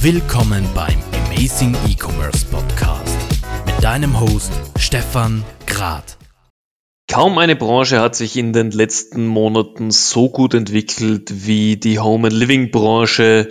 Willkommen 0.00 0.64
beim 0.74 0.98
Amazing 1.26 1.74
E-Commerce 1.88 2.44
Podcast 2.46 3.16
mit 3.64 3.82
deinem 3.82 4.20
Host 4.20 4.52
Stefan 4.78 5.42
Grad. 5.66 6.18
Kaum 7.10 7.38
eine 7.38 7.56
Branche 7.56 8.00
hat 8.00 8.14
sich 8.14 8.36
in 8.36 8.52
den 8.52 8.70
letzten 8.70 9.26
Monaten 9.26 9.90
so 9.90 10.28
gut 10.28 10.54
entwickelt 10.54 11.46
wie 11.46 11.76
die 11.76 11.98
Home 11.98 12.28
and 12.28 12.36
Living 12.36 12.70
Branche. 12.70 13.48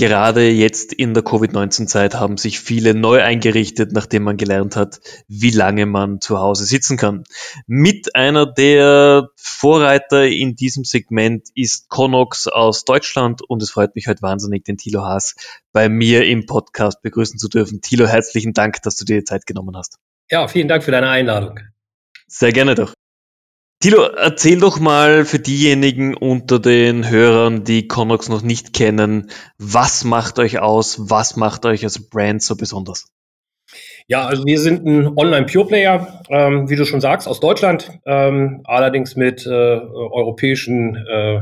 Gerade 0.00 0.48
jetzt 0.48 0.94
in 0.94 1.12
der 1.12 1.22
Covid-19-Zeit 1.22 2.14
haben 2.14 2.38
sich 2.38 2.58
viele 2.58 2.94
neu 2.94 3.20
eingerichtet, 3.20 3.92
nachdem 3.92 4.22
man 4.22 4.38
gelernt 4.38 4.74
hat, 4.74 4.98
wie 5.28 5.50
lange 5.50 5.84
man 5.84 6.22
zu 6.22 6.38
Hause 6.38 6.64
sitzen 6.64 6.96
kann. 6.96 7.24
Mit 7.66 8.16
einer 8.16 8.46
der 8.46 9.28
Vorreiter 9.36 10.26
in 10.26 10.56
diesem 10.56 10.84
Segment 10.84 11.48
ist 11.54 11.90
Connox 11.90 12.48
aus 12.48 12.86
Deutschland 12.86 13.42
und 13.46 13.62
es 13.62 13.72
freut 13.72 13.94
mich 13.94 14.06
heute 14.06 14.22
wahnsinnig, 14.22 14.64
den 14.64 14.78
Thilo 14.78 15.02
Haas 15.02 15.36
bei 15.70 15.90
mir 15.90 16.24
im 16.24 16.46
Podcast 16.46 17.02
begrüßen 17.02 17.38
zu 17.38 17.50
dürfen. 17.50 17.82
Thilo, 17.82 18.06
herzlichen 18.06 18.54
Dank, 18.54 18.80
dass 18.80 18.96
du 18.96 19.04
dir 19.04 19.18
die 19.18 19.24
Zeit 19.24 19.44
genommen 19.44 19.76
hast. 19.76 19.98
Ja, 20.30 20.48
vielen 20.48 20.68
Dank 20.68 20.82
für 20.82 20.92
deine 20.92 21.10
Einladung. 21.10 21.60
Sehr 22.26 22.52
gerne 22.52 22.74
doch. 22.74 22.94
Tilo, 23.82 24.02
erzähl 24.02 24.60
doch 24.60 24.78
mal 24.78 25.24
für 25.24 25.38
diejenigen 25.38 26.14
unter 26.14 26.58
den 26.58 27.08
Hörern, 27.08 27.64
die 27.64 27.88
Connox 27.88 28.28
noch 28.28 28.42
nicht 28.42 28.74
kennen, 28.74 29.30
was 29.56 30.04
macht 30.04 30.38
euch 30.38 30.58
aus, 30.58 31.08
was 31.08 31.36
macht 31.36 31.64
euch 31.64 31.82
als 31.82 32.10
Brand 32.10 32.42
so 32.42 32.56
besonders? 32.56 33.06
Ja, 34.06 34.26
also 34.26 34.44
wir 34.44 34.60
sind 34.60 34.84
ein 34.84 35.16
Online-Pure-Player, 35.16 36.24
ähm, 36.28 36.68
wie 36.68 36.76
du 36.76 36.84
schon 36.84 37.00
sagst, 37.00 37.26
aus 37.26 37.40
Deutschland, 37.40 37.90
ähm, 38.04 38.60
allerdings 38.64 39.16
mit 39.16 39.46
äh, 39.46 39.48
europäischen 39.48 40.96
äh, 40.96 41.40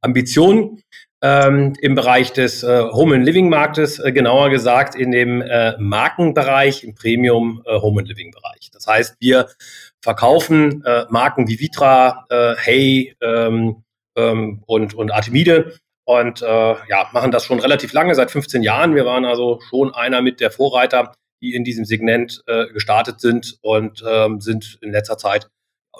Ambitionen 0.00 0.84
ähm, 1.22 1.74
im 1.80 1.94
Bereich 1.94 2.32
des 2.32 2.62
äh, 2.62 2.82
Home 2.92 3.16
and 3.16 3.24
Living 3.24 3.48
Marktes, 3.48 3.98
äh, 3.98 4.12
genauer 4.12 4.50
gesagt 4.50 4.94
in 4.94 5.10
dem 5.10 5.42
äh, 5.42 5.76
Markenbereich, 5.78 6.82
im 6.82 6.94
Premium 6.94 7.62
äh, 7.66 7.78
Home 7.80 8.00
and 8.00 8.08
Living 8.08 8.30
Bereich. 8.30 8.70
Das 8.72 8.86
heißt, 8.86 9.16
wir 9.20 9.48
verkaufen 10.00 10.82
äh, 10.84 11.04
Marken 11.10 11.46
wie 11.48 11.60
Vitra, 11.60 12.26
äh, 12.30 12.54
Hey 12.56 13.14
ähm, 13.20 13.84
ähm, 14.16 14.62
und, 14.66 14.94
und 14.94 15.10
Artemide 15.12 15.74
und 16.04 16.40
ja, 16.40 17.08
machen 17.12 17.30
das 17.30 17.44
schon 17.44 17.60
relativ 17.60 17.92
lange, 17.92 18.16
seit 18.16 18.32
15 18.32 18.64
Jahren. 18.64 18.96
Wir 18.96 19.06
waren 19.06 19.24
also 19.24 19.60
schon 19.68 19.94
einer 19.94 20.22
mit 20.22 20.40
der 20.40 20.50
Vorreiter, 20.50 21.12
die 21.40 21.54
in 21.54 21.62
diesem 21.62 21.84
Segment 21.84 22.42
gestartet 22.72 23.20
sind 23.20 23.58
und 23.62 24.02
ähm, 24.04 24.40
sind 24.40 24.76
in 24.82 24.90
letzter 24.90 25.18
Zeit, 25.18 25.48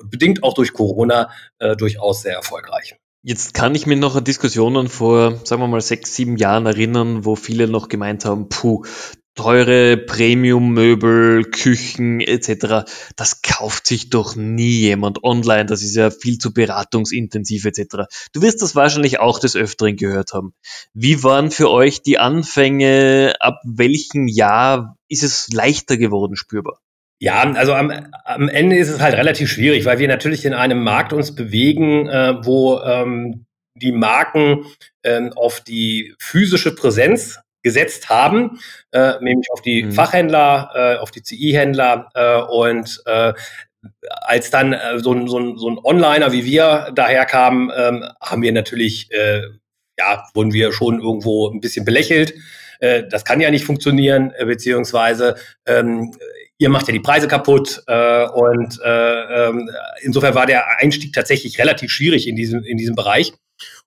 bedingt 0.03 0.43
auch 0.43 0.55
durch 0.55 0.73
Corona, 0.73 1.31
durchaus 1.77 2.23
sehr 2.23 2.34
erfolgreich. 2.34 2.97
Jetzt 3.23 3.53
kann 3.53 3.75
ich 3.75 3.87
mir 3.87 3.97
noch 3.97 4.17
an 4.17 4.25
Diskussionen 4.25 4.89
vor, 4.89 5.45
sagen 5.45 5.61
wir 5.61 5.69
mal, 5.69 5.83
sechs, 5.83 6.15
sieben 6.15 6.39
Jahren 6.39 6.65
erinnern, 6.65 7.27
wo 7.27 7.37
viele 7.37 7.69
noch 7.69 7.89
gemeint 7.89 8.25
haben, 8.25 8.49
puh, 8.49 8.87
teure 9.35 9.99
Premium-Möbel, 9.99 11.45
Küchen 11.45 12.21
etc., 12.21 12.91
das 13.17 13.43
kauft 13.43 13.87
sich 13.87 14.09
doch 14.09 14.37
nie 14.37 14.81
jemand 14.81 15.23
online. 15.23 15.67
Das 15.67 15.83
ist 15.83 15.97
ja 15.97 16.11
viel 16.11 16.39
zu 16.39 16.55
beratungsintensiv 16.55 17.67
etc. 17.67 18.07
Du 18.33 18.41
wirst 18.41 18.62
das 18.62 18.75
wahrscheinlich 18.75 19.21
auch 19.21 19.39
des 19.39 19.55
Öfteren 19.55 19.97
gehört 19.97 20.33
haben. 20.33 20.55
Wie 20.95 21.23
waren 21.23 21.51
für 21.51 21.71
euch 21.71 22.01
die 22.01 22.19
Anfänge? 22.19 23.34
Ab 23.41 23.61
welchem 23.65 24.29
Jahr 24.29 24.97
ist 25.09 25.25
es 25.25 25.49
leichter 25.53 25.99
geworden 25.99 26.37
spürbar? 26.37 26.81
Ja, 27.23 27.43
also 27.53 27.75
am, 27.75 27.93
am 28.25 28.49
Ende 28.49 28.79
ist 28.79 28.89
es 28.89 29.01
halt 29.01 29.15
relativ 29.15 29.51
schwierig, 29.51 29.85
weil 29.85 29.99
wir 29.99 30.09
natürlich 30.09 30.47
in 30.47 30.55
einem 30.55 30.83
Markt 30.83 31.13
uns 31.13 31.35
bewegen, 31.35 32.09
äh, 32.09 32.35
wo 32.45 32.81
ähm, 32.81 33.45
die 33.75 33.93
Marken 33.93 34.65
ähm, 35.05 35.33
auf 35.35 35.61
die 35.61 36.15
physische 36.19 36.75
Präsenz 36.75 37.39
gesetzt 37.62 38.09
haben, 38.09 38.59
äh, 38.93 39.12
nämlich 39.21 39.51
auf 39.53 39.61
die 39.61 39.83
mhm. 39.83 39.93
Fachhändler, 39.93 40.71
äh, 40.75 40.97
auf 40.97 41.11
die 41.11 41.23
CI-Händler 41.23 42.09
äh, 42.15 42.41
und 42.51 43.03
äh, 43.05 43.34
als 44.23 44.50
dann 44.50 44.73
äh, 44.73 44.99
so, 44.99 45.12
ein, 45.12 45.28
so, 45.28 45.39
ein, 45.39 45.59
so 45.59 45.69
ein 45.69 45.78
Onliner 45.83 46.33
wie 46.33 46.47
wir 46.47 46.91
daherkamen, 46.94 47.71
ähm, 47.77 48.05
haben 48.23 48.41
wir 48.41 48.53
natürlich, 48.53 49.11
äh, 49.12 49.43
ja, 49.99 50.25
wurden 50.33 50.55
wir 50.55 50.73
schon 50.73 51.00
irgendwo 51.00 51.50
ein 51.50 51.61
bisschen 51.61 51.84
belächelt. 51.84 52.34
Äh, 52.78 53.05
das 53.11 53.27
kann 53.27 53.43
ja 53.43 53.50
nicht 53.50 53.67
funktionieren, 53.67 54.33
äh, 54.39 54.47
beziehungsweise 54.47 55.37
ähm, 55.67 56.12
ihr 56.60 56.69
macht 56.69 56.87
ja 56.87 56.93
die 56.93 57.00
Preise 57.00 57.26
kaputt 57.26 57.82
äh, 57.87 58.26
und 58.28 58.78
äh, 58.84 59.48
äh, 59.48 59.53
insofern 60.03 60.34
war 60.34 60.47
der 60.47 60.78
Einstieg 60.78 61.12
tatsächlich 61.12 61.59
relativ 61.59 61.91
schwierig 61.91 62.28
in 62.28 62.37
diesem, 62.37 62.62
in 62.62 62.76
diesem 62.76 62.94
Bereich. 62.94 63.32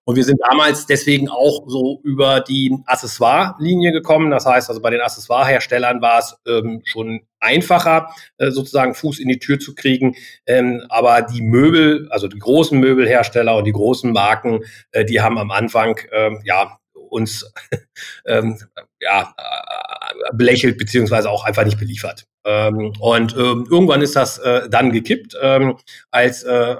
Und 0.06 0.17
wir 0.17 0.23
sind 0.23 0.39
damals 0.50 0.85
deswegen 0.85 1.29
auch 1.29 1.63
so 1.67 2.01
über 2.03 2.41
die 2.41 2.75
Accessoire-Linie 2.85 3.91
gekommen. 3.94 4.31
Das 4.31 4.45
heißt, 4.45 4.69
also 4.69 4.81
bei 4.81 4.89
den 4.89 5.01
Accessoire-Herstellern 5.01 6.01
war 6.01 6.19
es 6.19 6.35
ähm, 6.45 6.81
schon 6.83 7.22
einfacher, 7.39 8.09
äh, 8.38 8.50
sozusagen 8.50 8.95
Fuß 8.95 9.19
in 9.19 9.29
die 9.29 9.39
Tür 9.39 9.59
zu 9.59 9.75
kriegen. 9.75 10.16
Ähm, 10.45 10.83
aber 10.89 11.22
die 11.22 11.41
Möbel, 11.41 12.09
also 12.09 12.28
die 12.28 12.39
großen 12.39 12.78
Möbelhersteller 12.78 13.56
und 13.56 13.66
die 13.66 13.72
großen 13.72 14.12
Marken, 14.12 14.62
äh, 14.91 15.06
die 15.06 15.22
haben 15.22 15.38
am 15.38 15.51
Anfang 15.51 16.00
ähm, 16.12 16.41
ja 16.44 16.79
uns 16.94 17.53
ähm, 18.25 18.57
ja, 19.03 19.34
äh, 19.38 20.36
belächelt 20.36 20.78
beziehungsweise 20.78 21.30
auch 21.30 21.44
einfach 21.44 21.66
nicht 21.66 21.80
beliefert. 21.80 22.25
Ähm, 22.46 22.94
und 23.00 23.36
ähm, 23.36 23.68
irgendwann 23.69 24.02
ist 24.02 24.16
das 24.16 24.38
äh, 24.40 24.69
dann 24.69 24.91
gekippt, 24.91 25.36
ähm, 25.41 25.78
als 26.12 26.44
äh, 26.44 26.75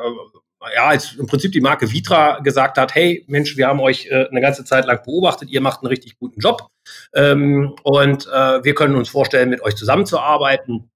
ja, 0.76 0.88
als 0.88 1.16
im 1.16 1.28
Prinzip 1.28 1.52
die 1.52 1.62
Marke 1.62 1.92
Vitra 1.92 2.40
gesagt 2.40 2.78
hat, 2.78 2.96
hey 2.96 3.26
Mensch, 3.28 3.58
wir 3.58 3.68
haben 3.68 3.80
euch 3.80 4.08
äh, 4.08 4.28
eine 4.30 4.42
ganze 4.42 4.64
Zeit 4.64 4.86
lang 4.86 5.04
beobachtet, 5.04 5.50
ihr 5.50 5.62
macht 5.62 5.82
einen 5.82 5.88
richtig 5.90 6.18
guten 6.18 6.40
Job 6.40 6.68
ähm, 7.14 7.76
und 7.84 8.28
äh, 8.28 8.64
wir 8.64 8.74
können 8.74 8.96
uns 8.96 9.10
vorstellen, 9.10 9.50
mit 9.50 9.62
euch 9.62 9.76
zusammenzuarbeiten. 9.76 10.90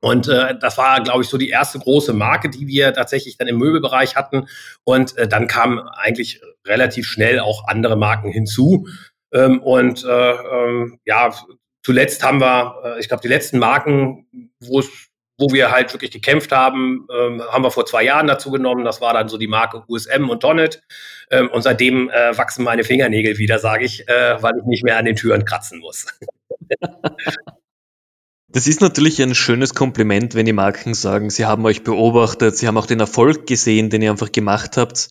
Und 0.00 0.28
äh, 0.28 0.58
das 0.58 0.76
war, 0.76 1.02
glaube 1.02 1.22
ich, 1.22 1.28
so 1.28 1.38
die 1.38 1.48
erste 1.48 1.78
große 1.78 2.12
Marke, 2.12 2.50
die 2.50 2.66
wir 2.66 2.92
tatsächlich 2.92 3.38
dann 3.38 3.48
im 3.48 3.56
Möbelbereich 3.56 4.16
hatten. 4.16 4.48
Und 4.84 5.16
äh, 5.16 5.26
dann 5.26 5.46
kamen 5.46 5.78
eigentlich 5.78 6.42
relativ 6.66 7.06
schnell 7.06 7.40
auch 7.40 7.66
andere 7.68 7.96
Marken 7.96 8.30
hinzu. 8.30 8.86
Ähm, 9.34 9.60
und 9.60 10.04
äh, 10.04 10.32
ähm, 10.32 11.00
ja, 11.04 11.34
zuletzt 11.82 12.22
haben 12.22 12.40
wir, 12.40 12.80
äh, 12.84 13.00
ich 13.00 13.08
glaube, 13.08 13.22
die 13.22 13.28
letzten 13.28 13.58
Marken, 13.58 14.50
wo 14.60 14.78
es 14.78 14.88
wo 15.36 15.52
wir 15.52 15.72
halt 15.72 15.92
wirklich 15.92 16.12
gekämpft 16.12 16.52
haben, 16.52 17.08
ähm, 17.12 17.42
haben 17.42 17.64
wir 17.64 17.70
vor 17.70 17.86
zwei 17.86 18.04
Jahren 18.04 18.26
dazu 18.26 18.50
genommen. 18.50 18.84
Das 18.84 19.00
war 19.00 19.14
dann 19.14 19.28
so 19.28 19.36
die 19.36 19.48
Marke 19.48 19.82
USM 19.88 20.28
und 20.30 20.40
Tonnet. 20.40 20.82
Ähm, 21.30 21.50
und 21.50 21.62
seitdem 21.62 22.08
äh, 22.10 22.36
wachsen 22.38 22.64
meine 22.64 22.84
Fingernägel 22.84 23.38
wieder, 23.38 23.58
sage 23.58 23.84
ich, 23.84 24.08
äh, 24.08 24.40
weil 24.42 24.52
ich 24.60 24.64
nicht 24.64 24.84
mehr 24.84 24.96
an 24.96 25.04
den 25.04 25.16
Türen 25.16 25.44
kratzen 25.44 25.80
muss. 25.80 26.06
Das 28.54 28.68
ist 28.68 28.80
natürlich 28.80 29.20
ein 29.20 29.34
schönes 29.34 29.74
Kompliment, 29.74 30.36
wenn 30.36 30.46
die 30.46 30.52
Marken 30.52 30.94
sagen, 30.94 31.28
sie 31.28 31.44
haben 31.44 31.66
euch 31.66 31.82
beobachtet, 31.82 32.56
sie 32.56 32.68
haben 32.68 32.76
auch 32.76 32.86
den 32.86 33.00
Erfolg 33.00 33.48
gesehen, 33.48 33.90
den 33.90 34.00
ihr 34.00 34.12
einfach 34.12 34.30
gemacht 34.30 34.76
habt. 34.76 35.08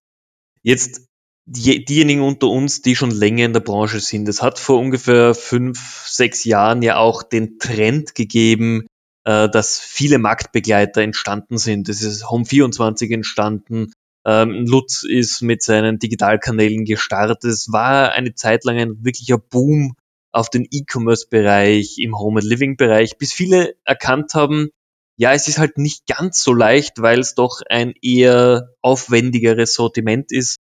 Jetzt 0.61 1.09
die, 1.45 1.83
diejenigen 1.83 2.21
unter 2.21 2.47
uns, 2.47 2.81
die 2.81 2.95
schon 2.95 3.11
länger 3.11 3.45
in 3.45 3.53
der 3.53 3.59
Branche 3.59 3.99
sind, 3.99 4.27
es 4.29 4.41
hat 4.41 4.59
vor 4.59 4.79
ungefähr 4.79 5.35
fünf, 5.35 6.07
sechs 6.07 6.43
Jahren 6.43 6.81
ja 6.81 6.97
auch 6.97 7.23
den 7.23 7.59
Trend 7.59 8.15
gegeben, 8.15 8.87
äh, 9.25 9.49
dass 9.49 9.79
viele 9.79 10.19
Marktbegleiter 10.19 11.01
entstanden 11.01 11.57
sind. 11.57 11.89
Es 11.89 12.01
ist 12.01 12.25
Home24 12.25 13.13
entstanden. 13.13 13.91
Ähm, 14.25 14.65
Lutz 14.65 15.03
ist 15.03 15.41
mit 15.41 15.63
seinen 15.63 15.99
Digitalkanälen 15.99 16.85
gestartet. 16.85 17.43
Es 17.43 17.71
war 17.71 18.13
eine 18.13 18.35
Zeit 18.35 18.63
lang 18.63 18.77
ein 18.77 19.03
wirklicher 19.03 19.37
Boom 19.37 19.95
auf 20.31 20.49
den 20.49 20.65
E-Commerce-Bereich, 20.71 21.99
im 21.99 22.17
Home 22.17 22.39
and 22.39 22.49
Living-Bereich, 22.49 23.17
bis 23.17 23.33
viele 23.33 23.75
erkannt 23.83 24.33
haben, 24.33 24.69
ja, 25.15 25.33
es 25.33 25.47
ist 25.47 25.59
halt 25.59 25.77
nicht 25.77 26.07
ganz 26.07 26.43
so 26.43 26.53
leicht, 26.53 27.01
weil 27.01 27.19
es 27.19 27.35
doch 27.35 27.61
ein 27.69 27.93
eher 28.01 28.69
aufwendigeres 28.81 29.75
Sortiment 29.75 30.31
ist. 30.31 30.57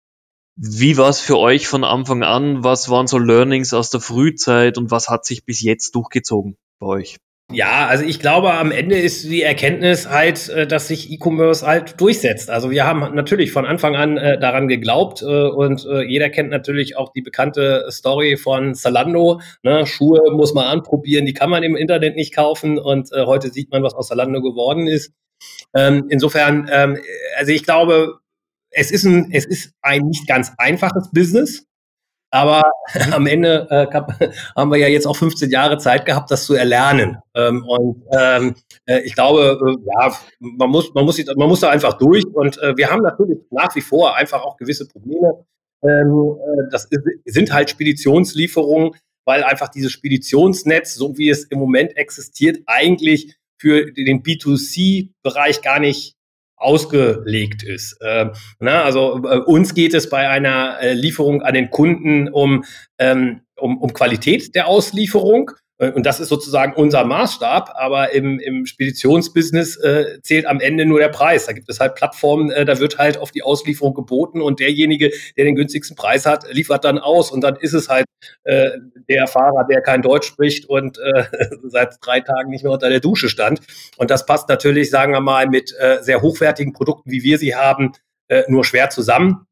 Wie 0.57 0.97
war 0.97 1.09
es 1.09 1.21
für 1.21 1.39
euch 1.39 1.67
von 1.67 1.85
Anfang 1.85 2.23
an? 2.23 2.65
Was 2.65 2.91
waren 2.91 3.07
so 3.07 3.19
Learnings 3.19 3.73
aus 3.73 3.91
der 3.91 4.01
Frühzeit 4.01 4.79
und 4.79 4.91
was 4.91 5.09
hat 5.09 5.25
sich 5.25 5.45
bis 5.45 5.63
jetzt 5.63 5.95
durchgezogen 5.95 6.57
bei 6.79 6.87
euch? 6.87 7.17
Ja, 7.53 7.89
also 7.89 8.05
ich 8.05 8.21
glaube, 8.21 8.53
am 8.53 8.71
Ende 8.71 8.97
ist 8.97 9.25
die 9.25 9.43
Erkenntnis 9.43 10.09
halt, 10.09 10.49
äh, 10.51 10.69
dass 10.69 10.87
sich 10.87 11.11
E-Commerce 11.11 11.67
halt 11.67 12.01
durchsetzt. 12.01 12.49
Also 12.49 12.71
wir 12.71 12.87
haben 12.87 13.15
natürlich 13.15 13.51
von 13.51 13.67
Anfang 13.67 13.97
an 13.97 14.17
äh, 14.17 14.39
daran 14.39 14.69
geglaubt 14.69 15.23
äh, 15.23 15.49
und 15.49 15.85
äh, 15.85 16.03
jeder 16.03 16.31
kennt 16.31 16.51
natürlich 16.51 16.97
auch 16.97 17.13
die 17.13 17.23
bekannte 17.23 17.87
Story 17.91 18.37
von 18.37 18.77
Zalando. 18.77 19.41
Ne? 19.65 19.85
Schuhe 19.85 20.31
muss 20.31 20.55
man 20.55 20.67
anprobieren, 20.67 21.27
die 21.27 21.35
kann 21.35 21.51
man 21.51 21.65
im 21.65 21.75
Internet 21.75 22.15
nicht 22.15 22.35
kaufen 22.35 22.79
und 22.79 23.11
äh, 23.13 23.27
heute 23.27 23.51
sieht 23.51 23.73
man, 23.73 23.83
was 23.83 23.95
aus 23.95 24.09
Zalando 24.09 24.43
geworden 24.43 24.87
ist. 24.87 25.13
Ähm, 25.75 26.07
insofern, 26.09 26.71
ähm, 26.71 26.99
also 27.37 27.51
ich 27.51 27.65
glaube, 27.65 28.21
es 28.71 28.91
ist 28.91 29.05
ein, 29.05 29.31
es 29.33 29.47
ist 29.47 29.73
ein 29.83 30.07
nicht 30.07 30.27
ganz 30.27 30.53
einfaches 30.59 31.11
Business. 31.13 31.67
Aber 32.33 32.63
am 33.13 33.27
Ende 33.27 33.67
äh, 33.71 33.87
haben 34.57 34.71
wir 34.71 34.79
ja 34.79 34.89
jetzt 34.89 35.07
auch 35.07 35.17
15 35.17 35.51
Jahre 35.51 35.79
Zeit 35.79 36.07
gehabt, 36.07 36.31
das 36.31 36.47
zu 36.47 36.55
erlernen. 36.55 37.19
Ähm, 37.35 37.65
und 37.67 38.05
ähm, 38.13 38.55
äh, 38.87 39.01
ich 39.01 39.15
glaube, 39.15 39.59
äh, 39.61 39.77
ja, 39.95 40.17
man 40.39 40.71
muss, 40.71 40.95
man, 40.95 41.05
muss, 41.05 41.23
man 41.37 41.49
muss 41.49 41.61
da 41.61 41.71
einfach 41.71 41.95
durch. 41.95 42.25
Und 42.27 42.59
äh, 42.59 42.77
wir 42.77 42.91
haben 42.91 43.03
natürlich 43.03 43.39
nach 43.51 43.75
wie 43.75 43.81
vor 43.81 44.17
einfach 44.17 44.43
auch 44.43 44.57
gewisse 44.57 44.87
Probleme. 44.87 45.45
Ähm, 45.83 46.37
äh, 46.39 46.71
das 46.71 46.89
sind 47.25 47.53
halt 47.53 47.71
Speditionslieferungen, 47.71 48.93
weil 49.25 49.43
einfach 49.43 49.69
dieses 49.69 49.93
Speditionsnetz, 49.93 50.95
so 50.95 51.19
wie 51.19 51.31
es 51.31 51.45
im 51.45 51.59
Moment 51.59 51.97
existiert, 51.97 52.59
eigentlich 52.67 53.37
für 53.61 53.93
den 53.93 54.23
B2C-Bereich 54.23 55.63
gar 55.63 55.81
nicht 55.81 56.15
ausgelegt 56.61 57.63
ist. 57.63 57.97
Äh, 58.01 58.27
na, 58.59 58.85
also 58.85 59.23
äh, 59.25 59.39
uns 59.39 59.75
geht 59.75 59.95
es 59.95 60.09
bei 60.09 60.29
einer 60.29 60.79
äh, 60.81 60.93
Lieferung 60.93 61.43
an 61.43 61.55
den 61.55 61.71
Kunden 61.71 62.29
um, 62.29 62.65
ähm, 62.99 63.41
um, 63.57 63.79
um 63.79 63.93
Qualität 63.93 64.55
der 64.55 64.69
Auslieferung 64.69 65.51
und 65.81 66.05
das 66.05 66.21
ist 66.21 66.29
sozusagen 66.29 66.75
unser 66.75 67.05
Maßstab, 67.05 67.73
aber 67.75 68.13
im, 68.13 68.39
im 68.39 68.67
Speditionsbusiness 68.67 69.77
äh, 69.77 70.21
zählt 70.23 70.47
am 70.47 70.61
Ende 70.61 70.85
nur 70.85 71.01
der 71.01 71.09
Preis. 71.09 71.47
Da 71.47 71.53
gibt 71.53 71.71
es 71.71 71.81
halt 71.81 71.95
Plattformen, 71.95 72.51
äh, 72.51 72.67
da 72.67 72.79
wird 72.79 72.99
halt 72.99 73.17
auf 73.17 73.31
die 73.31 73.43
Auslieferung 73.43 73.95
geboten 73.95 74.43
und 74.43 74.61
derjenige, 74.61 75.11
der 75.39 75.45
den 75.47 75.55
günstigsten 75.55 75.97
Preis 75.97 76.27
hat, 76.27 76.45
liefert 76.53 76.85
dann 76.85 76.99
aus 76.99 77.31
und 77.31 77.41
dann 77.41 77.57
ist 77.57 77.73
es 77.73 77.89
halt 77.89 78.05
äh, 78.45 78.71
der 79.09 79.27
Fahrer, 79.27 79.65
der 79.65 79.81
kein 79.81 80.03
Deutsch 80.03 80.27
spricht 80.27 80.67
und 80.67 80.99
äh, 80.99 81.25
seit 81.63 81.97
drei 82.03 82.21
Tagen 82.21 82.51
nicht 82.51 82.63
mehr 82.63 82.73
unter 82.73 82.91
der 82.91 83.01
Dusche 83.01 83.31
stand. 83.31 83.61
Und 83.97 84.11
das 84.11 84.27
passt 84.27 84.51
natürlich, 84.51 84.91
sagen 84.91 85.13
wir 85.13 85.21
mal, 85.21 85.47
mit 85.49 85.75
äh, 85.79 86.03
sehr 86.03 86.21
hochwertigen 86.21 86.75
Produkten, 86.75 87.11
wie 87.11 87.23
wir 87.23 87.39
sie 87.39 87.55
haben, 87.55 87.93
äh, 88.29 88.43
nur 88.49 88.65
schwer 88.65 88.91
zusammen. 88.91 89.47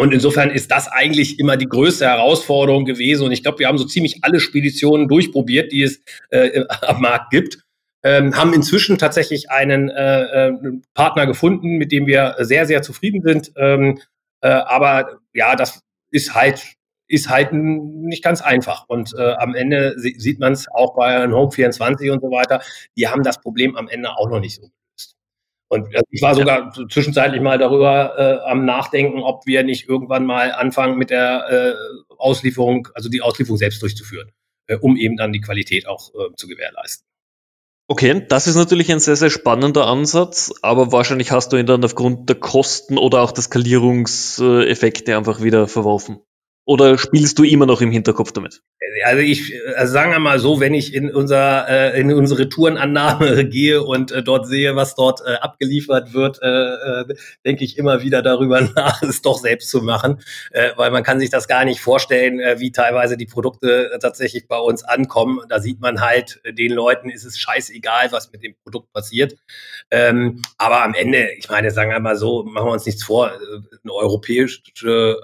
Und 0.00 0.14
insofern 0.14 0.50
ist 0.50 0.70
das 0.70 0.86
eigentlich 0.86 1.40
immer 1.40 1.56
die 1.56 1.68
größte 1.68 2.06
Herausforderung 2.06 2.84
gewesen. 2.84 3.24
Und 3.24 3.32
ich 3.32 3.42
glaube, 3.42 3.58
wir 3.58 3.66
haben 3.66 3.78
so 3.78 3.84
ziemlich 3.84 4.20
alle 4.22 4.38
Speditionen 4.38 5.08
durchprobiert, 5.08 5.72
die 5.72 5.82
es 5.82 6.00
äh, 6.30 6.64
am 6.82 7.00
Markt 7.00 7.30
gibt. 7.30 7.58
Ähm, 8.04 8.36
haben 8.36 8.54
inzwischen 8.54 8.96
tatsächlich 8.96 9.50
einen 9.50 9.90
äh, 9.90 10.22
äh, 10.22 10.52
Partner 10.94 11.26
gefunden, 11.26 11.78
mit 11.78 11.90
dem 11.90 12.06
wir 12.06 12.36
sehr, 12.38 12.64
sehr 12.64 12.80
zufrieden 12.82 13.22
sind. 13.22 13.52
Ähm, 13.56 13.98
äh, 14.40 14.48
aber 14.48 15.18
ja, 15.34 15.56
das 15.56 15.80
ist 16.12 16.34
halt 16.34 16.62
ist 17.08 17.28
halt 17.30 17.52
nicht 17.52 18.22
ganz 18.22 18.42
einfach. 18.42 18.84
Und 18.86 19.14
äh, 19.16 19.32
am 19.32 19.54
Ende 19.54 19.94
sieht 19.96 20.38
man 20.38 20.52
es 20.52 20.68
auch 20.68 20.94
bei 20.94 21.26
Home 21.26 21.50
24 21.50 22.10
und 22.10 22.20
so 22.20 22.30
weiter. 22.30 22.62
Die 22.96 23.08
haben 23.08 23.22
das 23.22 23.40
Problem 23.40 23.76
am 23.76 23.88
Ende 23.88 24.10
auch 24.10 24.28
noch 24.28 24.40
nicht 24.40 24.56
so 24.56 24.70
und 25.68 25.94
äh, 25.94 26.02
ich 26.10 26.22
war 26.22 26.34
sogar 26.34 26.72
ja. 26.76 26.88
zwischenzeitlich 26.88 27.40
mal 27.40 27.58
darüber 27.58 28.14
äh, 28.18 28.50
am 28.50 28.64
Nachdenken, 28.64 29.20
ob 29.20 29.46
wir 29.46 29.62
nicht 29.62 29.88
irgendwann 29.88 30.24
mal 30.24 30.52
anfangen 30.52 30.96
mit 30.96 31.10
der 31.10 31.76
äh, 31.78 32.14
Auslieferung, 32.16 32.88
also 32.94 33.08
die 33.08 33.20
Auslieferung 33.20 33.58
selbst 33.58 33.82
durchzuführen, 33.82 34.32
äh, 34.66 34.76
um 34.76 34.96
eben 34.96 35.16
dann 35.16 35.32
die 35.32 35.40
Qualität 35.40 35.86
auch 35.86 36.10
äh, 36.14 36.34
zu 36.36 36.48
gewährleisten. 36.48 37.06
Okay, 37.90 38.26
das 38.28 38.46
ist 38.46 38.56
natürlich 38.56 38.92
ein 38.92 39.00
sehr, 39.00 39.16
sehr 39.16 39.30
spannender 39.30 39.86
Ansatz, 39.86 40.52
aber 40.60 40.92
wahrscheinlich 40.92 41.32
hast 41.32 41.52
du 41.52 41.56
ihn 41.56 41.64
dann 41.64 41.84
aufgrund 41.84 42.28
der 42.28 42.36
Kosten 42.36 42.98
oder 42.98 43.22
auch 43.22 43.32
der 43.32 43.42
Skalierungseffekte 43.42 45.16
einfach 45.16 45.42
wieder 45.42 45.68
verworfen. 45.68 46.20
Oder 46.68 46.98
spielst 46.98 47.38
du 47.38 47.44
immer 47.44 47.64
noch 47.64 47.80
im 47.80 47.90
Hinterkopf 47.90 48.30
damit? 48.32 48.60
Also 49.02 49.22
ich 49.22 49.54
also 49.74 49.90
sagen 49.90 50.12
wir 50.12 50.18
mal 50.18 50.38
so, 50.38 50.60
wenn 50.60 50.74
ich 50.74 50.92
in 50.92 51.10
unser 51.10 51.66
äh, 51.66 51.98
in 51.98 52.12
unsere 52.12 52.50
Tourenannahme 52.50 53.46
gehe 53.48 53.82
und 53.82 54.12
äh, 54.12 54.22
dort 54.22 54.46
sehe, 54.46 54.76
was 54.76 54.94
dort 54.94 55.22
äh, 55.24 55.36
abgeliefert 55.36 56.12
wird, 56.12 56.42
äh, 56.42 56.46
äh, 56.46 57.04
denke 57.46 57.64
ich 57.64 57.78
immer 57.78 58.02
wieder 58.02 58.20
darüber 58.20 58.60
nach, 58.76 59.00
es 59.00 59.22
doch 59.22 59.38
selbst 59.38 59.70
zu 59.70 59.80
machen, 59.80 60.20
äh, 60.50 60.72
weil 60.76 60.90
man 60.90 61.02
kann 61.02 61.20
sich 61.20 61.30
das 61.30 61.48
gar 61.48 61.64
nicht 61.64 61.80
vorstellen, 61.80 62.38
äh, 62.38 62.60
wie 62.60 62.70
teilweise 62.70 63.16
die 63.16 63.24
Produkte 63.24 63.96
tatsächlich 64.02 64.46
bei 64.46 64.58
uns 64.58 64.84
ankommen. 64.84 65.40
Da 65.48 65.60
sieht 65.60 65.80
man 65.80 66.02
halt, 66.02 66.38
äh, 66.44 66.52
den 66.52 66.72
Leuten 66.72 67.08
ist 67.08 67.24
es 67.24 67.38
scheißegal, 67.38 68.12
was 68.12 68.30
mit 68.30 68.42
dem 68.42 68.54
Produkt 68.62 68.92
passiert. 68.92 69.36
Ähm, 69.90 70.42
aber 70.58 70.84
am 70.84 70.92
Ende, 70.92 71.30
ich 71.38 71.48
meine, 71.48 71.70
sagen 71.70 71.90
wir 71.90 72.00
mal 72.00 72.16
so, 72.16 72.44
machen 72.44 72.66
wir 72.66 72.72
uns 72.72 72.84
nichts 72.84 73.04
vor, 73.04 73.28
äh, 73.30 73.36
eine 73.82 73.94
europäische 73.94 75.16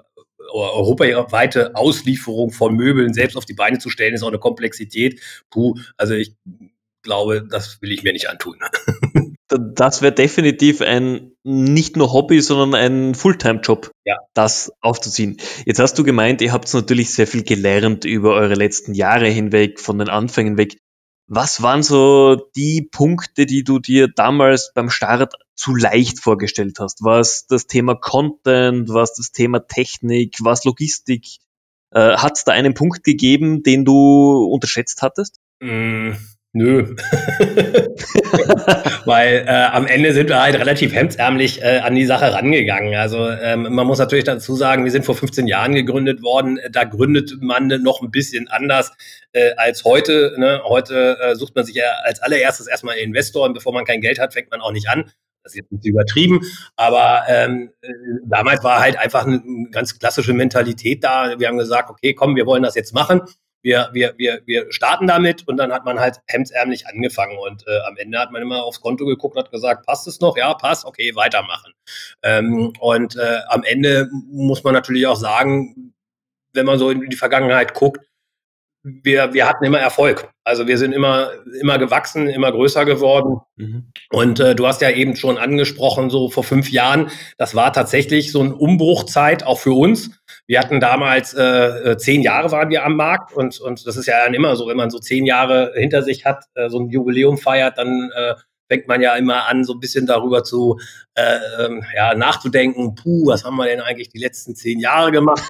europaweite 0.53 1.75
Auslieferung 1.75 2.51
von 2.51 2.75
Möbeln 2.75 3.15
selbst 3.15 3.37
auf 3.37 3.45
die 3.45 3.55
Beine 3.55 3.79
zu 3.79 3.91
stellen, 3.91 4.15
ist 4.15 4.23
auch 4.23 4.29
eine 4.29 4.39
Komplexität. 4.39 5.21
Puh, 5.51 5.75
also 5.97 6.15
ich 6.15 6.35
glaube, 7.03 7.47
das 7.49 7.81
will 7.81 7.93
ich 7.93 8.03
mir 8.03 8.13
nicht 8.13 8.29
antun. 8.29 8.59
Das 9.49 10.01
wäre 10.01 10.13
definitiv 10.13 10.81
ein 10.81 11.33
nicht 11.45 11.97
nur 11.97 12.13
Hobby, 12.13 12.41
sondern 12.41 12.75
ein 12.75 13.15
Fulltime-Job, 13.15 13.91
ja. 14.05 14.17
das 14.33 14.73
aufzuziehen. 14.81 15.37
Jetzt 15.67 15.79
hast 15.79 15.99
du 15.99 16.03
gemeint, 16.03 16.41
ihr 16.41 16.53
habt 16.53 16.73
natürlich 16.73 17.13
sehr 17.13 17.27
viel 17.27 17.45
gelernt 17.45 18.07
über 18.07 18.35
eure 18.35 18.55
letzten 18.55 18.95
Jahre 18.95 19.29
hinweg, 19.29 19.79
von 19.81 19.99
den 19.99 20.09
Anfängen 20.09 20.57
weg. 20.57 20.79
Was 21.27 21.63
waren 21.63 21.83
so 21.83 22.37
die 22.55 22.83
Punkte, 22.83 23.47
die 23.47 23.65
du 23.65 23.79
dir 23.79 24.09
damals 24.09 24.73
beim 24.75 24.91
Start 24.91 25.35
zu 25.55 25.75
leicht 25.75 26.21
vorgestellt 26.21 26.79
hast? 26.81 27.03
Was 27.03 27.47
das 27.47 27.67
Thema 27.67 27.95
Content, 27.95 28.89
was 28.91 29.15
das 29.15 29.33
Thema 29.33 29.61
Technik, 29.67 30.37
was 30.41 30.65
Logistik? 30.65 31.27
Äh, 31.93 32.17
Hat 32.17 32.37
es 32.37 32.45
da 32.45 32.53
einen 32.53 32.75
Punkt 32.75 33.05
gegeben, 33.05 33.63
den 33.63 33.85
du 33.85 34.45
unterschätzt 34.45 35.01
hattest? 35.01 35.41
Nö. 36.57 36.85
Weil 39.07 39.45
äh, 39.45 39.51
am 39.73 39.89
Ende 39.89 40.13
sind 40.13 40.29
wir 40.29 40.41
halt 40.41 40.55
relativ 40.55 40.95
hemdsärmlich 40.95 41.61
äh, 41.61 41.81
an 41.81 41.97
die 41.97 42.07
Sache 42.07 42.33
rangegangen. 42.33 42.95
Also 42.95 43.29
ähm, 43.29 43.75
man 43.75 43.85
muss 43.89 43.99
natürlich 43.99 44.25
dazu 44.25 44.55
sagen, 44.55 44.85
wir 44.85 44.93
sind 44.93 45.05
vor 45.05 45.17
15 45.17 45.49
Jahren 45.49 45.75
gegründet 45.75 46.23
worden. 46.23 46.61
Da 46.71 46.85
gründet 46.85 47.33
man 47.41 47.67
noch 47.83 48.03
ein 48.03 48.13
bisschen 48.13 48.47
anders 48.47 48.93
äh, 49.33 49.51
als 49.57 49.83
heute. 49.83 50.37
Ne? 50.39 50.61
Heute 50.65 51.19
äh, 51.21 51.35
sucht 51.35 51.57
man 51.57 51.65
sich 51.65 51.75
ja 51.75 51.91
als 52.05 52.21
allererstes 52.21 52.69
erstmal 52.69 52.95
einen 52.95 53.07
Investor 53.07 53.47
und 53.47 53.55
bevor 53.55 53.75
man 53.75 53.85
kein 53.85 54.01
Geld 54.01 54.21
hat, 54.21 54.33
fängt 54.33 54.53
man 54.53 54.61
auch 54.61 54.71
nicht 54.71 54.89
an. 54.89 55.11
Das 55.43 55.55
ist 55.55 55.57
jetzt 55.57 55.73
nicht 55.73 55.87
übertrieben, 55.87 56.41
aber 56.77 57.25
ähm, 57.29 57.73
äh, 57.83 57.89
damals 58.25 58.63
war 58.63 58.81
halt 58.81 58.97
einfach 58.97 59.27
eine 59.27 59.43
ganz 59.73 59.99
klassische 59.99 60.33
Mentalität 60.33 61.03
da. 61.03 61.35
Wir 61.37 61.49
haben 61.49 61.59
gesagt, 61.59 61.91
okay, 61.91 62.15
komm, 62.15 62.37
wir 62.37 62.47
wollen 62.47 62.63
das 62.63 62.77
jetzt 62.77 62.95
machen 62.95 63.23
wir, 63.65 63.89
wir, 63.93 64.13
wir, 64.19 64.43
wir 64.45 64.73
starten 64.73 65.07
damit 65.07 65.49
und 65.49 65.57
dann 65.57 65.73
hat 65.73 65.87
man 65.87 65.99
halt 65.99 66.21
hemdsärmlich 66.27 66.87
angefangen 66.87 67.39
und 67.39 67.67
äh, 67.67 67.81
am 67.89 67.97
Ende 67.97 68.19
hat 68.19 68.31
man 68.31 68.43
immer 68.43 68.63
aufs 68.63 68.83
Konto 68.83 69.07
geguckt 69.07 69.37
und 69.37 69.43
hat 69.43 69.51
gesagt, 69.51 69.87
passt 69.87 70.07
es 70.07 70.21
noch? 70.21 70.37
Ja, 70.37 70.53
passt, 70.53 70.85
okay, 70.85 71.17
weitermachen. 71.17 71.73
Ähm, 72.23 72.75
und 72.79 73.17
äh, 73.17 73.41
am 73.49 73.65
Ende 73.65 74.11
muss 74.13 74.63
man 74.65 74.75
natürlich 74.75 75.07
auch 75.07 75.17
sagen, 75.17 75.95
wenn 76.53 76.67
man 76.67 76.79
so 76.79 76.91
in 76.91 77.09
die 77.09 77.17
Vergangenheit 77.17 77.73
guckt, 77.73 78.07
wir, 78.85 79.33
wir 79.33 79.49
hatten 79.49 79.65
immer 79.65 79.79
Erfolg. 79.79 80.29
Also 80.45 80.67
wir 80.67 80.77
sind 80.77 80.93
immer, 80.93 81.31
immer 81.59 81.79
gewachsen, 81.79 82.29
immer 82.29 82.53
größer 82.53 82.85
geworden. 82.85 83.41
Mhm. 83.57 83.91
Und 84.11 84.41
äh, 84.41 84.55
du 84.55 84.67
hast 84.67 84.83
ja 84.83 84.91
eben 84.91 85.17
schon 85.17 85.39
angesprochen, 85.39 86.11
so 86.11 86.29
vor 86.29 86.45
fünf 86.45 86.71
Jahren, 86.71 87.11
das 87.39 87.55
war 87.55 87.73
tatsächlich 87.73 88.31
so 88.31 88.41
eine 88.41 88.55
Umbruchzeit 88.55 89.43
auch 89.47 89.59
für 89.59 89.73
uns. 89.73 90.11
Wir 90.47 90.61
hatten 90.61 90.81
damals 90.81 91.33
äh, 91.33 91.43
äh, 91.43 91.97
zehn 91.97 92.21
Jahre 92.21 92.53
waren 92.53 92.69
wir 92.69 92.85
am 92.85 92.97
Markt 92.97 93.33
und, 93.33 93.59
und 93.59 93.87
das 93.87 93.97
ist 93.97 94.07
ja 94.07 94.23
dann 94.23 94.35
immer 94.35 94.55
so, 94.55 94.69
wenn 94.69 94.77
man 94.77 94.91
so 94.91 94.99
zehn 94.99 95.25
Jahre 95.25 95.73
hinter 95.75 96.03
sich 96.03 96.27
hat, 96.27 96.45
äh, 96.55 96.69
so 96.69 96.79
ein 96.79 96.91
Jubiläum 96.91 97.39
feiert, 97.39 97.79
dann 97.79 98.11
äh, 98.15 98.35
fängt 98.69 98.89
man 98.89 99.01
ja 99.01 99.15
immer 99.17 99.47
an, 99.47 99.65
so 99.65 99.75
ein 99.75 99.81
bisschen 99.81 100.07
darüber 100.07 100.45
zu 100.45 100.79
äh, 101.15 101.39
ähm, 101.61 101.85
ja, 101.95 102.15
nachzudenken, 102.15 102.95
puh, 102.95 103.27
was 103.27 103.45
haben 103.45 103.57
wir 103.57 103.67
denn 103.67 103.81
eigentlich 103.81 104.09
die 104.09 104.19
letzten 104.19 104.55
zehn 104.55 104.81
Jahre 104.81 105.13
gemacht? 105.13 105.49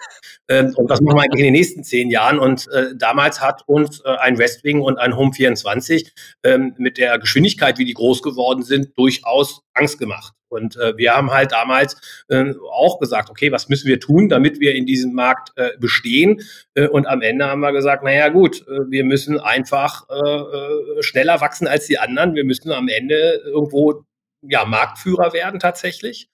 Ähm, 0.48 0.74
und 0.76 0.90
was 0.90 1.00
machen 1.00 1.16
wir 1.16 1.22
eigentlich 1.22 1.40
in 1.40 1.52
den 1.52 1.54
nächsten 1.54 1.84
zehn 1.84 2.10
Jahren? 2.10 2.38
Und 2.38 2.68
äh, 2.68 2.94
damals 2.96 3.40
hat 3.40 3.62
uns 3.66 4.00
äh, 4.00 4.08
ein 4.08 4.38
Westwing 4.38 4.80
und 4.80 4.98
ein 4.98 5.16
Home 5.16 5.32
24 5.32 6.12
ähm, 6.42 6.74
mit 6.78 6.98
der 6.98 7.18
Geschwindigkeit, 7.18 7.78
wie 7.78 7.84
die 7.84 7.94
groß 7.94 8.22
geworden 8.22 8.62
sind, 8.62 8.96
durchaus 8.98 9.62
Angst 9.72 9.98
gemacht. 9.98 10.34
Und 10.48 10.76
äh, 10.76 10.96
wir 10.96 11.14
haben 11.14 11.32
halt 11.32 11.50
damals 11.52 11.96
äh, 12.28 12.54
auch 12.70 13.00
gesagt, 13.00 13.28
okay, 13.28 13.50
was 13.50 13.68
müssen 13.68 13.88
wir 13.88 13.98
tun, 13.98 14.28
damit 14.28 14.60
wir 14.60 14.74
in 14.74 14.86
diesem 14.86 15.12
Markt 15.12 15.50
äh, 15.56 15.70
bestehen? 15.78 16.42
Äh, 16.74 16.86
und 16.86 17.06
am 17.06 17.22
Ende 17.22 17.46
haben 17.46 17.60
wir 17.60 17.72
gesagt, 17.72 18.04
naja 18.04 18.28
gut, 18.28 18.62
äh, 18.68 18.88
wir 18.88 19.04
müssen 19.04 19.40
einfach 19.40 20.08
äh, 20.08 20.14
äh, 20.14 21.02
schneller 21.02 21.40
wachsen 21.40 21.66
als 21.66 21.86
die 21.86 21.98
anderen. 21.98 22.34
Wir 22.36 22.44
müssen 22.44 22.70
am 22.70 22.88
Ende 22.88 23.42
irgendwo 23.44 24.04
ja, 24.42 24.64
Marktführer 24.64 25.32
werden 25.32 25.58
tatsächlich. 25.58 26.28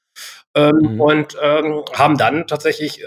Ähm, 0.55 0.73
mhm. 0.81 1.01
Und 1.01 1.37
ähm, 1.41 1.85
haben 1.95 2.19
dann 2.19 2.47
tatsächlich 2.47 3.03
äh, 3.03 3.07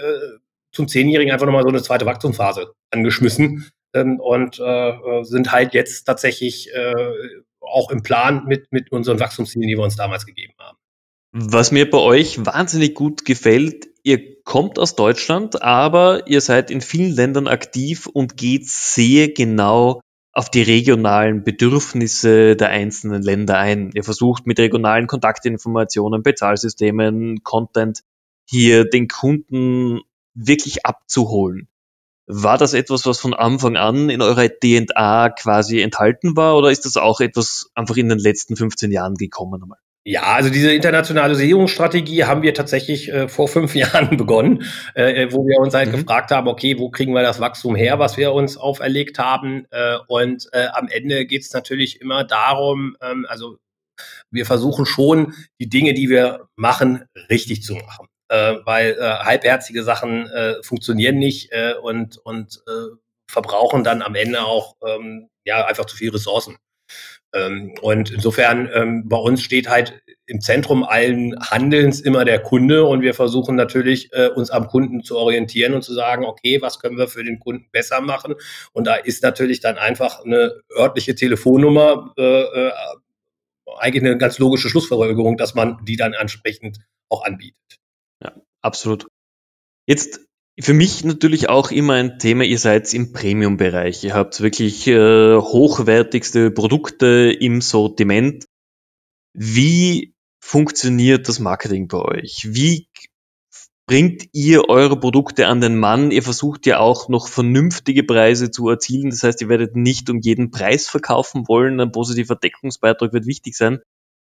zum 0.74 0.88
Zehnjährigen 0.88 1.32
einfach 1.32 1.46
nochmal 1.46 1.62
so 1.62 1.68
eine 1.68 1.82
zweite 1.82 2.06
Wachstumsphase 2.06 2.72
angeschmissen 2.90 3.70
ähm, 3.94 4.20
und 4.20 4.58
äh, 4.58 5.22
sind 5.22 5.52
halt 5.52 5.74
jetzt 5.74 6.04
tatsächlich 6.04 6.70
äh, 6.74 6.94
auch 7.60 7.90
im 7.90 8.02
Plan 8.02 8.44
mit, 8.46 8.72
mit 8.72 8.92
unseren 8.92 9.20
Wachstumszielen, 9.20 9.68
die 9.68 9.76
wir 9.76 9.84
uns 9.84 9.96
damals 9.96 10.26
gegeben 10.26 10.54
haben. 10.58 10.78
Was 11.32 11.72
mir 11.72 11.90
bei 11.90 11.98
euch 11.98 12.44
wahnsinnig 12.46 12.94
gut 12.94 13.24
gefällt, 13.24 13.88
ihr 14.04 14.42
kommt 14.44 14.78
aus 14.78 14.94
Deutschland, 14.94 15.62
aber 15.62 16.28
ihr 16.28 16.40
seid 16.40 16.70
in 16.70 16.80
vielen 16.80 17.12
Ländern 17.12 17.48
aktiv 17.48 18.06
und 18.06 18.36
geht 18.36 18.68
sehr 18.68 19.30
genau 19.30 20.00
auf 20.32 20.50
die 20.50 20.62
regionalen 20.62 21.42
Bedürfnisse 21.42 22.56
der 22.56 22.68
einzelnen 22.68 23.22
Länder 23.22 23.58
ein. 23.58 23.90
Ihr 23.94 24.04
versucht 24.04 24.46
mit 24.46 24.58
regionalen 24.58 25.06
Kontaktinformationen, 25.06 26.22
Bezahlsystemen, 26.22 27.42
Content 27.42 28.02
hier 28.48 28.84
den 28.84 29.08
Kunden 29.08 30.00
wirklich 30.34 30.84
abzuholen. 30.84 31.68
War 32.26 32.56
das 32.56 32.72
etwas, 32.72 33.04
was 33.04 33.20
von 33.20 33.34
Anfang 33.34 33.76
an 33.76 34.08
in 34.08 34.22
eurer 34.22 34.48
DNA 34.48 35.30
quasi 35.30 35.80
enthalten 35.80 36.36
war 36.36 36.56
oder 36.56 36.70
ist 36.70 36.86
das 36.86 36.96
auch 36.96 37.20
etwas 37.20 37.70
einfach 37.74 37.96
in 37.96 38.08
den 38.08 38.18
letzten 38.18 38.56
15 38.56 38.90
Jahren 38.90 39.16
gekommen? 39.16 39.62
Ja, 40.06 40.22
also 40.34 40.50
diese 40.50 40.72
Internationalisierungsstrategie 40.72 42.24
haben 42.24 42.42
wir 42.42 42.52
tatsächlich 42.52 43.10
äh, 43.10 43.26
vor 43.26 43.48
fünf 43.48 43.74
Jahren 43.74 44.16
begonnen, 44.16 44.64
äh, 44.94 45.22
äh, 45.24 45.32
wo 45.32 45.46
wir 45.46 45.58
uns 45.60 45.74
halt 45.74 45.88
mhm. 45.88 45.96
gefragt 45.96 46.30
haben, 46.30 46.46
okay, 46.46 46.78
wo 46.78 46.90
kriegen 46.90 47.14
wir 47.14 47.22
das 47.22 47.40
Wachstum 47.40 47.74
her, 47.74 47.98
was 47.98 48.18
wir 48.18 48.32
uns 48.32 48.58
auferlegt 48.58 49.18
haben? 49.18 49.66
Äh, 49.70 49.96
und 50.08 50.48
äh, 50.52 50.66
am 50.72 50.88
Ende 50.88 51.24
geht 51.24 51.42
es 51.42 51.52
natürlich 51.52 52.02
immer 52.02 52.24
darum, 52.24 52.96
ähm, 53.00 53.26
also 53.28 53.58
wir 54.30 54.44
versuchen 54.44 54.84
schon, 54.84 55.34
die 55.60 55.68
Dinge, 55.68 55.94
die 55.94 56.10
wir 56.10 56.48
machen, 56.56 57.04
richtig 57.30 57.62
zu 57.62 57.74
machen. 57.74 58.08
Äh, 58.28 58.56
weil 58.64 58.98
halbherzige 59.00 59.82
Sachen 59.84 60.28
funktionieren 60.62 61.18
nicht 61.18 61.50
und, 61.82 62.18
und 62.18 62.62
verbrauchen 63.30 63.84
dann 63.84 64.02
am 64.02 64.14
Ende 64.14 64.42
auch 64.42 64.76
ähm, 64.86 65.28
ja 65.44 65.66
einfach 65.66 65.84
zu 65.86 65.96
viel 65.96 66.10
Ressourcen. 66.10 66.56
Ähm, 67.34 67.74
und 67.80 68.10
insofern, 68.10 68.70
ähm, 68.72 69.08
bei 69.08 69.16
uns 69.16 69.42
steht 69.42 69.68
halt 69.68 70.00
im 70.26 70.40
Zentrum 70.40 70.84
allen 70.84 71.34
Handelns 71.40 72.00
immer 72.00 72.24
der 72.24 72.40
Kunde 72.40 72.84
und 72.84 73.02
wir 73.02 73.12
versuchen 73.12 73.56
natürlich, 73.56 74.12
äh, 74.12 74.28
uns 74.28 74.50
am 74.50 74.68
Kunden 74.68 75.02
zu 75.02 75.18
orientieren 75.18 75.74
und 75.74 75.82
zu 75.82 75.92
sagen, 75.92 76.24
okay, 76.24 76.62
was 76.62 76.78
können 76.78 76.96
wir 76.96 77.08
für 77.08 77.24
den 77.24 77.40
Kunden 77.40 77.68
besser 77.72 78.00
machen? 78.00 78.34
Und 78.72 78.86
da 78.86 78.94
ist 78.94 79.22
natürlich 79.22 79.60
dann 79.60 79.78
einfach 79.78 80.24
eine 80.24 80.60
örtliche 80.76 81.14
Telefonnummer 81.14 82.12
äh, 82.16 82.42
äh, 82.42 82.72
eigentlich 83.78 84.04
eine 84.04 84.16
ganz 84.16 84.38
logische 84.38 84.68
Schlussfolgerung, 84.68 85.36
dass 85.36 85.54
man 85.54 85.84
die 85.84 85.96
dann 85.96 86.12
entsprechend 86.12 86.78
auch 87.08 87.24
anbietet. 87.24 87.80
Absolut. 88.64 89.06
Jetzt 89.86 90.20
für 90.58 90.72
mich 90.72 91.04
natürlich 91.04 91.50
auch 91.50 91.70
immer 91.70 91.94
ein 91.94 92.18
Thema, 92.18 92.44
ihr 92.44 92.58
seid 92.58 92.94
im 92.94 93.12
Premium-Bereich. 93.12 94.02
Ihr 94.04 94.14
habt 94.14 94.40
wirklich 94.40 94.86
äh, 94.86 95.36
hochwertigste 95.36 96.50
Produkte 96.50 97.36
im 97.38 97.60
Sortiment. 97.60 98.46
Wie 99.34 100.14
funktioniert 100.40 101.28
das 101.28 101.40
Marketing 101.40 101.88
bei 101.88 101.98
euch? 101.98 102.46
Wie 102.52 102.88
bringt 103.86 104.28
ihr 104.32 104.70
eure 104.70 104.98
Produkte 104.98 105.46
an 105.46 105.60
den 105.60 105.76
Mann? 105.76 106.10
Ihr 106.10 106.22
versucht 106.22 106.64
ja 106.64 106.78
auch 106.78 107.10
noch 107.10 107.28
vernünftige 107.28 108.02
Preise 108.02 108.50
zu 108.50 108.70
erzielen. 108.70 109.10
Das 109.10 109.24
heißt, 109.24 109.42
ihr 109.42 109.50
werdet 109.50 109.76
nicht 109.76 110.08
um 110.08 110.20
jeden 110.20 110.50
Preis 110.50 110.88
verkaufen 110.88 111.48
wollen. 111.48 111.80
Ein 111.80 111.92
positiver 111.92 112.36
Deckungsbeitrag 112.36 113.12
wird 113.12 113.26
wichtig 113.26 113.56
sein. 113.56 113.80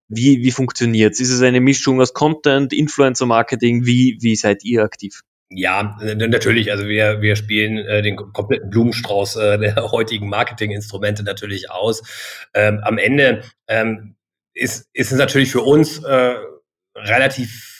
Wie, 0.07 0.43
wie 0.43 0.51
funktioniert's? 0.51 1.19
Ist 1.19 1.31
es 1.31 1.41
eine 1.41 1.59
Mischung 1.59 2.00
aus 2.01 2.13
Content, 2.13 2.74
Influencer-Marketing? 2.74 3.85
Wie, 3.85 4.17
wie 4.21 4.35
seid 4.35 4.63
ihr 4.63 4.83
aktiv? 4.83 5.21
Ja, 5.50 5.97
natürlich. 6.01 6.71
Also 6.71 6.88
wir, 6.88 7.21
wir 7.21 7.35
spielen 7.35 7.77
äh, 7.77 8.01
den 8.01 8.15
kompletten 8.15 8.69
Blumenstrauß 8.69 9.35
äh, 9.38 9.57
der 9.59 9.75
heutigen 9.91 10.27
Marketinginstrumente 10.27 11.24
natürlich 11.24 11.71
aus. 11.71 12.01
Ähm, 12.53 12.79
am 12.83 12.97
Ende 12.97 13.43
ähm, 13.67 14.15
ist, 14.53 14.89
ist 14.93 15.12
es 15.12 15.17
natürlich 15.17 15.51
für 15.51 15.62
uns 15.62 16.03
äh, 16.03 16.35
relativ 16.95 17.75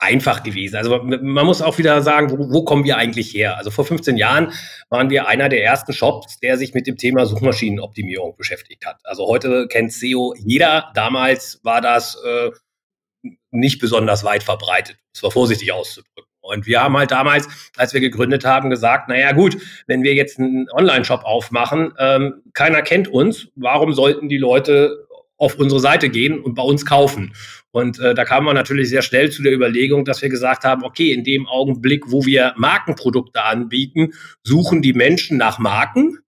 einfach 0.00 0.42
gewesen. 0.42 0.76
Also 0.76 0.98
man 1.02 1.46
muss 1.46 1.60
auch 1.60 1.78
wieder 1.78 2.00
sagen, 2.00 2.30
wo, 2.30 2.52
wo 2.52 2.64
kommen 2.64 2.84
wir 2.84 2.96
eigentlich 2.96 3.32
her? 3.34 3.58
Also 3.58 3.70
vor 3.70 3.84
15 3.84 4.16
Jahren 4.16 4.52
waren 4.88 5.10
wir 5.10 5.28
einer 5.28 5.48
der 5.48 5.62
ersten 5.62 5.92
Shops, 5.92 6.40
der 6.40 6.56
sich 6.56 6.74
mit 6.74 6.86
dem 6.86 6.96
Thema 6.96 7.26
Suchmaschinenoptimierung 7.26 8.34
beschäftigt 8.36 8.86
hat. 8.86 8.96
Also 9.04 9.26
heute 9.26 9.68
kennt 9.68 9.92
SEO 9.92 10.34
jeder. 10.38 10.90
Damals 10.94 11.60
war 11.62 11.82
das 11.82 12.16
äh, 12.24 12.50
nicht 13.50 13.78
besonders 13.78 14.24
weit 14.24 14.42
verbreitet. 14.42 14.96
Das 15.12 15.22
war 15.22 15.30
vorsichtig 15.30 15.70
auszudrücken. 15.72 16.24
Und 16.40 16.66
wir 16.66 16.82
haben 16.82 16.96
halt 16.96 17.10
damals, 17.10 17.46
als 17.76 17.92
wir 17.92 18.00
gegründet 18.00 18.46
haben, 18.46 18.70
gesagt, 18.70 19.08
naja 19.10 19.32
gut, 19.32 19.58
wenn 19.86 20.02
wir 20.02 20.14
jetzt 20.14 20.38
einen 20.38 20.68
Online-Shop 20.70 21.24
aufmachen, 21.24 21.92
ähm, 21.98 22.42
keiner 22.54 22.80
kennt 22.80 23.08
uns, 23.08 23.48
warum 23.54 23.92
sollten 23.92 24.30
die 24.30 24.38
Leute 24.38 25.06
auf 25.40 25.56
unsere 25.56 25.80
Seite 25.80 26.08
gehen 26.10 26.38
und 26.38 26.54
bei 26.54 26.62
uns 26.62 26.86
kaufen? 26.86 27.32
Und 27.72 27.98
äh, 28.00 28.14
da 28.14 28.24
kam 28.24 28.44
man 28.44 28.54
natürlich 28.54 28.88
sehr 28.88 29.02
schnell 29.02 29.30
zu 29.30 29.42
der 29.42 29.52
Überlegung, 29.52 30.04
dass 30.04 30.22
wir 30.22 30.28
gesagt 30.28 30.64
haben, 30.64 30.84
okay, 30.84 31.12
in 31.12 31.24
dem 31.24 31.46
Augenblick, 31.46 32.10
wo 32.10 32.24
wir 32.26 32.54
Markenprodukte 32.56 33.42
anbieten, 33.42 34.12
suchen 34.42 34.82
die 34.82 34.92
Menschen 34.92 35.36
nach 35.38 35.58
Marken 35.58 36.18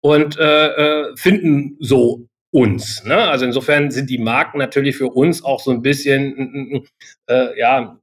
und 0.00 0.38
äh, 0.38 0.66
äh, 0.66 1.16
finden 1.16 1.76
so 1.80 2.28
uns. 2.52 3.04
Ne? 3.04 3.16
Also 3.16 3.44
insofern 3.46 3.90
sind 3.90 4.10
die 4.10 4.18
Marken 4.18 4.58
natürlich 4.58 4.96
für 4.96 5.08
uns 5.08 5.44
auch 5.44 5.60
so 5.60 5.70
ein 5.70 5.82
bisschen 5.82 6.84
äh, 7.26 7.58
ja 7.58 7.98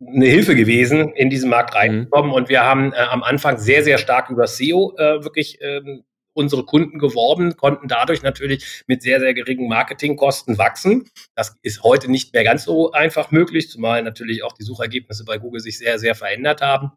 eine 0.00 0.26
Hilfe 0.26 0.54
gewesen, 0.54 1.12
in 1.12 1.28
diesen 1.28 1.50
Markt 1.50 1.74
mhm. 1.74 1.78
reinzukommen. 1.78 2.30
Mhm. 2.30 2.34
Und 2.34 2.48
wir 2.48 2.62
haben 2.62 2.92
äh, 2.92 2.96
am 2.96 3.22
Anfang 3.22 3.58
sehr, 3.58 3.82
sehr 3.82 3.98
stark 3.98 4.30
über 4.30 4.46
SEO 4.46 4.94
äh, 4.96 5.22
wirklich 5.24 5.58
ähm, 5.60 6.04
unsere 6.40 6.64
Kunden 6.64 6.98
geworben, 6.98 7.56
konnten 7.56 7.86
dadurch 7.86 8.22
natürlich 8.22 8.82
mit 8.86 9.02
sehr, 9.02 9.20
sehr 9.20 9.34
geringen 9.34 9.68
Marketingkosten 9.68 10.58
wachsen. 10.58 11.08
Das 11.36 11.54
ist 11.62 11.84
heute 11.84 12.10
nicht 12.10 12.32
mehr 12.34 12.42
ganz 12.42 12.64
so 12.64 12.90
einfach 12.92 13.30
möglich, 13.30 13.70
zumal 13.70 14.02
natürlich 14.02 14.42
auch 14.42 14.52
die 14.52 14.64
Suchergebnisse 14.64 15.24
bei 15.24 15.38
Google 15.38 15.60
sich 15.60 15.78
sehr, 15.78 15.98
sehr 15.98 16.14
verändert 16.14 16.62
haben. 16.62 16.92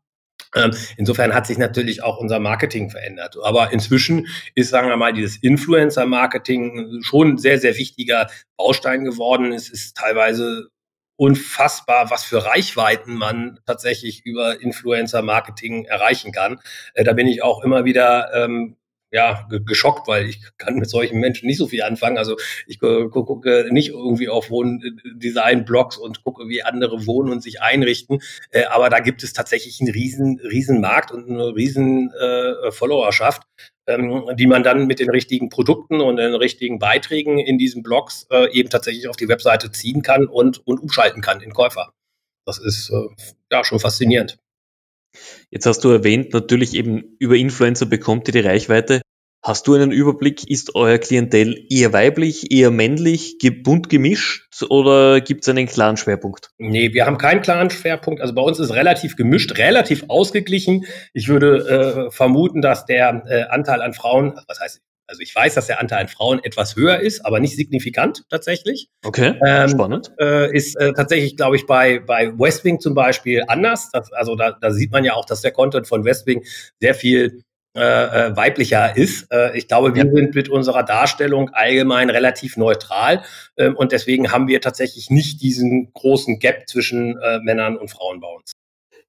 Ähm, 0.56 0.72
insofern 0.98 1.34
hat 1.34 1.48
sich 1.48 1.58
natürlich 1.58 2.04
auch 2.04 2.18
unser 2.18 2.40
Marketing 2.40 2.90
verändert. 2.90 3.38
Aber 3.44 3.72
inzwischen 3.72 4.28
ist, 4.56 4.70
sagen 4.70 4.90
wir 4.90 4.98
mal, 4.98 5.14
dieses 5.14 5.38
Influencer-Marketing 5.38 7.02
schon 7.02 7.34
ein 7.34 7.38
sehr, 7.38 7.60
sehr 7.60 7.78
wichtiger 7.78 8.30
Baustein 8.58 9.04
geworden. 9.04 9.52
Es 9.52 9.70
ist 9.70 9.98
teilweise 9.98 10.70
unfassbar, 11.16 12.10
was 12.10 12.24
für 12.24 12.46
Reichweiten 12.46 13.14
man 13.14 13.60
tatsächlich 13.66 14.26
über 14.26 14.60
Influencer-Marketing 14.62 15.86
erreichen 15.86 16.32
kann. 16.32 16.60
Äh, 16.94 17.04
da 17.04 17.14
bin 17.14 17.28
ich 17.28 17.44
auch 17.44 17.64
immer 17.64 17.86
wieder 17.86 18.32
ähm, 18.34 18.78
ja, 19.14 19.48
geschockt, 19.64 20.08
weil 20.08 20.28
ich 20.28 20.42
kann 20.58 20.76
mit 20.78 20.90
solchen 20.90 21.20
Menschen 21.20 21.46
nicht 21.46 21.60
so 21.60 21.68
viel 21.68 21.84
anfangen. 21.84 22.18
Also 22.18 22.36
ich 22.66 22.80
gucke 22.80 23.68
nicht 23.70 23.90
irgendwie 23.90 24.28
auf 24.28 24.50
Wohndesign-Blogs 24.50 25.98
und 25.98 26.24
gucke, 26.24 26.50
wie 26.50 26.64
andere 26.64 27.06
wohnen 27.06 27.32
und 27.32 27.44
sich 27.44 27.62
einrichten. 27.62 28.24
Äh, 28.50 28.64
aber 28.66 28.90
da 28.90 29.00
gibt 29.00 29.22
es 29.22 29.32
tatsächlich 29.32 29.80
einen 29.80 29.92
riesen, 29.92 30.40
riesen 30.40 30.82
Markt 30.82 31.12
und 31.12 31.30
eine 31.30 31.56
riesen 31.56 32.12
äh, 32.12 32.72
Followerschaft, 32.72 33.44
ähm, 33.86 34.26
die 34.36 34.48
man 34.48 34.64
dann 34.64 34.88
mit 34.88 35.00
den 35.00 35.12
richtigen 35.12 35.50
Produkten 35.50 36.02
und 36.02 36.18
den 36.18 36.34
richtigen 36.34 36.80
Beiträgen 36.80 37.38
in 37.38 37.60
diesen 37.60 37.84
Blogs 37.84 38.26
äh, 38.32 38.52
eben 38.52 38.72
tatsächlich 38.72 39.08
auf 39.08 39.16
die 39.16 39.28
Webseite 39.28 39.72
ziehen 39.72 40.02
kann 40.02 40.26
und, 40.26 40.66
und 40.66 40.80
umschalten 40.80 41.22
kann 41.22 41.40
in 41.40 41.54
Käufer. 41.54 41.94
Das 42.48 42.58
ist 42.58 42.90
äh, 42.90 43.10
ja 43.52 43.64
schon 43.64 43.80
faszinierend. 43.80 44.40
Jetzt 45.52 45.68
hast 45.68 45.84
du 45.84 45.90
erwähnt, 45.90 46.34
natürlich 46.34 46.74
eben 46.74 47.16
über 47.20 47.36
Influencer 47.36 47.86
bekommt 47.86 48.28
ihr 48.28 48.32
die 48.32 48.40
Reichweite. 48.40 49.03
Hast 49.46 49.68
du 49.68 49.74
einen 49.74 49.92
Überblick, 49.92 50.50
ist 50.50 50.74
euer 50.74 50.98
Klientel 51.00 51.66
eher 51.70 51.92
weiblich, 51.92 52.50
eher 52.54 52.72
männlich, 52.72 53.38
bunt 53.62 53.90
gemischt 53.90 54.64
oder 54.70 55.20
gibt 55.20 55.42
es 55.42 55.50
einen 55.50 55.68
klaren 55.68 55.98
Schwerpunkt? 55.98 56.52
Nee, 56.58 56.94
wir 56.94 57.06
haben 57.06 57.18
keinen 57.18 57.42
klaren 57.42 57.70
Schwerpunkt. 57.70 58.22
Also 58.22 58.34
bei 58.34 58.42
uns 58.42 58.60
ist 58.60 58.74
relativ 58.74 59.18
gemischt, 59.18 59.58
relativ 59.58 60.06
ausgeglichen. 60.08 60.86
Ich 61.12 61.28
würde 61.28 62.08
äh, 62.08 62.12
vermuten, 62.12 62.62
dass 62.62 62.86
der 62.86 63.24
äh, 63.28 63.44
Anteil 63.50 63.82
an 63.82 63.94
Frauen, 63.94 64.40
was 64.48 64.62
heißt 64.62 64.82
also 65.06 65.22
ich 65.22 65.36
weiß, 65.36 65.56
dass 65.56 65.68
der 65.68 65.82
Anteil 65.82 66.00
an 66.00 66.08
Frauen 66.08 66.40
etwas 66.42 66.78
höher 66.78 67.02
ist, 67.02 67.26
aber 67.26 67.42
nicht 67.42 67.58
signifikant 67.58 68.24
tatsächlich. 68.30 68.88
Okay, 69.04 69.38
ähm, 69.46 69.68
spannend. 69.68 70.14
Äh, 70.18 70.56
ist 70.56 70.78
äh, 70.78 70.94
tatsächlich, 70.94 71.36
glaube 71.36 71.58
ich, 71.58 71.66
bei, 71.66 72.00
bei 72.00 72.32
Westwing 72.40 72.80
zum 72.80 72.96
Beispiel 72.96 73.44
anders. 73.48 73.90
Das, 73.92 74.14
also 74.14 74.36
da, 74.36 74.54
da 74.54 74.72
sieht 74.72 74.94
man 74.94 75.04
ja 75.04 75.14
auch, 75.14 75.26
dass 75.26 75.42
der 75.42 75.52
Content 75.52 75.88
von 75.88 76.06
Westwing 76.06 76.46
sehr 76.80 76.96
viel 76.96 77.44
äh, 77.76 77.82
äh, 77.82 78.38
weiblicher 78.38 78.96
ist. 78.96 79.32
Äh, 79.32 79.58
ich 79.58 79.68
glaube, 79.68 79.96
wir 79.96 80.06
ja. 80.06 80.12
sind 80.12 80.36
mit 80.36 80.48
unserer 80.48 80.84
Darstellung 80.84 81.50
allgemein 81.50 82.12
relativ 82.12 82.56
neutral 82.56 83.24
äh, 83.56 83.70
und 83.70 83.92
deswegen 83.92 84.32
haben 84.32 84.48
wir 84.48 84.62
tatsächlich 84.62 85.10
nicht 85.10 85.42
diesen 85.42 85.92
großen 85.94 86.38
Gap 86.38 86.70
zwischen 86.70 87.18
äh, 87.18 87.40
Männern 87.40 87.76
und 87.78 87.90
Frauen 87.90 88.20
bei 88.20 88.28
uns. 88.28 88.52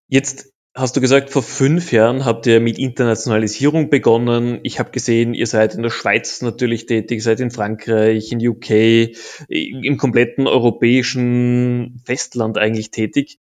Jetzt 0.09 0.55
hast 0.75 0.97
du 0.97 1.03
gesagt, 1.03 1.29
vor 1.29 1.43
fünf 1.43 1.93
Jahren 1.93 2.25
habt 2.25 2.47
ihr 2.47 2.59
mit 2.59 2.79
Internationalisierung 2.79 3.91
begonnen. 3.91 4.61
Ich 4.63 4.79
habe 4.79 4.93
gesehen, 4.93 5.35
ihr 5.35 5.47
seid 5.47 5.75
in 5.75 5.83
der 5.83 5.91
Schweiz 5.91 6.41
natürlich 6.41 6.87
tätig, 6.87 7.23
seid 7.23 7.41
in 7.41 7.51
Frankreich, 7.51 8.33
in 8.33 8.47
UK, 8.47 9.15
im 9.49 9.99
kompletten 9.99 10.47
europäischen 10.47 12.01
Festland 12.07 12.57
eigentlich 12.57 12.91
tätig. 12.91 13.39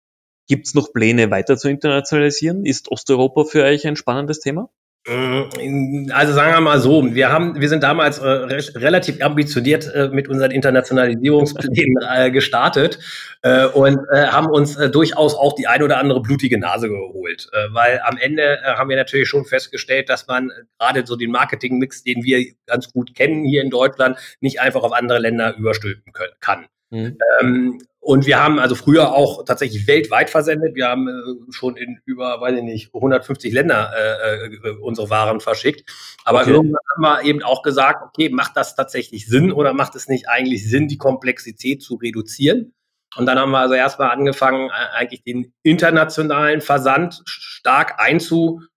Gibt 0.49 0.67
es 0.67 0.75
noch 0.75 0.95
Pläne, 0.95 1.31
weiter 1.31 1.59
zu 1.59 1.69
internationalisieren? 1.69 2.65
Ist 2.65 2.91
Osteuropa 2.91 3.45
für 3.45 3.65
euch 3.65 3.87
ein 3.87 3.97
spannendes 3.97 4.41
Thema? 4.41 4.71
Mm, 5.09 6.11
also 6.13 6.35
sagen 6.35 6.53
wir 6.53 6.61
mal 6.61 6.79
so, 6.79 7.15
wir 7.15 7.33
haben, 7.33 7.59
wir 7.59 7.71
sind 7.71 7.83
damals 7.83 8.19
äh, 8.19 8.29
re 8.29 8.63
relativ 8.75 9.23
ambitioniert 9.23 9.91
äh, 9.95 10.09
mit 10.09 10.29
unseren 10.29 10.51
Internationalisierungsplänen 10.51 11.97
äh, 12.15 12.31
gestartet 12.31 12.99
äh, 13.41 13.67
und 13.67 13.99
äh, 14.13 14.27
haben 14.27 14.49
uns 14.49 14.77
äh, 14.77 14.91
durchaus 14.91 15.35
auch 15.35 15.55
die 15.55 15.67
ein 15.67 15.83
oder 15.83 15.97
andere 15.97 16.21
blutige 16.21 16.59
Nase 16.59 16.89
geholt, 16.91 17.51
weil 17.73 18.01
am 18.05 18.19
Ende 18.19 18.59
haben 18.63 18.91
wir 18.91 18.97
natürlich 18.97 19.29
schon 19.29 19.47
festgestellt, 19.47 20.11
dass 20.11 20.27
man 20.27 20.51
gerade 20.79 21.07
so 21.07 21.17
den 21.17 21.31
Marketingmix, 21.31 22.03
den 22.03 22.23
wir 22.23 22.45
ganz 22.67 22.93
gut 22.93 23.15
kennen 23.15 23.45
hier 23.45 23.63
in 23.63 23.71
Deutschland, 23.71 24.19
nicht 24.41 24.61
einfach 24.61 24.83
auf 24.83 24.93
andere 24.93 25.19
Länder 25.19 25.57
überstülpen 25.57 26.13
können, 26.13 26.33
kann. 26.41 26.67
Mhm. 26.91 27.19
Ähm, 27.41 27.79
und 28.03 28.25
wir 28.25 28.43
haben 28.43 28.59
also 28.59 28.75
früher 28.75 29.13
auch 29.13 29.45
tatsächlich 29.45 29.87
weltweit 29.87 30.31
versendet. 30.31 30.75
Wir 30.75 30.89
haben 30.89 31.07
äh, 31.07 31.53
schon 31.53 31.77
in 31.77 32.01
über, 32.07 32.41
weiß 32.41 32.57
ich 32.57 32.63
nicht, 32.63 32.95
150 32.95 33.53
Länder 33.53 33.93
äh, 33.95 34.47
äh, 34.47 34.71
unsere 34.81 35.11
Waren 35.11 35.41
verschickt. 35.41 35.89
Aber 36.25 36.41
okay. 36.41 36.51
irgendwann 36.51 36.81
haben 36.95 37.03
wir 37.03 37.29
eben 37.29 37.43
auch 37.43 37.63
gesagt, 37.63 38.03
okay, 38.03 38.31
macht 38.31 38.57
das 38.57 38.75
tatsächlich 38.75 39.27
Sinn 39.27 39.53
oder 39.53 39.75
macht 39.75 39.95
es 39.97 40.09
nicht 40.09 40.31
eigentlich 40.31 40.69
Sinn, 40.69 40.89
die 40.89 40.97
Komplexität 40.97 41.83
zu 41.83 41.97
reduzieren? 41.97 42.73
Und 43.17 43.27
dann 43.27 43.39
haben 43.39 43.51
wir 43.51 43.59
also 43.59 43.75
erstmal 43.75 44.11
angefangen, 44.11 44.71
eigentlich 44.71 45.23
den 45.23 45.53
internationalen 45.63 46.61
Versand 46.61 47.23
stark 47.27 47.99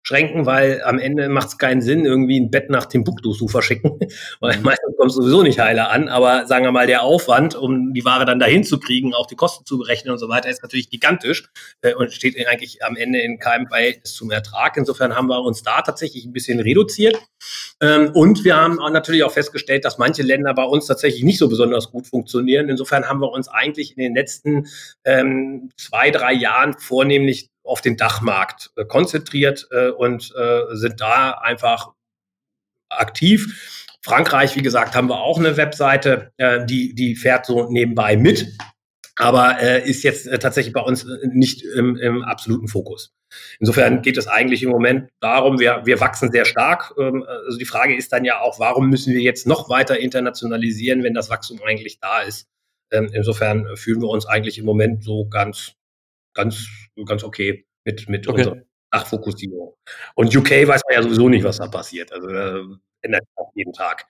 einzuschränken, 0.02 0.46
weil 0.46 0.82
am 0.84 1.00
Ende 1.00 1.30
macht 1.30 1.50
es 1.50 1.58
keinen 1.58 1.82
Sinn, 1.82 2.06
irgendwie 2.06 2.40
ein 2.40 2.52
Bett 2.52 2.70
nach 2.70 2.86
Timbuktu 2.86 3.34
zu 3.34 3.48
verschicken, 3.48 4.00
weil 4.40 4.58
mhm. 4.58 4.64
meistens 4.64 4.96
kommt 4.98 5.12
es 5.12 5.16
sowieso 5.16 5.44
nicht 5.44 5.60
heile 5.60 5.90
an. 5.90 6.10
Aber 6.10 6.46
sagen 6.48 6.66
wir 6.66 6.72
mal, 6.72 6.88
der 6.88 7.04
Aufwand, 7.04 7.56
um 7.56 7.94
die 7.94 8.06
Ware 8.06 8.26
dann 8.26 8.40
dahin 8.40 8.64
zu 8.64 8.80
kriegen, 8.80 9.14
auch 9.14 9.28
die 9.28 9.36
Kosten 9.36 9.66
zu 9.66 9.78
berechnen 9.78 10.12
und 10.12 10.20
so 10.20 10.30
weiter, 10.30 10.50
ist 10.50 10.64
natürlich 10.64 10.90
gigantisch 10.90 11.50
äh, 11.82 11.94
und 11.94 12.12
steht 12.12 12.36
eigentlich 12.48 12.84
am 12.84 12.96
Ende 12.96 13.20
in 13.20 13.40
keinem 13.40 13.68
Verhältnis 13.68 14.14
zum 14.14 14.32
Ertrag. 14.32 14.78
Insofern 14.78 15.16
haben 15.16 15.28
wir 15.28 15.42
uns 15.42 15.64
da 15.64 15.82
tatsächlich 15.82 16.26
ein 16.26 16.34
bisschen 16.34 16.60
reduziert. 16.60 17.18
Ähm, 17.82 18.12
und 18.14 18.44
wir 18.44 18.56
haben 18.56 18.76
natürlich 18.76 19.24
auch 19.24 19.32
festgestellt, 19.32 19.86
dass 19.86 19.98
manche 19.98 20.24
Länder 20.24 20.54
bei 20.54 20.64
uns 20.64 20.86
tatsächlich 20.86 21.24
nicht 21.24 21.38
so 21.38 21.48
besonders 21.48 21.92
gut 21.92 22.08
funktionieren. 22.08 22.70
Insofern 22.70 23.08
haben 23.08 23.20
wir 23.20 23.32
uns 23.32 23.48
eigentlich 23.48 23.98
in 23.98 24.04
den 24.04 24.16
letzten 24.16 24.68
ähm, 25.04 25.70
zwei, 25.78 26.12
drei 26.12 26.34
Jahren 26.34 26.74
vornehmlich 26.78 27.52
auf 27.72 27.82
den 27.82 27.98
Dachmarkt 27.98 28.72
äh, 28.76 28.86
konzentriert 28.86 29.68
äh, 29.72 29.90
und 29.90 30.34
äh, 30.36 30.76
sind 30.76 31.00
da 31.00 31.32
einfach 31.32 31.90
aktiv. 32.90 33.98
Frankreich, 34.04 34.56
wie 34.56 34.62
gesagt, 34.62 34.96
haben 34.96 35.10
wir 35.10 35.22
auch 35.22 35.40
eine 35.40 35.58
Webseite, 35.58 36.32
äh, 36.38 36.66
die, 36.66 36.94
die 36.94 37.16
fährt 37.16 37.46
so 37.46 37.70
nebenbei 37.70 38.18
mit, 38.18 38.48
aber 39.16 39.62
äh, 39.62 39.88
ist 39.88 40.04
jetzt 40.04 40.28
äh, 40.28 40.40
tatsächlich 40.40 40.74
bei 40.74 40.82
uns 40.82 41.04
äh, 41.06 41.28
nicht 41.32 41.64
im, 41.64 41.96
im 41.96 42.24
absoluten 42.24 42.68
Fokus. 42.68 43.14
Insofern 43.60 44.02
geht 44.02 44.18
es 44.18 44.28
eigentlich 44.28 44.64
im 44.64 44.70
Moment 44.70 45.10
darum, 45.22 45.60
wir, 45.60 45.84
wir 45.86 46.00
wachsen 46.00 46.32
sehr 46.32 46.46
stark. 46.46 46.94
Ähm, 47.00 47.24
also 47.24 47.58
die 47.58 47.66
Frage 47.66 47.96
ist 47.96 48.12
dann 48.12 48.26
ja 48.26 48.42
auch, 48.42 48.60
warum 48.60 48.90
müssen 48.90 49.14
wir 49.14 49.22
jetzt 49.22 49.48
noch 49.48 49.70
weiter 49.70 49.98
internationalisieren, 49.98 51.04
wenn 51.04 51.14
das 51.14 51.30
Wachstum 51.30 51.62
eigentlich 51.64 52.00
da 52.00 52.22
ist? 52.22 52.48
Ähm, 52.92 53.10
insofern 53.14 53.68
fühlen 53.78 54.02
wir 54.02 54.10
uns 54.10 54.26
eigentlich 54.26 54.58
im 54.58 54.66
Moment 54.66 55.04
so 55.04 55.28
ganz, 55.28 55.74
ganz, 56.34 56.68
ganz 57.06 57.24
okay 57.24 57.66
mit, 57.84 58.08
mit 58.10 58.28
okay. 58.28 58.40
unserer 58.40 58.58
Dachfokussierung. 58.92 59.74
Und 60.16 60.36
UK 60.36 60.68
weiß 60.68 60.82
man 60.88 60.96
ja 60.96 61.04
sowieso 61.04 61.30
nicht, 61.30 61.44
was 61.44 61.58
da 61.58 61.68
passiert. 61.68 62.12
Also 62.12 62.28
äh, 62.28 62.64
ändert 63.02 63.24
auch 63.36 63.52
jeden 63.56 63.74
Tag. 63.74 64.06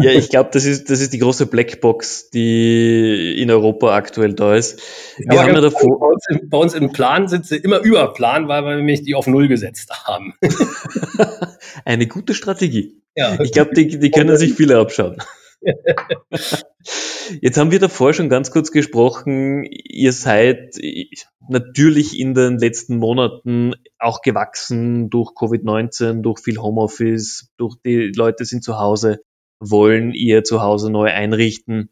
Ja, 0.00 0.10
ich 0.10 0.30
glaube, 0.30 0.50
das 0.52 0.64
ist, 0.64 0.90
das 0.90 1.00
ist 1.00 1.12
die 1.12 1.18
große 1.18 1.46
Blackbox, 1.46 2.30
die 2.30 3.40
in 3.40 3.50
Europa 3.50 3.94
aktuell 3.94 4.34
da 4.34 4.54
ist. 4.54 4.80
Wir 5.18 5.36
ja, 5.36 5.42
haben 5.42 5.54
ja 5.54 5.60
davor. 5.60 6.00
Bei 6.00 6.06
uns, 6.06 6.24
im, 6.28 6.48
bei 6.48 6.58
uns, 6.58 6.74
im, 6.74 6.92
Plan 6.92 7.28
sind 7.28 7.46
sie 7.46 7.56
immer 7.56 7.80
über 7.80 8.12
Plan, 8.12 8.48
weil 8.48 8.64
wir 8.64 8.76
nämlich 8.76 9.02
die 9.02 9.14
auf 9.14 9.26
Null 9.26 9.48
gesetzt 9.48 9.90
haben. 10.06 10.34
Eine 11.84 12.06
gute 12.06 12.34
Strategie. 12.34 13.02
Ja. 13.14 13.38
Ich 13.40 13.52
glaube, 13.52 13.74
die, 13.74 13.98
die 13.98 14.10
können 14.10 14.36
sich 14.36 14.54
viele 14.54 14.78
abschauen. 14.78 15.18
Jetzt 17.40 17.58
haben 17.58 17.70
wir 17.70 17.78
davor 17.78 18.12
schon 18.12 18.28
ganz 18.28 18.50
kurz 18.50 18.70
gesprochen, 18.70 19.64
ihr 19.64 20.12
seid 20.12 20.76
natürlich 21.48 22.18
in 22.18 22.34
den 22.34 22.58
letzten 22.58 22.96
Monaten 22.96 23.74
auch 23.98 24.22
gewachsen 24.22 25.10
durch 25.10 25.32
Covid-19, 25.32 26.22
durch 26.22 26.40
viel 26.40 26.58
Homeoffice, 26.58 27.50
durch 27.56 27.76
die 27.84 28.12
Leute 28.14 28.44
sind 28.44 28.64
zu 28.64 28.78
Hause, 28.78 29.22
wollen 29.60 30.12
ihr 30.12 30.44
zu 30.44 30.62
Hause 30.62 30.90
neu 30.90 31.10
einrichten. 31.10 31.90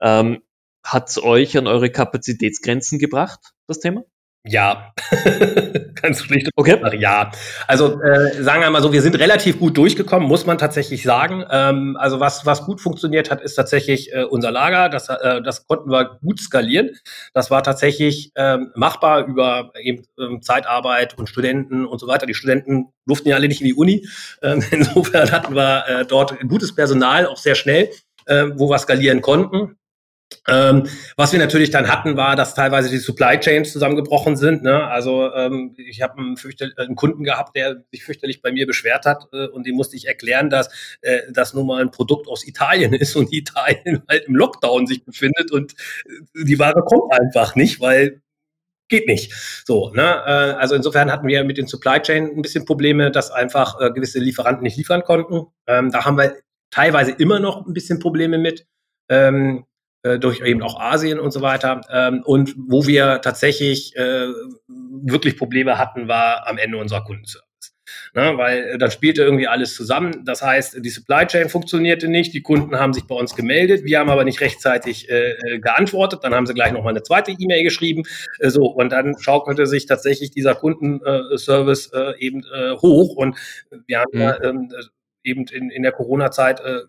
Ähm, 0.00 0.42
Hat 0.84 1.08
es 1.08 1.22
euch 1.22 1.56
an 1.58 1.66
eure 1.66 1.90
Kapazitätsgrenzen 1.90 2.98
gebracht, 2.98 3.52
das 3.66 3.80
Thema? 3.80 4.04
Ja, 4.46 4.94
ganz 6.00 6.22
schlicht. 6.22 6.48
Okay. 6.56 6.80
Ja, 6.98 7.30
also 7.66 8.00
äh, 8.00 8.42
sagen 8.42 8.62
wir 8.62 8.70
mal 8.70 8.80
so, 8.80 8.90
wir 8.90 9.02
sind 9.02 9.18
relativ 9.18 9.58
gut 9.58 9.76
durchgekommen, 9.76 10.26
muss 10.26 10.46
man 10.46 10.56
tatsächlich 10.56 11.02
sagen. 11.02 11.44
Ähm, 11.50 11.98
also 12.00 12.20
was 12.20 12.46
was 12.46 12.64
gut 12.64 12.80
funktioniert 12.80 13.30
hat, 13.30 13.42
ist 13.42 13.54
tatsächlich 13.56 14.14
äh, 14.14 14.24
unser 14.24 14.50
Lager. 14.50 14.88
Das 14.88 15.10
äh, 15.10 15.42
das 15.42 15.66
konnten 15.66 15.90
wir 15.90 16.18
gut 16.22 16.40
skalieren. 16.40 16.96
Das 17.34 17.50
war 17.50 17.62
tatsächlich 17.62 18.32
ähm, 18.34 18.70
machbar 18.74 19.26
über 19.26 19.72
eben 19.78 20.06
ähm, 20.18 20.40
Zeitarbeit 20.40 21.18
und 21.18 21.28
Studenten 21.28 21.84
und 21.84 21.98
so 21.98 22.06
weiter. 22.06 22.24
Die 22.24 22.34
Studenten 22.34 22.86
durften 23.04 23.28
ja 23.28 23.36
alle 23.36 23.46
nicht 23.46 23.60
in 23.60 23.66
die 23.66 23.74
Uni. 23.74 24.08
Ähm, 24.42 24.64
insofern 24.70 25.30
hatten 25.32 25.54
wir 25.54 25.84
äh, 25.86 26.06
dort 26.06 26.34
gutes 26.48 26.74
Personal, 26.74 27.26
auch 27.26 27.36
sehr 27.36 27.56
schnell, 27.56 27.90
äh, 28.24 28.46
wo 28.54 28.70
wir 28.70 28.78
skalieren 28.78 29.20
konnten. 29.20 29.76
Ähm, 30.48 30.88
was 31.16 31.32
wir 31.32 31.38
natürlich 31.38 31.70
dann 31.70 31.88
hatten, 31.88 32.16
war, 32.16 32.36
dass 32.36 32.54
teilweise 32.54 32.88
die 32.88 32.98
Supply 32.98 33.38
Chains 33.38 33.72
zusammengebrochen 33.72 34.36
sind. 34.36 34.62
Ne? 34.62 34.84
Also 34.84 35.32
ähm, 35.34 35.74
ich 35.76 36.02
habe 36.02 36.18
einen, 36.18 36.36
einen, 36.76 36.96
Kunden 36.96 37.24
gehabt, 37.24 37.56
der 37.56 37.82
sich 37.90 38.04
fürchterlich 38.04 38.40
bei 38.40 38.52
mir 38.52 38.66
beschwert 38.66 39.06
hat 39.06 39.28
äh, 39.32 39.46
und 39.48 39.66
dem 39.66 39.76
musste 39.76 39.96
ich 39.96 40.06
erklären, 40.06 40.48
dass 40.48 40.68
äh, 41.02 41.20
das 41.30 41.52
nun 41.54 41.66
mal 41.66 41.82
ein 41.82 41.90
Produkt 41.90 42.28
aus 42.28 42.46
Italien 42.46 42.94
ist 42.94 43.16
und 43.16 43.32
Italien 43.32 44.02
halt 44.08 44.26
im 44.26 44.34
Lockdown 44.34 44.86
sich 44.86 45.04
befindet 45.04 45.50
und 45.50 45.72
äh, 46.06 46.44
die 46.44 46.58
Ware 46.58 46.82
kommt 46.82 47.12
einfach 47.12 47.54
nicht, 47.54 47.80
weil 47.80 48.22
geht 48.88 49.06
nicht. 49.06 49.32
So, 49.64 49.90
ne? 49.90 50.02
Äh, 50.02 50.30
also 50.58 50.74
insofern 50.74 51.10
hatten 51.10 51.26
wir 51.26 51.44
mit 51.44 51.58
den 51.58 51.66
Supply 51.66 52.00
Chain 52.00 52.30
ein 52.36 52.42
bisschen 52.42 52.66
Probleme, 52.66 53.10
dass 53.10 53.30
einfach 53.30 53.80
äh, 53.80 53.90
gewisse 53.90 54.18
Lieferanten 54.18 54.64
nicht 54.64 54.76
liefern 54.76 55.02
konnten. 55.02 55.46
Ähm, 55.66 55.90
da 55.90 56.04
haben 56.04 56.18
wir 56.18 56.36
teilweise 56.70 57.12
immer 57.12 57.40
noch 57.40 57.66
ein 57.66 57.72
bisschen 57.72 58.00
Probleme 58.00 58.36
mit. 58.36 58.66
Ähm, 59.08 59.58
äh, 59.58 59.69
durch 60.02 60.40
eben 60.40 60.62
auch 60.62 60.80
Asien 60.80 61.18
und 61.20 61.30
so 61.30 61.42
weiter. 61.42 61.82
Ähm, 61.92 62.22
und 62.24 62.54
wo 62.56 62.86
wir 62.86 63.20
tatsächlich 63.20 63.94
äh, 63.96 64.28
wirklich 64.66 65.36
Probleme 65.36 65.78
hatten, 65.78 66.08
war 66.08 66.46
am 66.48 66.58
Ende 66.58 66.78
unser 66.78 67.02
Kundenservice. 67.02 67.50
Ne, 68.14 68.32
weil 68.36 68.58
äh, 68.58 68.78
dann 68.78 68.90
spielte 68.90 69.22
irgendwie 69.22 69.46
alles 69.46 69.74
zusammen. 69.74 70.24
Das 70.24 70.42
heißt, 70.42 70.84
die 70.84 70.90
Supply 70.90 71.26
Chain 71.26 71.48
funktionierte 71.48 72.08
nicht, 72.08 72.34
die 72.34 72.42
Kunden 72.42 72.78
haben 72.78 72.92
sich 72.92 73.04
bei 73.04 73.14
uns 73.14 73.34
gemeldet, 73.34 73.84
wir 73.84 73.98
haben 73.98 74.10
aber 74.10 74.24
nicht 74.24 74.40
rechtzeitig 74.40 75.08
äh, 75.10 75.32
äh 75.32 75.58
geantwortet, 75.60 76.20
dann 76.22 76.34
haben 76.34 76.46
sie 76.46 76.54
gleich 76.54 76.72
nochmal 76.72 76.92
eine 76.92 77.02
zweite 77.02 77.32
E-Mail 77.32 77.62
geschrieben. 77.62 78.02
Äh, 78.38 78.50
so, 78.50 78.66
und 78.66 78.90
dann 78.90 79.16
schaukelte 79.18 79.66
sich 79.66 79.86
tatsächlich 79.86 80.30
dieser 80.30 80.54
Kundenservice 80.54 81.92
äh, 81.92 82.18
eben 82.18 82.44
äh, 82.52 82.72
hoch. 82.76 83.16
Und 83.16 83.36
wir 83.86 84.00
haben 84.00 84.12
mhm. 84.12 84.20
ja 84.20 84.42
ähm, 84.42 84.72
eben 85.22 85.44
in, 85.46 85.70
in 85.70 85.82
der 85.82 85.92
Corona-Zeit 85.92 86.60
äh, 86.60 86.80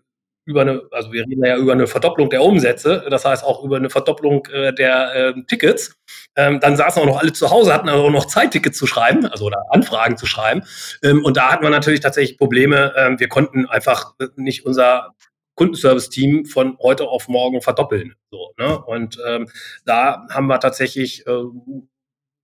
über 0.44 0.62
eine, 0.62 0.82
also 0.90 1.12
wir 1.12 1.22
reden 1.22 1.44
ja 1.44 1.56
über 1.56 1.72
eine 1.72 1.86
Verdopplung 1.86 2.30
der 2.30 2.42
Umsätze, 2.42 3.04
das 3.08 3.24
heißt 3.24 3.44
auch 3.44 3.62
über 3.62 3.76
eine 3.76 3.90
Verdopplung 3.90 4.46
äh, 4.46 4.72
der 4.74 5.14
äh, 5.14 5.34
Tickets. 5.46 5.96
Ähm, 6.34 6.58
dann 6.60 6.76
saßen 6.76 7.00
auch 7.00 7.06
noch 7.06 7.20
alle 7.20 7.32
zu 7.32 7.50
Hause, 7.50 7.72
hatten 7.72 7.88
aber 7.88 8.02
auch 8.02 8.10
noch 8.10 8.26
Zeit, 8.26 8.50
Tickets 8.50 8.78
zu 8.78 8.86
schreiben, 8.86 9.26
also 9.26 9.46
oder 9.46 9.62
Anfragen 9.70 10.16
zu 10.16 10.26
schreiben. 10.26 10.62
Ähm, 11.02 11.24
und 11.24 11.36
da 11.36 11.52
hatten 11.52 11.62
wir 11.62 11.70
natürlich 11.70 12.00
tatsächlich 12.00 12.38
Probleme. 12.38 12.92
Ähm, 12.96 13.20
wir 13.20 13.28
konnten 13.28 13.66
einfach 13.66 14.14
nicht 14.36 14.66
unser 14.66 15.14
Kundenservice-Team 15.54 16.46
von 16.46 16.78
heute 16.78 17.08
auf 17.08 17.28
morgen 17.28 17.60
verdoppeln. 17.60 18.14
So, 18.30 18.52
ne? 18.58 18.82
Und 18.84 19.18
ähm, 19.26 19.48
da 19.84 20.26
haben 20.30 20.46
wir 20.46 20.58
tatsächlich, 20.60 21.26
äh, 21.26 21.42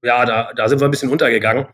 ja, 0.03 0.25
da, 0.25 0.53
da 0.55 0.69
sind 0.69 0.81
wir 0.81 0.87
ein 0.87 0.91
bisschen 0.91 1.11
untergegangen. 1.11 1.67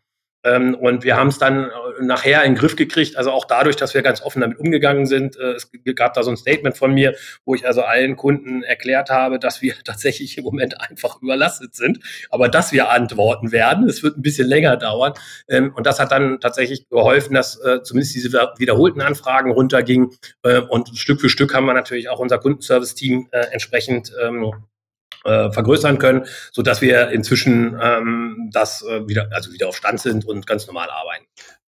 Ähm, 0.44 0.74
und 0.74 1.04
wir 1.04 1.16
haben 1.16 1.28
es 1.28 1.38
dann 1.38 1.64
äh, 1.64 1.70
nachher 2.02 2.44
in 2.44 2.52
den 2.52 2.58
Griff 2.58 2.76
gekriegt, 2.76 3.16
also 3.16 3.30
auch 3.30 3.46
dadurch, 3.46 3.76
dass 3.76 3.94
wir 3.94 4.02
ganz 4.02 4.22
offen 4.22 4.40
damit 4.40 4.58
umgegangen 4.58 5.06
sind. 5.06 5.36
Äh, 5.36 5.52
es 5.52 5.70
gab 5.96 6.14
da 6.14 6.22
so 6.22 6.30
ein 6.30 6.36
Statement 6.36 6.76
von 6.76 6.92
mir, 6.92 7.14
wo 7.44 7.54
ich 7.54 7.66
also 7.66 7.82
allen 7.82 8.16
Kunden 8.16 8.62
erklärt 8.62 9.10
habe, 9.10 9.38
dass 9.38 9.62
wir 9.62 9.74
tatsächlich 9.84 10.36
im 10.38 10.44
Moment 10.44 10.80
einfach 10.80 11.20
überlastet 11.22 11.74
sind, 11.74 12.00
aber 12.30 12.48
dass 12.48 12.72
wir 12.72 12.90
antworten 12.90 13.52
werden. 13.52 13.88
Es 13.88 14.02
wird 14.02 14.18
ein 14.18 14.22
bisschen 14.22 14.46
länger 14.46 14.76
dauern. 14.76 15.14
Ähm, 15.48 15.72
und 15.74 15.86
das 15.86 15.98
hat 15.98 16.12
dann 16.12 16.40
tatsächlich 16.40 16.88
geholfen, 16.88 17.34
dass 17.34 17.58
äh, 17.60 17.82
zumindest 17.82 18.14
diese 18.14 18.32
wiederholten 18.58 19.00
Anfragen 19.00 19.50
runtergingen. 19.50 20.10
Und 20.68 20.88
Stück 20.98 21.20
für 21.20 21.28
Stück 21.28 21.54
haben 21.54 21.66
wir 21.66 21.74
natürlich 21.74 22.08
auch 22.08 22.18
unser 22.18 22.38
Kundenservice-Team 22.38 23.28
entsprechend 23.50 24.12
ähm, 24.22 24.52
äh, 25.24 25.50
vergrößern 25.50 25.98
können, 25.98 26.26
so 26.52 26.62
dass 26.62 26.80
wir 26.80 27.10
inzwischen 27.10 27.78
ähm, 27.82 28.50
das 28.52 28.82
äh, 28.82 29.06
wieder, 29.08 29.28
also 29.32 29.52
wieder 29.52 29.68
auf 29.68 29.76
Stand 29.76 30.00
sind 30.00 30.24
und 30.24 30.46
ganz 30.46 30.66
normal 30.66 30.90
arbeiten. 30.90 31.24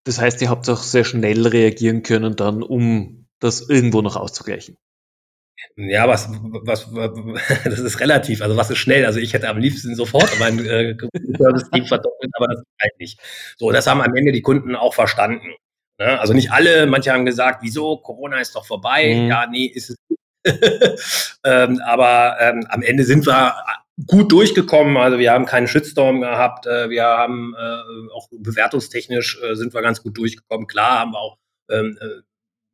Das 0.03 0.19
heißt, 0.19 0.41
ihr 0.41 0.49
habt 0.49 0.69
auch 0.69 0.81
sehr 0.81 1.03
schnell 1.03 1.45
reagieren 1.47 2.03
können 2.03 2.35
dann, 2.35 2.63
um 2.63 3.27
das 3.39 3.69
irgendwo 3.69 4.01
noch 4.01 4.15
auszugleichen. 4.15 4.77
Ja, 5.75 6.07
was, 6.07 6.29
was, 6.31 6.89
das 7.63 7.79
ist 7.79 7.99
relativ. 7.99 8.41
Also 8.41 8.57
was 8.57 8.69
ist 8.69 8.77
schnell? 8.77 9.05
Also 9.05 9.19
ich 9.19 9.33
hätte 9.33 9.49
am 9.49 9.57
liebsten 9.57 9.95
sofort 9.95 10.29
mein 10.39 10.59
äh, 10.65 10.95
Service-Team 11.37 11.85
verdoppelt, 11.85 12.31
aber 12.35 12.47
das 12.47 12.63
geht 12.79 12.99
nicht. 12.99 13.19
So, 13.57 13.71
das 13.71 13.87
haben 13.87 14.01
am 14.01 14.15
Ende 14.15 14.31
die 14.31 14.41
Kunden 14.41 14.75
auch 14.75 14.93
verstanden. 14.93 15.55
Ne? 15.99 16.19
Also 16.19 16.33
nicht 16.33 16.51
alle, 16.51 16.85
manche 16.85 17.11
haben 17.11 17.25
gesagt, 17.25 17.59
wieso, 17.61 17.97
Corona 17.97 18.39
ist 18.39 18.55
doch 18.55 18.65
vorbei. 18.65 19.13
Mhm. 19.15 19.27
Ja, 19.27 19.47
nee, 19.47 19.65
ist 19.65 19.89
es 19.89 19.97
ähm, 21.43 21.81
aber 21.85 22.37
ähm, 22.39 22.65
am 22.69 22.81
Ende 22.81 23.03
sind 23.03 23.25
wir 23.25 23.55
gut 24.07 24.31
durchgekommen. 24.31 24.97
Also 24.97 25.17
wir 25.19 25.31
haben 25.31 25.45
keinen 25.45 25.67
Shitstorm 25.67 26.21
gehabt. 26.21 26.65
Äh, 26.65 26.89
wir 26.89 27.03
haben 27.03 27.55
äh, 27.57 28.13
auch 28.13 28.29
bewertungstechnisch 28.31 29.39
äh, 29.41 29.55
sind 29.55 29.73
wir 29.73 29.81
ganz 29.81 30.01
gut 30.01 30.17
durchgekommen. 30.17 30.67
Klar 30.67 30.99
haben 30.99 31.11
wir 31.11 31.19
auch 31.19 31.37
ähm, 31.69 31.97
äh, 32.01 32.21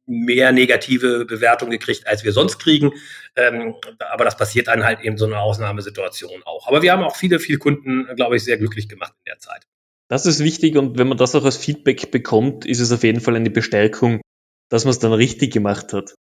mehr 0.08 0.52
negative 0.52 1.26
Bewertungen 1.26 1.72
gekriegt, 1.72 2.08
als 2.08 2.24
wir 2.24 2.32
sonst 2.32 2.60
kriegen. 2.60 2.92
Ähm, 3.36 3.76
aber 4.00 4.26
das 4.26 4.38
passiert 4.38 4.68
dann 4.68 4.84
halt 4.84 5.02
eben 5.02 5.18
so 5.18 5.26
eine 5.26 5.40
Ausnahmesituation 5.40 6.44
auch. 6.46 6.68
Aber 6.68 6.82
wir 6.82 6.92
haben 6.92 7.04
auch 7.04 7.16
viele, 7.16 7.40
viele 7.40 7.58
Kunden, 7.58 8.08
glaube 8.16 8.36
ich, 8.36 8.44
sehr 8.44 8.58
glücklich 8.58 8.88
gemacht 8.88 9.14
in 9.26 9.32
der 9.32 9.40
Zeit. 9.40 9.64
Das 10.08 10.28
ist 10.28 10.44
wichtig 10.44 10.78
und 10.78 11.00
wenn 11.00 11.08
man 11.08 11.18
das 11.18 11.34
auch 11.34 11.46
als 11.46 11.58
Feedback 11.58 12.12
bekommt, 12.12 12.66
ist 12.66 12.80
es 12.80 12.92
auf 12.92 13.04
jeden 13.04 13.22
Fall 13.22 13.36
eine 13.36 13.50
Bestärkung, 13.50 14.22
dass 14.70 14.86
man 14.86 14.92
es 14.92 15.00
dann 15.00 15.14
richtig 15.14 15.52
gemacht 15.52 15.94
hat. 15.94 16.14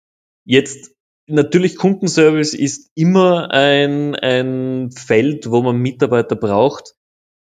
Jetzt 0.44 0.92
natürlich 1.26 1.76
Kundenservice 1.76 2.54
ist 2.54 2.90
immer 2.94 3.50
ein, 3.50 4.14
ein 4.16 4.90
Feld, 4.90 5.50
wo 5.50 5.62
man 5.62 5.76
Mitarbeiter 5.76 6.36
braucht. 6.36 6.94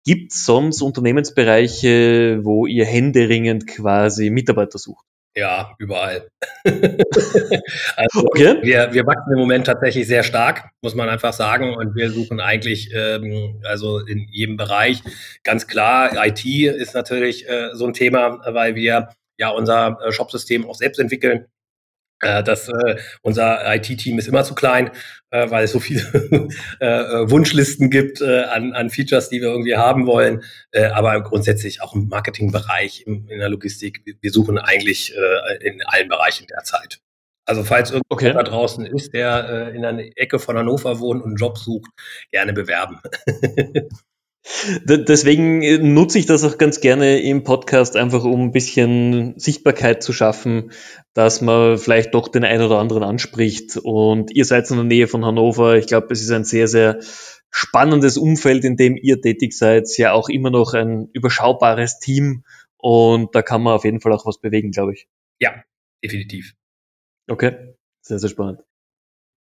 Gibt 0.06 0.32
es 0.32 0.46
sonst 0.46 0.82
Unternehmensbereiche, 0.82 2.40
wo 2.44 2.66
ihr 2.66 2.86
händeringend 2.86 3.68
quasi 3.68 4.30
Mitarbeiter 4.30 4.80
sucht? 4.80 5.06
Ja, 5.36 5.76
überall. 5.78 6.28
also 6.66 8.26
okay. 8.26 8.58
wir, 8.62 8.94
wir 8.94 9.06
wachsen 9.06 9.32
im 9.32 9.40
Moment 9.40 9.68
tatsächlich 9.68 10.08
sehr 10.08 10.24
stark, 10.24 10.70
muss 10.82 10.96
man 10.96 11.08
einfach 11.08 11.34
sagen. 11.34 11.76
Und 11.76 11.96
wir 11.96 12.10
suchen 12.10 12.40
eigentlich 12.40 12.92
ähm, 12.94 13.62
also 13.64 14.00
in 14.00 14.28
jedem 14.32 14.58
Bereich. 14.58 15.04
Ganz 15.44 15.68
klar, 15.68 16.12
IT 16.26 16.44
ist 16.46 16.96
natürlich 16.96 17.48
äh, 17.48 17.70
so 17.74 17.86
ein 17.86 17.94
Thema, 17.94 18.42
weil 18.54 18.76
wir 18.76 19.10
ja 19.38 19.50
unser 19.50 20.00
äh, 20.04 20.12
Shopsystem 20.12 20.68
auch 20.68 20.76
selbst 20.76 21.00
entwickeln. 21.00 21.46
Äh, 22.22 22.44
das, 22.44 22.70
äh, 22.70 22.98
unser 23.22 23.76
IT-Team 23.76 24.18
ist 24.20 24.28
immer 24.28 24.44
zu 24.44 24.56
klein, 24.56 24.92
äh, 25.32 25.50
weil 25.50 25.66
es 25.66 25.72
so 25.72 25.80
viele 25.80 26.02
äh, 26.82 26.86
äh, 26.86 27.30
Wunschlisten 27.30 27.90
gibt 27.90 28.22
äh, 28.22 28.44
an, 28.44 28.74
an 28.74 28.90
Features, 28.90 29.30
die 29.30 29.42
wir 29.42 29.50
irgendwie 29.50 29.76
haben 29.76 30.06
wollen. 30.06 30.44
Aber 30.94 31.22
grundsätzlich 31.22 31.82
auch 31.82 31.96
im 31.96 32.08
Marketingbereich, 32.10 33.04
in, 33.08 33.28
in 33.28 33.40
der 33.40 33.50
Logistik. 33.50 34.04
Wir 34.22 34.32
suchen 34.32 34.60
eigentlich 34.60 35.14
in 35.62 35.82
allen 35.86 36.08
Bereichen 36.08 36.46
derzeit. 36.48 37.00
Also 37.46 37.64
falls 37.64 37.90
irgendwo 37.90 38.14
okay. 38.14 38.34
da 38.34 38.44
draußen 38.44 38.86
ist, 38.86 39.14
der 39.14 39.74
in 39.74 39.84
einer 39.84 40.04
Ecke 40.16 40.38
von 40.38 40.58
Hannover 40.58 41.00
wohnt 41.00 41.24
und 41.24 41.30
einen 41.30 41.38
Job 41.38 41.58
sucht, 41.58 41.90
gerne 42.32 42.54
bewerben. 42.54 43.00
Deswegen 44.86 45.62
äh, 45.62 45.78
nutze 45.78 46.18
ich 46.18 46.26
das 46.26 46.44
auch 46.44 46.58
ganz 46.58 46.80
gerne 46.80 47.20
im 47.20 47.44
Podcast, 47.44 47.96
einfach 47.96 48.24
um 48.24 48.42
ein 48.42 48.52
bisschen 48.52 49.38
Sichtbarkeit 49.38 50.02
zu 50.02 50.14
schaffen, 50.14 50.72
dass 51.14 51.42
man 51.42 51.78
vielleicht 51.78 52.14
doch 52.14 52.30
den 52.30 52.46
einen 52.46 52.64
oder 52.64 52.80
anderen 52.80 53.04
anspricht. 53.04 53.78
Und 53.78 54.32
ihr 54.32 54.46
seid 54.46 54.70
in 54.72 54.78
der 54.78 54.86
Nähe 54.86 55.08
von 55.08 55.26
Hannover. 55.26 55.78
Ich 55.78 55.88
glaube, 55.88 56.08
es 56.12 56.22
ist 56.22 56.32
ein 56.32 56.46
sehr, 56.46 56.68
sehr 56.68 57.00
spannendes 57.52 58.18
Umfeld, 58.18 58.64
in 58.64 58.78
dem 58.78 58.96
ihr 58.96 59.22
tätig 59.22 59.54
seid. 59.54 59.88
Ja, 59.98 60.14
auch 60.14 60.30
immer 60.30 60.52
noch 60.52 60.74
ein 60.74 61.10
überschaubares 61.14 62.00
Team. 62.00 62.44
Und 62.78 63.36
da 63.36 63.42
kann 63.42 63.62
man 63.62 63.74
auf 63.74 63.84
jeden 63.84 64.00
Fall 64.00 64.14
auch 64.14 64.26
was 64.26 64.40
bewegen, 64.40 64.72
glaube 64.72 64.94
ich. 64.94 65.08
Ja, 65.40 65.64
definitiv. 66.04 66.54
Okay, 67.28 67.76
sehr, 68.02 68.20
sehr 68.20 68.30
spannend. 68.30 68.62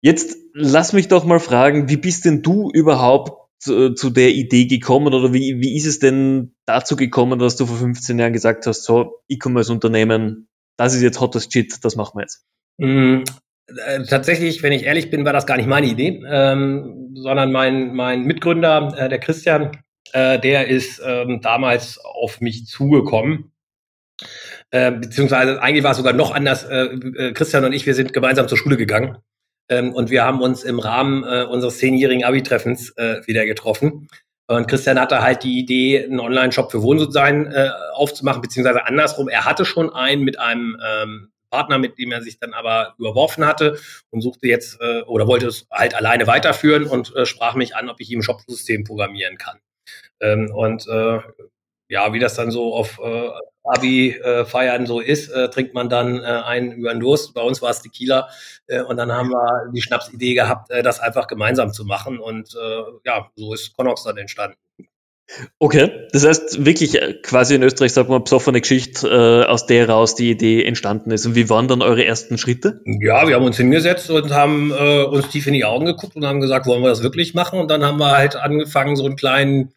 Jetzt 0.01 0.37
lass 0.53 0.93
mich 0.93 1.07
doch 1.07 1.23
mal 1.23 1.39
fragen, 1.39 1.89
wie 1.89 1.97
bist 1.97 2.25
denn 2.25 2.41
du 2.41 2.69
überhaupt 2.71 3.46
zu, 3.59 3.93
zu 3.93 4.09
der 4.09 4.29
Idee 4.29 4.65
gekommen 4.65 5.13
oder 5.13 5.33
wie, 5.33 5.59
wie 5.59 5.75
ist 5.75 5.85
es 5.85 5.99
denn 5.99 6.55
dazu 6.65 6.95
gekommen, 6.95 7.39
dass 7.39 7.55
du 7.55 7.65
vor 7.65 7.77
15 7.77 8.19
Jahren 8.19 8.33
gesagt 8.33 8.67
hast, 8.67 8.83
so 8.83 9.21
E-Commerce-Unternehmen, 9.29 10.47
das 10.77 10.93
ist 10.93 11.01
jetzt 11.01 11.19
hottest 11.19 11.51
Shit, 11.51 11.83
das 11.83 11.95
machen 11.95 12.17
wir 12.17 12.21
jetzt? 12.21 12.45
Mm, 12.77 13.23
äh, 13.67 14.03
tatsächlich, 14.03 14.61
wenn 14.63 14.73
ich 14.73 14.83
ehrlich 14.83 15.09
bin, 15.09 15.25
war 15.25 15.33
das 15.33 15.45
gar 15.45 15.57
nicht 15.57 15.67
meine 15.67 15.87
Idee, 15.87 16.23
ähm, 16.27 17.13
sondern 17.15 17.51
mein, 17.51 17.93
mein 17.93 18.23
Mitgründer, 18.23 18.93
äh, 18.97 19.09
der 19.09 19.19
Christian, 19.19 19.71
äh, 20.13 20.39
der 20.39 20.67
ist 20.67 21.01
ähm, 21.03 21.41
damals 21.41 21.99
auf 21.99 22.39
mich 22.41 22.65
zugekommen. 22.65 23.51
Äh, 24.71 24.91
beziehungsweise 24.91 25.61
eigentlich 25.61 25.83
war 25.83 25.91
es 25.91 25.97
sogar 25.97 26.13
noch 26.13 26.31
anders. 26.33 26.63
Äh, 26.63 26.85
äh, 26.85 27.33
Christian 27.33 27.65
und 27.65 27.73
ich, 27.73 27.85
wir 27.85 27.93
sind 27.93 28.13
gemeinsam 28.13 28.47
zur 28.47 28.57
Schule 28.57 28.77
gegangen. 28.77 29.17
Ähm, 29.69 29.93
und 29.93 30.09
wir 30.09 30.23
haben 30.23 30.41
uns 30.41 30.63
im 30.63 30.79
Rahmen 30.79 31.23
äh, 31.23 31.43
unseres 31.43 31.77
zehnjährigen 31.77 32.23
Abi-Treffens 32.23 32.91
äh, 32.97 33.25
wieder 33.27 33.45
getroffen. 33.45 34.07
Und 34.47 34.67
Christian 34.67 34.99
hatte 34.99 35.21
halt 35.21 35.43
die 35.43 35.59
Idee, 35.59 36.05
einen 36.05 36.21
Online-Shop 36.21 36.71
für 36.71 36.81
Wohndesign 36.81 37.47
äh, 37.47 37.69
aufzumachen, 37.93 38.41
beziehungsweise 38.41 38.85
andersrum. 38.85 39.27
Er 39.27 39.43
hatte 39.43 39.65
schon 39.65 39.93
einen 39.93 40.23
mit 40.23 40.39
einem 40.39 40.77
ähm, 40.85 41.31
Partner, 41.49 41.77
mit 41.77 41.97
dem 41.97 42.11
er 42.11 42.21
sich 42.21 42.39
dann 42.39 42.53
aber 42.53 42.95
überworfen 42.97 43.45
hatte 43.45 43.77
und 44.09 44.21
suchte 44.21 44.47
jetzt 44.47 44.79
äh, 44.81 45.01
oder 45.01 45.27
wollte 45.27 45.47
es 45.47 45.67
halt 45.71 45.95
alleine 45.95 46.27
weiterführen 46.27 46.85
und 46.85 47.13
äh, 47.15 47.25
sprach 47.25 47.55
mich 47.55 47.75
an, 47.75 47.89
ob 47.89 47.99
ich 47.99 48.09
ihm 48.09 48.21
Shop-System 48.21 48.85
programmieren 48.85 49.37
kann. 49.37 49.59
Ähm, 50.21 50.49
und 50.53 50.87
äh, 50.87 51.19
ja, 51.89 52.13
wie 52.13 52.19
das 52.19 52.35
dann 52.35 52.51
so 52.51 52.73
auf 52.75 52.99
äh, 53.03 53.29
Abi-Feiern 53.63 54.85
so 54.85 54.99
ist, 54.99 55.29
äh, 55.29 55.49
trinkt 55.49 55.73
man 55.73 55.89
dann 55.89 56.19
äh, 56.19 56.25
einen 56.25 56.71
über 56.71 56.93
den 56.93 56.99
Durst. 56.99 57.33
Bei 57.33 57.41
uns 57.41 57.61
war 57.61 57.69
es 57.69 57.81
Tequila. 57.81 58.29
Äh, 58.67 58.81
und 58.81 58.97
dann 58.97 59.11
haben 59.11 59.29
wir 59.29 59.71
die 59.73 59.81
Schnapsidee 59.81 60.33
gehabt, 60.33 60.71
äh, 60.71 60.83
das 60.83 60.99
einfach 60.99 61.27
gemeinsam 61.27 61.73
zu 61.73 61.85
machen. 61.85 62.19
Und 62.19 62.55
äh, 62.55 62.83
ja, 63.05 63.29
so 63.35 63.53
ist 63.53 63.75
Connox 63.75 64.03
dann 64.03 64.17
entstanden. 64.17 64.57
Okay, 65.59 66.07
das 66.13 66.25
heißt 66.25 66.65
wirklich 66.65 67.01
äh, 67.01 67.15
quasi 67.21 67.55
in 67.55 67.63
Österreich 67.63 67.91
sagt 67.91 68.09
man 68.09 68.23
besoffene 68.23 68.61
Geschichte, 68.61 69.07
äh, 69.09 69.45
aus 69.45 69.65
der 69.65 69.89
raus 69.89 70.15
die 70.15 70.31
Idee 70.31 70.63
entstanden 70.63 71.11
ist. 71.11 71.25
Und 71.25 71.35
wie 71.35 71.49
waren 71.49 71.67
dann 71.67 71.81
eure 71.81 72.05
ersten 72.05 72.37
Schritte? 72.37 72.79
Ja, 72.85 73.27
wir 73.27 73.35
haben 73.35 73.43
uns 73.43 73.57
hingesetzt 73.57 74.09
und 74.09 74.31
haben 74.31 74.71
äh, 74.71 75.03
uns 75.03 75.27
tief 75.27 75.45
in 75.47 75.53
die 75.53 75.65
Augen 75.65 75.85
geguckt 75.85 76.15
und 76.15 76.25
haben 76.25 76.39
gesagt, 76.39 76.65
wollen 76.65 76.81
wir 76.81 76.89
das 76.89 77.03
wirklich 77.03 77.33
machen? 77.33 77.59
Und 77.59 77.69
dann 77.69 77.83
haben 77.83 77.97
wir 77.97 78.11
halt 78.11 78.37
angefangen, 78.37 78.95
so 78.95 79.05
einen 79.05 79.17
kleinen 79.17 79.73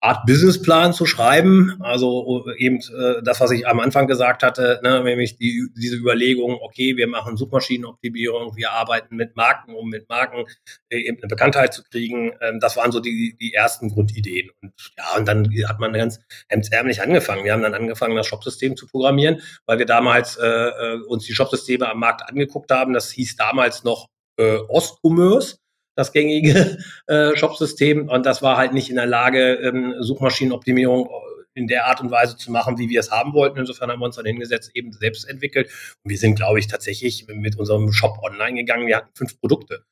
Art 0.00 0.26
Businessplan 0.26 0.92
zu 0.92 1.06
schreiben. 1.06 1.76
Also 1.80 2.46
äh, 2.46 2.64
eben 2.64 2.76
äh, 2.76 3.22
das, 3.22 3.40
was 3.40 3.50
ich 3.50 3.66
am 3.66 3.80
Anfang 3.80 4.06
gesagt 4.06 4.42
hatte, 4.42 4.80
ne, 4.82 5.02
nämlich 5.02 5.36
die, 5.36 5.68
diese 5.76 5.96
Überlegung, 5.96 6.58
okay, 6.60 6.96
wir 6.96 7.08
machen 7.08 7.36
Suchmaschinenoptimierung, 7.36 8.56
wir 8.56 8.70
arbeiten 8.70 9.16
mit 9.16 9.34
Marken, 9.36 9.74
um 9.74 9.88
mit 9.88 10.08
Marken 10.08 10.44
äh, 10.88 10.98
eben 10.98 11.18
eine 11.18 11.28
Bekanntheit 11.28 11.74
zu 11.74 11.82
kriegen. 11.82 12.32
Ähm, 12.40 12.60
das 12.60 12.76
waren 12.76 12.92
so 12.92 13.00
die, 13.00 13.36
die 13.40 13.54
ersten 13.54 13.88
Grundideen. 13.88 14.50
Und 14.62 14.72
ja, 14.96 15.16
und 15.16 15.26
dann 15.26 15.48
hat 15.66 15.80
man 15.80 15.92
ganz 15.92 16.20
hemdsärmlich 16.48 17.02
angefangen. 17.02 17.44
Wir 17.44 17.52
haben 17.52 17.62
dann 17.62 17.74
angefangen, 17.74 18.14
das 18.14 18.26
Shopsystem 18.26 18.76
zu 18.76 18.86
programmieren, 18.86 19.42
weil 19.66 19.78
wir 19.78 19.86
damals 19.86 20.36
äh, 20.36 20.46
äh 20.46 21.00
uns 21.08 21.24
die 21.24 21.34
Shopsysteme 21.34 21.88
am 21.88 21.98
Markt 21.98 22.28
angeguckt 22.28 22.70
haben. 22.70 22.92
Das 22.92 23.10
hieß 23.10 23.36
damals 23.36 23.82
noch 23.82 24.06
äh, 24.38 24.58
Ostcommerce 24.68 25.58
das 25.98 26.12
gängige 26.12 26.78
äh, 27.08 27.36
Shopsystem. 27.36 28.08
Und 28.08 28.24
das 28.24 28.40
war 28.40 28.56
halt 28.56 28.72
nicht 28.72 28.88
in 28.88 28.94
der 28.94 29.06
Lage, 29.06 29.54
ähm, 29.54 29.96
Suchmaschinenoptimierung 29.98 31.06
äh, 31.06 31.58
in 31.58 31.66
der 31.66 31.86
Art 31.86 32.00
und 32.00 32.12
Weise 32.12 32.36
zu 32.36 32.52
machen, 32.52 32.78
wie 32.78 32.88
wir 32.88 33.00
es 33.00 33.10
haben 33.10 33.32
wollten. 33.32 33.58
Insofern 33.58 33.90
haben 33.90 33.98
wir 33.98 34.06
uns 34.06 34.14
dann 34.14 34.24
hingesetzt, 34.24 34.70
eben 34.74 34.92
selbst 34.92 35.28
entwickelt. 35.28 35.68
Und 36.04 36.10
wir 36.10 36.16
sind, 36.16 36.36
glaube 36.36 36.60
ich, 36.60 36.68
tatsächlich 36.68 37.26
mit 37.26 37.58
unserem 37.58 37.92
Shop 37.92 38.18
online 38.22 38.56
gegangen. 38.56 38.86
Wir 38.86 38.96
hatten 38.96 39.10
fünf 39.12 39.40
Produkte 39.40 39.82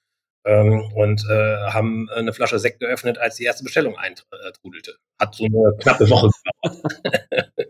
ähm, 0.46 0.92
und 0.94 1.24
äh, 1.28 1.56
haben 1.72 2.08
eine 2.10 2.32
Flasche 2.32 2.60
Sekt 2.60 2.78
geöffnet, 2.78 3.18
als 3.18 3.34
die 3.34 3.44
erste 3.44 3.64
Bestellung 3.64 3.96
eintrudelte. 3.96 4.94
Hat 5.18 5.34
so 5.34 5.46
eine 5.46 5.76
knappe 5.80 6.08
Woche 6.08 6.30
gedauert. 6.62 7.50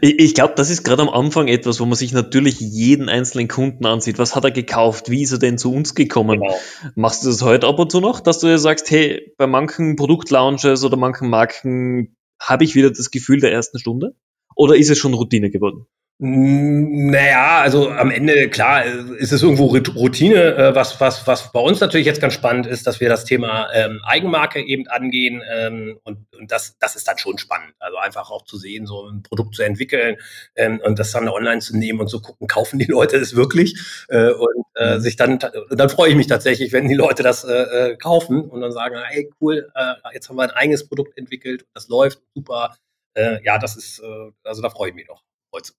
Ich, 0.00 0.18
ich 0.18 0.34
glaube, 0.34 0.54
das 0.56 0.70
ist 0.70 0.84
gerade 0.84 1.02
am 1.02 1.08
Anfang 1.08 1.48
etwas, 1.48 1.80
wo 1.80 1.84
man 1.84 1.94
sich 1.94 2.12
natürlich 2.12 2.60
jeden 2.60 3.08
einzelnen 3.08 3.48
Kunden 3.48 3.86
ansieht. 3.86 4.18
Was 4.18 4.34
hat 4.34 4.44
er 4.44 4.50
gekauft? 4.50 5.10
Wie 5.10 5.22
ist 5.22 5.32
er 5.32 5.38
denn 5.38 5.58
zu 5.58 5.72
uns 5.72 5.94
gekommen? 5.94 6.40
Genau. 6.40 6.58
Machst 6.94 7.24
du 7.24 7.28
das 7.28 7.42
heute 7.42 7.66
ab 7.66 7.78
und 7.78 7.90
zu 7.90 8.00
noch, 8.00 8.20
dass 8.20 8.38
du 8.40 8.46
dir 8.46 8.58
sagst, 8.58 8.90
hey, 8.90 9.32
bei 9.36 9.46
manchen 9.46 9.96
Produktlaunches 9.96 10.84
oder 10.84 10.96
manchen 10.96 11.28
Marken 11.28 12.16
habe 12.40 12.64
ich 12.64 12.74
wieder 12.74 12.90
das 12.90 13.10
Gefühl 13.10 13.40
der 13.40 13.52
ersten 13.52 13.78
Stunde? 13.78 14.14
Oder 14.54 14.76
ist 14.76 14.90
es 14.90 14.98
schon 14.98 15.14
Routine 15.14 15.50
geworden? 15.50 15.86
Naja, 16.20 17.60
also 17.60 17.90
am 17.90 18.10
Ende, 18.10 18.50
klar, 18.50 18.84
ist 18.84 19.32
es 19.32 19.42
irgendwo 19.42 19.66
Routine. 19.66 20.56
Äh, 20.56 20.74
was, 20.74 21.00
was, 21.00 21.26
was 21.26 21.52
bei 21.52 21.60
uns 21.60 21.80
natürlich 21.80 22.06
jetzt 22.06 22.20
ganz 22.20 22.34
spannend 22.34 22.66
ist, 22.66 22.86
dass 22.86 23.00
wir 23.00 23.08
das 23.08 23.24
Thema 23.24 23.68
ähm, 23.72 24.00
Eigenmarke 24.04 24.60
eben 24.60 24.88
angehen. 24.88 25.42
Ähm, 25.48 25.98
und 26.02 26.28
und 26.38 26.52
das, 26.52 26.78
das 26.78 26.96
ist 26.96 27.06
dann 27.08 27.18
schon 27.18 27.38
spannend. 27.38 27.74
Also 27.78 27.98
einfach 27.98 28.30
auch 28.30 28.44
zu 28.44 28.56
sehen, 28.56 28.86
so 28.86 29.06
ein 29.06 29.22
Produkt 29.22 29.54
zu 29.54 29.62
entwickeln 29.62 30.16
ähm, 30.54 30.80
und 30.84 30.98
das 30.98 31.12
dann 31.12 31.28
online 31.28 31.60
zu 31.60 31.76
nehmen 31.76 32.00
und 32.00 32.08
zu 32.08 32.20
gucken, 32.22 32.46
kaufen 32.48 32.78
die 32.78 32.86
Leute 32.86 33.16
es 33.16 33.34
wirklich? 33.34 33.78
Äh, 34.08 34.30
und 34.30 34.64
äh, 34.76 34.94
mhm. 34.94 35.00
sich 35.00 35.16
dann, 35.16 35.38
dann 35.70 35.88
freue 35.90 36.10
ich 36.10 36.16
mich 36.16 36.26
tatsächlich, 36.26 36.72
wenn 36.72 36.88
die 36.88 36.94
Leute 36.94 37.22
das 37.22 37.44
äh, 37.44 37.52
äh 37.52 37.96
kaufen 37.96 38.48
und 38.48 38.60
dann 38.60 38.72
sagen, 38.72 38.96
hey, 39.08 39.30
cool, 39.40 39.70
äh, 39.74 39.94
jetzt 40.12 40.28
haben 40.28 40.36
wir 40.36 40.44
ein 40.44 40.50
eigenes 40.50 40.86
Produkt 40.86 41.18
entwickelt, 41.18 41.66
das 41.74 41.88
läuft 41.88 42.20
super. 42.34 42.76
Äh, 43.14 43.42
ja, 43.44 43.58
das 43.58 43.76
ist, 43.76 44.00
äh, 44.00 44.30
also 44.44 44.62
da 44.62 44.70
freue 44.70 44.90
ich 44.90 44.94
mich 44.94 45.08
noch 45.08 45.22
heute. 45.52 45.72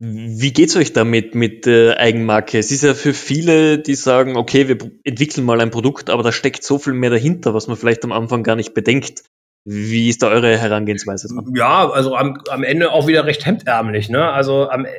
Wie 0.00 0.52
geht's 0.52 0.76
euch 0.76 0.92
damit 0.92 1.34
mit 1.34 1.66
äh, 1.66 1.94
Eigenmarke? 1.94 2.58
Es 2.58 2.72
ist 2.72 2.82
ja 2.82 2.94
für 2.94 3.14
viele, 3.14 3.78
die 3.78 3.94
sagen, 3.94 4.36
okay, 4.36 4.68
wir 4.68 4.76
entwickeln 5.04 5.44
mal 5.44 5.60
ein 5.60 5.70
Produkt, 5.70 6.10
aber 6.10 6.22
da 6.22 6.32
steckt 6.32 6.64
so 6.64 6.78
viel 6.78 6.94
mehr 6.94 7.10
dahinter, 7.10 7.54
was 7.54 7.68
man 7.68 7.76
vielleicht 7.76 8.04
am 8.04 8.12
Anfang 8.12 8.42
gar 8.42 8.56
nicht 8.56 8.74
bedenkt. 8.74 9.22
Wie 9.64 10.10
ist 10.10 10.22
da 10.22 10.28
eure 10.28 10.58
Herangehensweise 10.58 11.28
dran? 11.28 11.50
Ja, 11.54 11.88
also 11.88 12.16
am, 12.16 12.42
am 12.50 12.64
Ende 12.64 12.90
auch 12.90 13.06
wieder 13.06 13.24
recht 13.24 13.46
hemdärmlich. 13.46 14.10
Ne? 14.10 14.30
Also 14.30 14.68
am, 14.68 14.84
äh, 14.84 14.90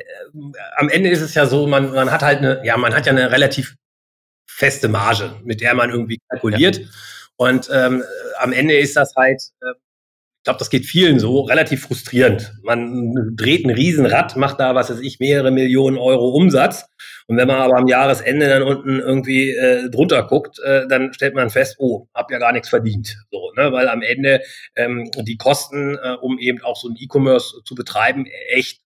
am 0.76 0.88
Ende 0.88 1.10
ist 1.10 1.20
es 1.20 1.34
ja 1.34 1.46
so, 1.46 1.66
man, 1.66 1.92
man 1.92 2.10
hat 2.10 2.22
halt 2.22 2.38
eine, 2.38 2.62
ja, 2.64 2.76
man 2.76 2.94
hat 2.94 3.06
ja 3.06 3.12
eine 3.12 3.30
relativ 3.30 3.76
feste 4.48 4.88
Marge, 4.88 5.36
mit 5.44 5.60
der 5.60 5.74
man 5.74 5.90
irgendwie 5.90 6.18
kalkuliert. 6.28 6.78
Ja. 6.78 6.86
Und 7.36 7.70
ähm, 7.72 8.02
am 8.38 8.52
Ende 8.52 8.76
ist 8.76 8.96
das 8.96 9.14
halt, 9.14 9.42
äh, 9.60 9.74
glaube, 10.46 10.60
das 10.60 10.70
geht 10.70 10.86
vielen 10.86 11.18
so, 11.18 11.40
relativ 11.40 11.82
frustrierend. 11.82 12.54
Man 12.62 13.34
dreht 13.36 13.66
ein 13.66 13.70
Riesenrad, 13.70 14.36
macht 14.36 14.60
da, 14.60 14.76
was 14.76 14.90
weiß 14.90 15.00
ich, 15.00 15.18
mehrere 15.18 15.50
Millionen 15.50 15.98
Euro 15.98 16.28
Umsatz. 16.28 16.86
Und 17.26 17.36
wenn 17.36 17.48
man 17.48 17.56
aber 17.56 17.76
am 17.76 17.88
Jahresende 17.88 18.48
dann 18.48 18.62
unten 18.62 19.00
irgendwie 19.00 19.50
äh, 19.50 19.90
drunter 19.90 20.22
guckt, 20.22 20.60
äh, 20.60 20.86
dann 20.86 21.12
stellt 21.12 21.34
man 21.34 21.50
fest, 21.50 21.76
oh, 21.80 22.06
hab 22.14 22.30
ja 22.30 22.38
gar 22.38 22.52
nichts 22.52 22.68
verdient. 22.68 23.18
So, 23.32 23.50
ne? 23.56 23.72
Weil 23.72 23.88
am 23.88 24.02
Ende 24.02 24.40
ähm, 24.76 25.10
die 25.22 25.36
Kosten, 25.36 25.96
äh, 25.96 26.16
um 26.20 26.38
eben 26.38 26.62
auch 26.62 26.76
so 26.76 26.88
ein 26.88 26.96
E-Commerce 26.96 27.62
zu 27.64 27.74
betreiben, 27.74 28.26
echt 28.50 28.82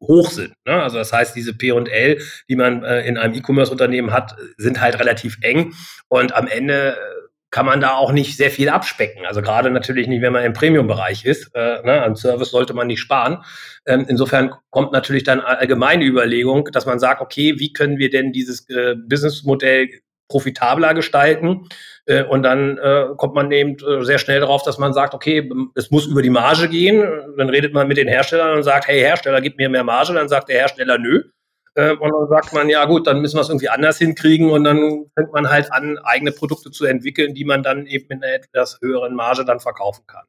hoch 0.00 0.30
sind. 0.30 0.54
Ne? 0.64 0.82
Also 0.82 0.96
das 0.96 1.12
heißt, 1.12 1.36
diese 1.36 1.52
P&L, 1.52 2.22
die 2.48 2.56
man 2.56 2.84
äh, 2.84 3.02
in 3.02 3.18
einem 3.18 3.34
E-Commerce-Unternehmen 3.34 4.12
hat, 4.12 4.34
sind 4.56 4.80
halt 4.80 4.98
relativ 4.98 5.36
eng 5.42 5.74
und 6.08 6.34
am 6.34 6.46
Ende 6.46 6.96
äh, 6.96 7.21
kann 7.52 7.66
man 7.66 7.80
da 7.80 7.92
auch 7.92 8.12
nicht 8.12 8.36
sehr 8.36 8.50
viel 8.50 8.70
abspecken. 8.70 9.26
Also 9.26 9.42
gerade 9.42 9.70
natürlich 9.70 10.08
nicht, 10.08 10.22
wenn 10.22 10.32
man 10.32 10.42
im 10.42 10.54
Premium-Bereich 10.54 11.26
ist. 11.26 11.54
Äh, 11.54 11.82
ne, 11.82 12.02
an 12.02 12.16
Service 12.16 12.50
sollte 12.50 12.72
man 12.72 12.86
nicht 12.86 13.00
sparen. 13.00 13.44
Ähm, 13.86 14.06
insofern 14.08 14.54
kommt 14.70 14.92
natürlich 14.92 15.22
dann 15.22 15.40
allgemeine 15.40 16.04
Überlegung, 16.04 16.70
dass 16.72 16.86
man 16.86 16.98
sagt, 16.98 17.20
okay, 17.20 17.58
wie 17.58 17.72
können 17.74 17.98
wir 17.98 18.08
denn 18.08 18.32
dieses 18.32 18.68
äh, 18.70 18.96
Businessmodell 18.96 19.90
profitabler 20.28 20.94
gestalten? 20.94 21.68
Äh, 22.06 22.24
und 22.24 22.42
dann 22.42 22.78
äh, 22.78 23.08
kommt 23.18 23.34
man 23.34 23.52
eben 23.52 23.76
äh, 23.76 24.02
sehr 24.02 24.18
schnell 24.18 24.40
darauf, 24.40 24.62
dass 24.62 24.78
man 24.78 24.94
sagt, 24.94 25.12
okay, 25.12 25.48
es 25.74 25.90
muss 25.90 26.06
über 26.06 26.22
die 26.22 26.30
Marge 26.30 26.70
gehen. 26.70 27.04
Dann 27.36 27.50
redet 27.50 27.74
man 27.74 27.86
mit 27.86 27.98
den 27.98 28.08
Herstellern 28.08 28.56
und 28.56 28.62
sagt, 28.62 28.88
hey 28.88 28.98
Hersteller, 28.98 29.42
gib 29.42 29.58
mir 29.58 29.68
mehr 29.68 29.84
Marge. 29.84 30.14
Dann 30.14 30.28
sagt 30.28 30.48
der 30.48 30.56
Hersteller, 30.56 30.96
nö. 30.96 31.24
Äh, 31.74 31.92
und 31.92 32.10
dann 32.12 32.28
sagt 32.28 32.52
man, 32.52 32.68
ja 32.68 32.84
gut, 32.84 33.06
dann 33.06 33.20
müssen 33.20 33.36
wir 33.36 33.40
es 33.40 33.48
irgendwie 33.48 33.70
anders 33.70 33.98
hinkriegen 33.98 34.50
und 34.50 34.64
dann 34.64 35.06
fängt 35.16 35.32
man 35.32 35.48
halt 35.48 35.72
an, 35.72 35.98
eigene 35.98 36.32
Produkte 36.32 36.70
zu 36.70 36.84
entwickeln, 36.84 37.34
die 37.34 37.44
man 37.44 37.62
dann 37.62 37.86
eben 37.86 38.06
mit 38.08 38.22
einer 38.22 38.34
etwas 38.34 38.78
höheren 38.82 39.14
Marge 39.14 39.44
dann 39.44 39.60
verkaufen 39.60 40.04
kann. 40.06 40.26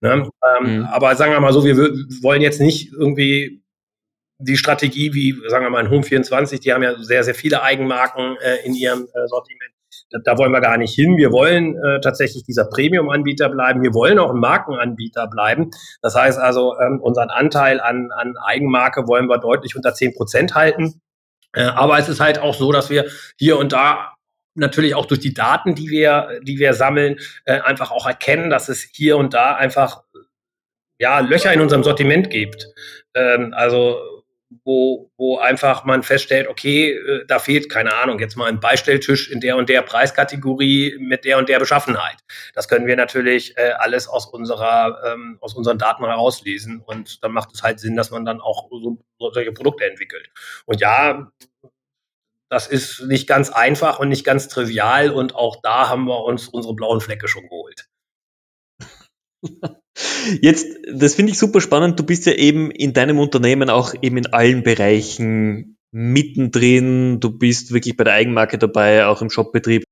Ne? 0.00 0.28
Ähm, 0.58 0.78
mhm. 0.78 0.84
Aber 0.86 1.14
sagen 1.14 1.32
wir 1.32 1.40
mal 1.40 1.52
so, 1.52 1.64
wir 1.64 1.76
wollen 1.76 2.42
jetzt 2.42 2.60
nicht 2.60 2.92
irgendwie 2.92 3.62
die 4.38 4.56
Strategie 4.56 5.14
wie, 5.14 5.36
sagen 5.48 5.64
wir 5.64 5.70
mal, 5.70 5.84
in 5.84 5.92
Home24, 5.92 6.60
die 6.60 6.72
haben 6.72 6.82
ja 6.82 6.98
sehr, 6.98 7.24
sehr 7.24 7.34
viele 7.34 7.62
Eigenmarken 7.62 8.36
äh, 8.38 8.64
in 8.64 8.74
ihrem 8.74 9.06
äh, 9.12 9.28
Sortiment. 9.28 9.72
Da, 10.24 10.38
wollen 10.38 10.52
wir 10.52 10.60
gar 10.60 10.76
nicht 10.76 10.94
hin. 10.94 11.16
Wir 11.16 11.30
wollen 11.30 11.76
äh, 11.76 12.00
tatsächlich 12.00 12.42
dieser 12.42 12.64
Premium-Anbieter 12.64 13.48
bleiben. 13.48 13.82
Wir 13.82 13.94
wollen 13.94 14.18
auch 14.18 14.30
ein 14.30 14.40
Markenanbieter 14.40 15.28
bleiben. 15.28 15.70
Das 16.02 16.16
heißt 16.16 16.38
also, 16.38 16.78
ähm, 16.80 17.00
unseren 17.00 17.30
Anteil 17.30 17.80
an, 17.80 18.10
an 18.12 18.36
Eigenmarke 18.36 19.06
wollen 19.06 19.26
wir 19.26 19.38
deutlich 19.38 19.76
unter 19.76 19.94
zehn 19.94 20.12
Prozent 20.12 20.54
halten. 20.54 21.00
Äh, 21.54 21.62
aber 21.62 21.98
es 21.98 22.08
ist 22.08 22.20
halt 22.20 22.38
auch 22.40 22.54
so, 22.54 22.72
dass 22.72 22.90
wir 22.90 23.06
hier 23.38 23.58
und 23.58 23.72
da 23.72 24.14
natürlich 24.54 24.94
auch 24.94 25.06
durch 25.06 25.20
die 25.20 25.34
Daten, 25.34 25.74
die 25.74 25.88
wir, 25.90 26.40
die 26.42 26.58
wir 26.58 26.74
sammeln, 26.74 27.18
äh, 27.44 27.60
einfach 27.60 27.90
auch 27.90 28.06
erkennen, 28.06 28.50
dass 28.50 28.68
es 28.68 28.82
hier 28.92 29.16
und 29.16 29.32
da 29.32 29.54
einfach 29.54 30.02
ja, 30.98 31.20
Löcher 31.20 31.52
in 31.52 31.60
unserem 31.60 31.82
Sortiment 31.82 32.30
gibt. 32.30 32.66
Ähm, 33.14 33.54
also 33.56 34.19
wo, 34.64 35.10
wo 35.16 35.38
einfach 35.38 35.84
man 35.84 36.02
feststellt, 36.02 36.48
okay, 36.48 36.92
äh, 36.92 37.24
da 37.26 37.38
fehlt, 37.38 37.68
keine 37.70 37.94
Ahnung, 37.94 38.18
jetzt 38.18 38.36
mal 38.36 38.48
ein 38.48 38.60
Beistelltisch 38.60 39.30
in 39.30 39.40
der 39.40 39.56
und 39.56 39.68
der 39.68 39.82
Preiskategorie 39.82 40.96
mit 40.98 41.24
der 41.24 41.38
und 41.38 41.48
der 41.48 41.60
Beschaffenheit. 41.60 42.16
Das 42.54 42.68
können 42.68 42.86
wir 42.86 42.96
natürlich 42.96 43.56
äh, 43.56 43.70
alles 43.78 44.08
aus 44.08 44.26
unserer, 44.26 45.00
ähm, 45.06 45.38
aus 45.40 45.54
unseren 45.54 45.78
Daten 45.78 46.04
herauslesen 46.04 46.80
und 46.80 47.22
dann 47.22 47.32
macht 47.32 47.50
es 47.54 47.62
halt 47.62 47.78
Sinn, 47.78 47.96
dass 47.96 48.10
man 48.10 48.24
dann 48.24 48.40
auch 48.40 48.68
so, 48.70 48.98
solche 49.18 49.52
Produkte 49.52 49.84
entwickelt. 49.88 50.30
Und 50.66 50.80
ja, 50.80 51.30
das 52.50 52.66
ist 52.66 53.02
nicht 53.02 53.28
ganz 53.28 53.50
einfach 53.50 54.00
und 54.00 54.08
nicht 54.08 54.24
ganz 54.24 54.48
trivial 54.48 55.10
und 55.10 55.36
auch 55.36 55.56
da 55.62 55.88
haben 55.88 56.06
wir 56.06 56.24
uns 56.24 56.48
unsere 56.48 56.74
blauen 56.74 57.00
Flecke 57.00 57.28
schon 57.28 57.44
geholt. 57.48 57.88
Jetzt, 60.40 60.66
das 60.92 61.14
finde 61.14 61.32
ich 61.32 61.38
super 61.38 61.60
spannend. 61.60 61.98
Du 61.98 62.04
bist 62.04 62.26
ja 62.26 62.32
eben 62.32 62.70
in 62.70 62.92
deinem 62.92 63.18
Unternehmen 63.18 63.70
auch 63.70 63.94
eben 64.00 64.16
in 64.18 64.26
allen 64.26 64.62
Bereichen 64.62 65.76
mittendrin. 65.92 67.20
Du 67.20 67.30
bist 67.36 67.72
wirklich 67.72 67.96
bei 67.96 68.04
der 68.04 68.14
Eigenmarke 68.14 68.58
dabei, 68.58 69.06
auch 69.06 69.22
im 69.22 69.30
Shopbetrieb. 69.30 69.84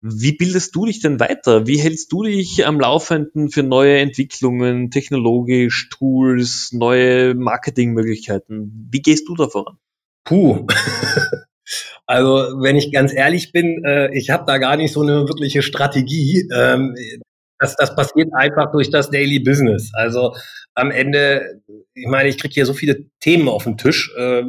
Wie 0.00 0.32
bildest 0.32 0.76
du 0.76 0.86
dich 0.86 1.00
denn 1.00 1.18
weiter? 1.18 1.66
Wie 1.66 1.80
hältst 1.80 2.12
du 2.12 2.22
dich 2.22 2.64
am 2.64 2.78
Laufenden 2.78 3.50
für 3.50 3.64
neue 3.64 3.98
Entwicklungen, 3.98 4.90
technologisch, 4.90 5.88
Tools, 5.90 6.70
neue 6.72 7.34
Marketingmöglichkeiten? 7.34 8.88
Wie 8.92 9.02
gehst 9.02 9.28
du 9.28 9.34
da 9.34 9.48
voran? 9.48 9.78
Puh. 10.24 10.66
Also, 12.06 12.62
wenn 12.62 12.76
ich 12.76 12.90
ganz 12.90 13.12
ehrlich 13.12 13.52
bin, 13.52 13.84
äh, 13.84 14.16
ich 14.16 14.30
habe 14.30 14.44
da 14.46 14.56
gar 14.56 14.78
nicht 14.78 14.94
so 14.94 15.02
eine 15.02 15.28
wirkliche 15.28 15.60
Strategie. 15.60 16.48
Ähm, 17.60 17.66
das, 17.66 17.76
das 17.76 17.94
passiert 17.94 18.30
einfach 18.34 18.70
durch 18.72 18.90
das 18.90 19.10
Daily 19.10 19.40
Business. 19.40 19.90
Also 19.94 20.34
am 20.74 20.90
Ende, 20.90 21.60
ich 21.94 22.06
meine, 22.06 22.28
ich 22.28 22.38
kriege 22.38 22.54
hier 22.54 22.66
so 22.66 22.74
viele 22.74 23.04
Themen 23.20 23.48
auf 23.48 23.64
den 23.64 23.76
Tisch. 23.76 24.12
Äh, 24.16 24.44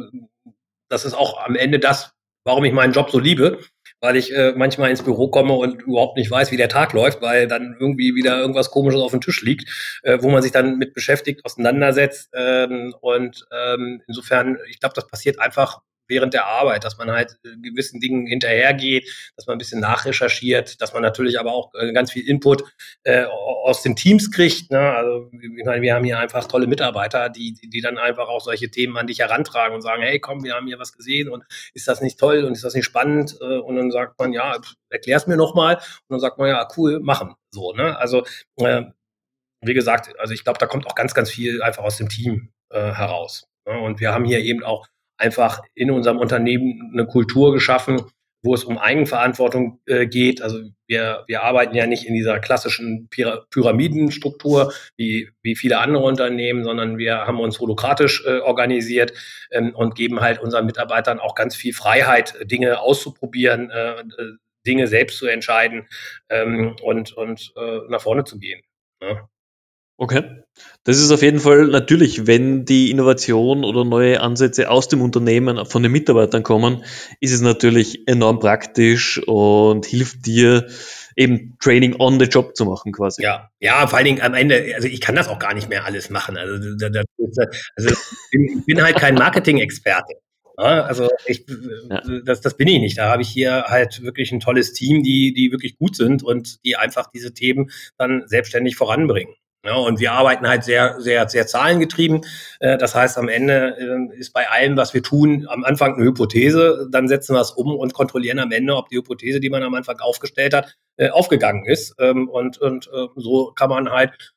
das 0.88 1.04
ist 1.04 1.14
auch 1.14 1.44
am 1.44 1.56
Ende 1.56 1.78
das, 1.78 2.12
warum 2.44 2.64
ich 2.64 2.72
meinen 2.72 2.92
Job 2.92 3.10
so 3.10 3.18
liebe, 3.18 3.60
weil 4.00 4.16
ich 4.16 4.34
äh, 4.34 4.52
manchmal 4.56 4.90
ins 4.90 5.02
Büro 5.02 5.28
komme 5.28 5.54
und 5.54 5.82
überhaupt 5.82 6.16
nicht 6.16 6.30
weiß, 6.30 6.50
wie 6.52 6.56
der 6.56 6.68
Tag 6.68 6.92
läuft, 6.92 7.20
weil 7.20 7.46
dann 7.46 7.76
irgendwie 7.78 8.14
wieder 8.14 8.38
irgendwas 8.38 8.70
Komisches 8.70 9.00
auf 9.00 9.10
dem 9.10 9.20
Tisch 9.20 9.42
liegt, 9.42 10.00
äh, 10.02 10.18
wo 10.20 10.30
man 10.30 10.42
sich 10.42 10.52
dann 10.52 10.78
mit 10.78 10.94
beschäftigt, 10.94 11.44
auseinandersetzt. 11.44 12.30
Ähm, 12.34 12.94
und 13.00 13.46
ähm, 13.52 14.02
insofern, 14.06 14.58
ich 14.68 14.80
glaube, 14.80 14.94
das 14.94 15.06
passiert 15.06 15.38
einfach 15.38 15.80
während 16.10 16.34
der 16.34 16.46
Arbeit, 16.46 16.84
dass 16.84 16.98
man 16.98 17.10
halt 17.10 17.38
äh, 17.44 17.56
gewissen 17.62 18.00
Dingen 18.00 18.26
hinterhergeht, 18.26 19.08
dass 19.36 19.46
man 19.46 19.54
ein 19.54 19.58
bisschen 19.58 19.80
nachrecherchiert, 19.80 20.82
dass 20.82 20.92
man 20.92 21.02
natürlich 21.02 21.40
aber 21.40 21.52
auch 21.52 21.72
äh, 21.74 21.92
ganz 21.92 22.12
viel 22.12 22.28
Input 22.28 22.64
äh, 23.04 23.24
aus 23.24 23.82
den 23.82 23.96
Teams 23.96 24.30
kriegt. 24.30 24.70
Ne? 24.70 24.78
Also 24.78 25.30
ich 25.32 25.64
meine, 25.64 25.80
wir 25.80 25.94
haben 25.94 26.04
hier 26.04 26.18
einfach 26.18 26.46
tolle 26.46 26.66
Mitarbeiter, 26.66 27.30
die, 27.30 27.54
die, 27.54 27.80
dann 27.80 27.96
einfach 27.96 28.28
auch 28.28 28.40
solche 28.40 28.70
Themen 28.70 28.96
an 28.98 29.06
dich 29.06 29.20
herantragen 29.20 29.74
und 29.74 29.80
sagen, 29.80 30.02
hey 30.02 30.20
komm, 30.20 30.44
wir 30.44 30.54
haben 30.54 30.66
hier 30.66 30.78
was 30.78 30.92
gesehen 30.92 31.30
und 31.30 31.44
ist 31.72 31.88
das 31.88 32.02
nicht 32.02 32.18
toll 32.18 32.44
und 32.44 32.52
ist 32.52 32.64
das 32.64 32.74
nicht 32.74 32.84
spannend? 32.84 33.38
Äh, 33.40 33.58
und 33.58 33.76
dann 33.76 33.90
sagt 33.90 34.18
man, 34.18 34.32
ja, 34.32 34.58
erklär's 34.90 35.26
mir 35.26 35.36
nochmal. 35.36 35.76
Und 35.76 36.10
dann 36.10 36.20
sagt 36.20 36.38
man, 36.38 36.48
ja, 36.48 36.66
cool, 36.76 37.00
machen. 37.00 37.34
So, 37.50 37.72
ne? 37.72 37.96
Also 37.98 38.24
äh, 38.56 38.82
wie 39.62 39.74
gesagt, 39.74 40.18
also 40.18 40.32
ich 40.34 40.44
glaube, 40.44 40.58
da 40.58 40.66
kommt 40.66 40.86
auch 40.86 40.94
ganz, 40.94 41.14
ganz 41.14 41.30
viel 41.30 41.62
einfach 41.62 41.84
aus 41.84 41.96
dem 41.96 42.08
Team 42.08 42.52
äh, 42.70 42.92
heraus. 42.92 43.48
Ne? 43.66 43.78
Und 43.78 44.00
wir 44.00 44.12
haben 44.12 44.24
hier 44.24 44.40
eben 44.40 44.64
auch 44.64 44.86
einfach 45.20 45.62
in 45.74 45.90
unserem 45.90 46.18
Unternehmen 46.18 46.90
eine 46.92 47.06
Kultur 47.06 47.52
geschaffen, 47.52 48.02
wo 48.42 48.54
es 48.54 48.64
um 48.64 48.78
Eigenverantwortung 48.78 49.80
äh, 49.86 50.06
geht. 50.06 50.40
Also 50.42 50.60
wir, 50.86 51.24
wir 51.26 51.42
arbeiten 51.42 51.74
ja 51.74 51.86
nicht 51.86 52.06
in 52.06 52.14
dieser 52.14 52.38
klassischen 52.40 53.08
Pyramidenstruktur 53.10 54.72
wie, 54.96 55.28
wie 55.42 55.56
viele 55.56 55.78
andere 55.78 56.04
Unternehmen, 56.04 56.64
sondern 56.64 56.96
wir 56.98 57.26
haben 57.26 57.38
uns 57.38 57.60
holokratisch 57.60 58.24
äh, 58.26 58.38
organisiert 58.38 59.12
ähm, 59.50 59.74
und 59.74 59.94
geben 59.94 60.20
halt 60.20 60.40
unseren 60.40 60.66
Mitarbeitern 60.66 61.20
auch 61.20 61.34
ganz 61.34 61.54
viel 61.54 61.74
Freiheit, 61.74 62.34
Dinge 62.44 62.80
auszuprobieren, 62.80 63.70
äh, 63.70 64.00
äh 64.00 64.36
Dinge 64.66 64.88
selbst 64.88 65.16
zu 65.16 65.26
entscheiden 65.26 65.88
ähm, 66.28 66.76
und, 66.82 67.12
und 67.12 67.50
äh, 67.56 67.78
nach 67.88 68.02
vorne 68.02 68.24
zu 68.24 68.38
gehen. 68.38 68.60
Ne? 69.00 69.26
Okay. 70.00 70.22
Das 70.84 70.98
ist 70.98 71.10
auf 71.12 71.20
jeden 71.20 71.40
Fall 71.40 71.66
natürlich, 71.66 72.26
wenn 72.26 72.64
die 72.64 72.90
Innovation 72.90 73.64
oder 73.64 73.84
neue 73.84 74.20
Ansätze 74.20 74.70
aus 74.70 74.88
dem 74.88 75.02
Unternehmen 75.02 75.66
von 75.66 75.82
den 75.82 75.92
Mitarbeitern 75.92 76.42
kommen, 76.42 76.82
ist 77.20 77.32
es 77.32 77.42
natürlich 77.42 78.08
enorm 78.08 78.38
praktisch 78.38 79.20
und 79.26 79.84
hilft 79.84 80.24
dir 80.24 80.66
eben 81.16 81.58
Training 81.60 81.96
on 81.98 82.18
the 82.18 82.24
Job 82.24 82.56
zu 82.56 82.64
machen 82.64 82.92
quasi. 82.92 83.22
Ja, 83.22 83.50
ja, 83.60 83.86
vor 83.86 83.98
allen 83.98 84.06
Dingen 84.06 84.22
am 84.22 84.32
Ende, 84.32 84.72
also 84.74 84.88
ich 84.88 85.02
kann 85.02 85.16
das 85.16 85.28
auch 85.28 85.38
gar 85.38 85.52
nicht 85.52 85.68
mehr 85.68 85.84
alles 85.84 86.08
machen. 86.08 86.38
Also, 86.38 86.56
das, 86.76 87.04
also 87.76 87.94
ich 88.30 88.64
bin 88.64 88.82
halt 88.82 88.96
kein 88.96 89.16
Marketing-Experte. 89.16 90.14
Also 90.56 91.08
ich, 91.26 91.46
ja. 91.88 92.02
das, 92.24 92.40
das 92.40 92.56
bin 92.56 92.68
ich 92.68 92.80
nicht. 92.80 92.98
Da 92.98 93.10
habe 93.10 93.22
ich 93.22 93.28
hier 93.28 93.64
halt 93.68 94.02
wirklich 94.02 94.32
ein 94.32 94.40
tolles 94.40 94.72
Team, 94.72 95.02
die, 95.02 95.32
die 95.32 95.52
wirklich 95.52 95.76
gut 95.78 95.96
sind 95.96 96.22
und 96.22 96.64
die 96.64 96.76
einfach 96.76 97.10
diese 97.10 97.32
Themen 97.32 97.70
dann 97.96 98.24
selbstständig 98.26 98.76
voranbringen. 98.76 99.34
Ja, 99.62 99.74
und 99.74 100.00
wir 100.00 100.12
arbeiten 100.12 100.48
halt 100.48 100.64
sehr, 100.64 101.00
sehr, 101.00 101.28
sehr 101.28 101.46
zahlengetrieben. 101.46 102.22
Äh, 102.60 102.78
das 102.78 102.94
heißt, 102.94 103.18
am 103.18 103.28
Ende 103.28 103.76
äh, 103.78 104.18
ist 104.18 104.32
bei 104.32 104.48
allem, 104.48 104.76
was 104.78 104.94
wir 104.94 105.02
tun, 105.02 105.46
am 105.50 105.64
Anfang 105.64 105.96
eine 105.96 106.04
Hypothese, 106.04 106.88
dann 106.90 107.08
setzen 107.08 107.34
wir 107.34 107.42
es 107.42 107.50
um 107.50 107.76
und 107.76 107.92
kontrollieren 107.92 108.38
am 108.38 108.52
Ende, 108.52 108.74
ob 108.74 108.88
die 108.88 108.96
Hypothese, 108.96 109.38
die 109.38 109.50
man 109.50 109.62
am 109.62 109.74
Anfang 109.74 109.98
aufgestellt 110.00 110.54
hat, 110.54 110.78
äh, 110.96 111.10
aufgegangen 111.10 111.66
ist. 111.66 111.94
Ähm, 111.98 112.28
und, 112.28 112.56
und 112.58 112.88
so 113.16 113.52
kann 113.52 113.68
man 113.68 113.90
halt 113.90 114.32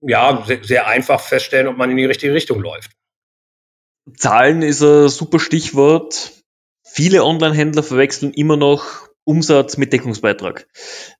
ja 0.00 0.44
sehr 0.62 0.88
einfach 0.88 1.20
feststellen, 1.20 1.68
ob 1.68 1.76
man 1.76 1.90
in 1.90 1.96
die 1.96 2.04
richtige 2.04 2.34
Richtung 2.34 2.60
läuft. 2.60 2.92
Zahlen 4.14 4.62
ist 4.62 4.82
ein 4.82 5.08
super 5.08 5.38
Stichwort. 5.38 6.32
Viele 6.82 7.24
Online-Händler 7.24 7.82
verwechseln 7.82 8.32
immer 8.32 8.56
noch 8.56 9.05
Umsatz 9.26 9.76
mit 9.76 9.92
Deckungsbeitrag. 9.92 10.68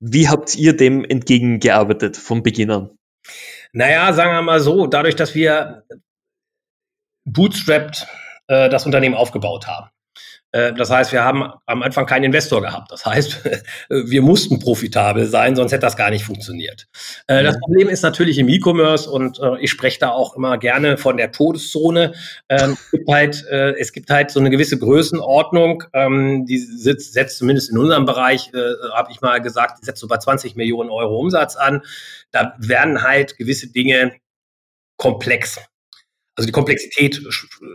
Wie 0.01 0.29
habt 0.29 0.55
ihr 0.55 0.77
dem 0.77 1.05
entgegengearbeitet 1.05 2.17
von 2.17 2.43
Beginn 2.43 2.71
an? 2.71 2.91
Naja, 3.73 4.13
sagen 4.13 4.33
wir 4.33 4.43
mal 4.43 4.61
so, 4.61 4.87
dadurch, 4.87 5.17
dass 5.17 5.35
wir 5.35 5.85
bootstrapped 7.25 8.07
äh, 8.47 8.69
das 8.71 8.87
Unternehmen 8.87 9.17
aufgebaut 9.17 9.67
haben, 9.67 9.91
das 10.53 10.91
heißt, 10.91 11.13
wir 11.13 11.23
haben 11.23 11.53
am 11.67 11.83
Anfang 11.83 12.07
keinen 12.07 12.25
Investor 12.25 12.63
gehabt. 12.63 12.91
Das 12.91 13.05
heißt, 13.05 13.43
wir 13.89 14.23
mussten 14.23 14.59
profitabel 14.59 15.27
sein, 15.27 15.55
sonst 15.57 15.73
hätte 15.73 15.83
das 15.83 15.97
gar 15.97 16.11
nicht 16.11 16.25
funktioniert. 16.25 16.87
Äh, 17.27 17.43
das 17.43 17.59
Problem 17.59 17.89
ist 17.89 18.03
natürlich 18.03 18.39
im 18.39 18.49
E-Commerce 18.49 19.11
und 19.11 19.39
äh, 19.39 19.59
ich 19.61 19.71
spreche 19.71 19.99
da 19.99 20.11
auch 20.11 20.35
immer 20.35 20.57
gerne 20.59 20.97
von 20.97 21.17
der 21.17 21.33
Todeszone. 21.33 22.15
Ähm, 22.49 22.73
es 22.73 22.91
gibt 22.91 23.09
halt, 23.11 23.45
es 23.47 23.93
gibt 23.93 24.11
halt 24.11 24.31
so 24.31 24.41
eine 24.41 24.51
gewisse 24.51 24.79
Größenordnung, 24.79 25.85
ähm, 25.93 26.47
die 26.47 26.59
setzt 26.59 27.39
zumindest 27.39 27.71
in 27.71 27.79
unserem 27.79 28.07
Bereich, 28.07 28.51
habe 28.95 29.11
ich 29.11 29.21
mal 29.21 29.41
gesagt, 29.41 29.81
die 29.81 29.85
setzt 29.85 30.01
so 30.01 30.09
bei 30.09 30.19
20 30.19 30.57
Millionen 30.57 30.91
Euro 30.91 31.19
Umsatz 31.19 31.57
an. 31.57 31.83
Da 32.31 32.55
werden 32.59 33.03
halt 33.03 33.37
gewisse 33.37 33.69
Dinge 33.69 34.13
komplex. 34.97 35.61
Also 36.37 36.47
die 36.47 36.53
Komplexität 36.53 37.23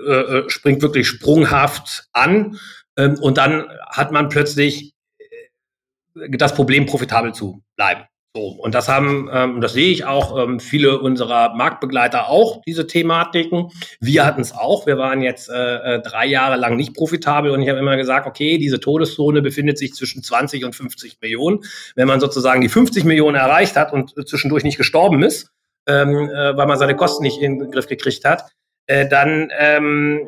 äh, 0.07 0.11
äh, 0.11 0.49
springt 0.49 0.81
wirklich 0.81 1.07
sprunghaft 1.07 2.07
an 2.13 2.59
ähm, 2.95 3.17
und 3.19 3.37
dann 3.37 3.65
hat 3.87 4.11
man 4.11 4.29
plötzlich 4.29 4.93
äh, 5.17 6.29
das 6.37 6.53
Problem, 6.53 6.85
profitabel 6.85 7.33
zu 7.33 7.63
bleiben. 7.75 8.03
So, 8.33 8.43
und 8.43 8.73
das 8.75 8.87
haben, 8.87 9.29
ähm, 9.33 9.59
das 9.59 9.73
sehe 9.73 9.91
ich 9.91 10.05
auch, 10.05 10.41
ähm, 10.41 10.61
viele 10.61 10.99
unserer 10.99 11.53
Marktbegleiter 11.53 12.29
auch, 12.29 12.61
diese 12.65 12.87
Thematiken. 12.87 13.71
Wir 13.99 14.25
hatten 14.25 14.39
es 14.39 14.53
auch. 14.53 14.85
Wir 14.85 14.97
waren 14.97 15.21
jetzt 15.21 15.49
äh, 15.49 15.95
äh, 15.95 16.01
drei 16.01 16.27
Jahre 16.27 16.55
lang 16.55 16.77
nicht 16.77 16.93
profitabel 16.93 17.51
und 17.51 17.61
ich 17.61 17.67
habe 17.67 17.79
immer 17.79 17.97
gesagt, 17.97 18.27
okay, 18.27 18.57
diese 18.57 18.79
Todeszone 18.79 19.41
befindet 19.41 19.77
sich 19.77 19.93
zwischen 19.95 20.23
20 20.23 20.63
und 20.63 20.75
50 20.75 21.17
Millionen. 21.19 21.59
Wenn 21.95 22.07
man 22.07 22.21
sozusagen 22.21 22.61
die 22.61 22.69
50 22.69 23.03
Millionen 23.03 23.35
erreicht 23.35 23.75
hat 23.75 23.91
und 23.91 24.13
zwischendurch 24.25 24.63
nicht 24.63 24.77
gestorben 24.77 25.23
ist, 25.23 25.51
ähm, 25.87 26.29
äh, 26.29 26.55
weil 26.57 26.67
man 26.67 26.77
seine 26.77 26.95
Kosten 26.95 27.23
nicht 27.23 27.41
in 27.41 27.59
den 27.59 27.71
Griff 27.71 27.87
gekriegt 27.87 28.25
hat, 28.25 28.51
äh, 28.87 29.07
dann, 29.07 29.51
ähm, 29.57 30.27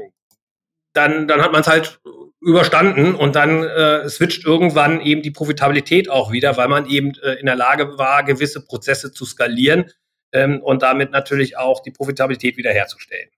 dann, 0.94 1.28
dann 1.28 1.42
hat 1.42 1.52
man 1.52 1.62
es 1.62 1.68
halt 1.68 2.00
überstanden 2.42 3.16
und 3.16 3.36
dann 3.36 3.64
äh, 3.64 4.10
switcht 4.10 4.46
irgendwann 4.46 5.02
eben 5.02 5.22
die 5.22 5.32
Profitabilität 5.32 6.10
auch 6.10 6.32
wieder, 6.32 6.58
weil 6.58 6.68
man 6.68 6.86
eben 6.88 7.14
äh, 7.24 7.34
in 7.34 7.46
der 7.46 7.56
Lage 7.56 7.98
war, 7.98 8.24
gewisse 8.24 8.66
Prozesse 8.66 9.12
zu 9.12 9.26
skalieren 9.26 9.90
ähm, 10.34 10.62
und 10.62 10.82
damit 10.82 11.12
natürlich 11.12 11.58
auch 11.58 11.82
die 11.82 11.92
Profitabilität 11.92 12.58
wiederherzustellen. 12.58 13.30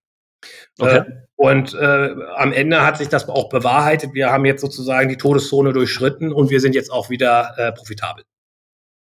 Okay. 0.80 0.98
Äh, 0.98 1.04
und 1.36 1.74
äh, 1.74 2.16
am 2.36 2.52
Ende 2.52 2.86
hat 2.86 2.98
sich 2.98 3.10
das 3.10 3.28
auch 3.30 3.50
bewahrheitet. 3.50 4.14
Wir 4.14 4.32
haben 4.32 4.46
jetzt 4.46 4.62
sozusagen 4.62 5.10
die 5.10 5.18
Todeszone 5.18 5.74
durchschritten 5.74 6.32
und 6.32 6.50
wir 6.50 6.60
sind 6.60 6.76
jetzt 6.76 6.92
auch 6.92 7.10
wieder 7.10 7.54
äh, 7.58 7.72
profitabel. 7.72 8.24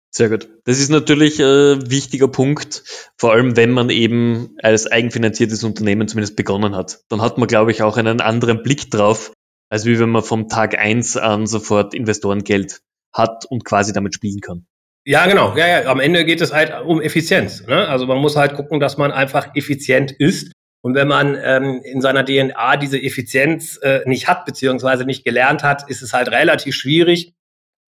Sehr 0.10 0.30
gut. 0.30 0.50
Das 0.64 0.80
ist 0.80 0.90
natürlich 0.90 1.40
ein 1.40 1.46
äh, 1.46 1.90
wichtiger 1.92 2.28
Punkt, 2.28 2.84
vor 3.18 3.34
allem 3.34 3.56
wenn 3.56 3.72
man 3.72 3.90
eben 3.90 4.56
als 4.62 4.90
eigenfinanziertes 4.90 5.64
Unternehmen 5.64 6.08
zumindest 6.08 6.36
begonnen 6.36 6.76
hat. 6.76 7.00
Dann 7.10 7.22
hat 7.22 7.38
man, 7.38 7.48
glaube 7.48 7.72
ich, 7.72 7.84
auch 7.84 7.98
einen 7.98 8.22
anderen 8.22 8.64
Blick 8.64 8.90
drauf, 8.90 9.34
als 9.70 9.86
wie 9.86 10.00
wenn 10.00 10.10
man 10.10 10.24
vom 10.24 10.48
Tag 10.48 10.78
eins 10.78 11.18
an 11.18 11.46
sofort 11.46 11.94
Investorengeld 11.94 12.82
hat 13.14 13.46
und 13.46 13.66
quasi 13.66 13.94
damit 13.94 14.16
spielen 14.16 14.40
kann. 14.42 14.66
Ja, 15.06 15.26
genau. 15.26 15.56
Ja, 15.56 15.68
ja. 15.68 15.86
Am 15.86 16.00
Ende 16.00 16.26
geht 16.26 16.42
es 16.42 16.52
halt 16.52 16.74
um 16.86 17.02
Effizienz. 17.02 17.66
Ne? 17.66 17.88
Also 17.88 18.06
man 18.08 18.18
muss 18.18 18.36
halt 18.36 18.56
gucken, 18.56 18.80
dass 18.80 18.98
man 18.98 19.12
einfach 19.12 19.56
effizient 19.56 20.12
ist. 20.12 20.52
Und 20.82 20.96
wenn 20.96 21.08
man 21.08 21.38
ähm, 21.42 21.82
in 21.84 22.02
seiner 22.02 22.26
DNA 22.26 22.78
diese 22.78 23.02
Effizienz 23.02 23.80
äh, 23.82 24.02
nicht 24.06 24.28
hat, 24.28 24.46
beziehungsweise 24.46 25.06
nicht 25.06 25.24
gelernt 25.24 25.64
hat, 25.64 25.90
ist 25.90 26.02
es 26.02 26.14
halt 26.14 26.30
relativ 26.30 26.76
schwierig, 26.76 27.34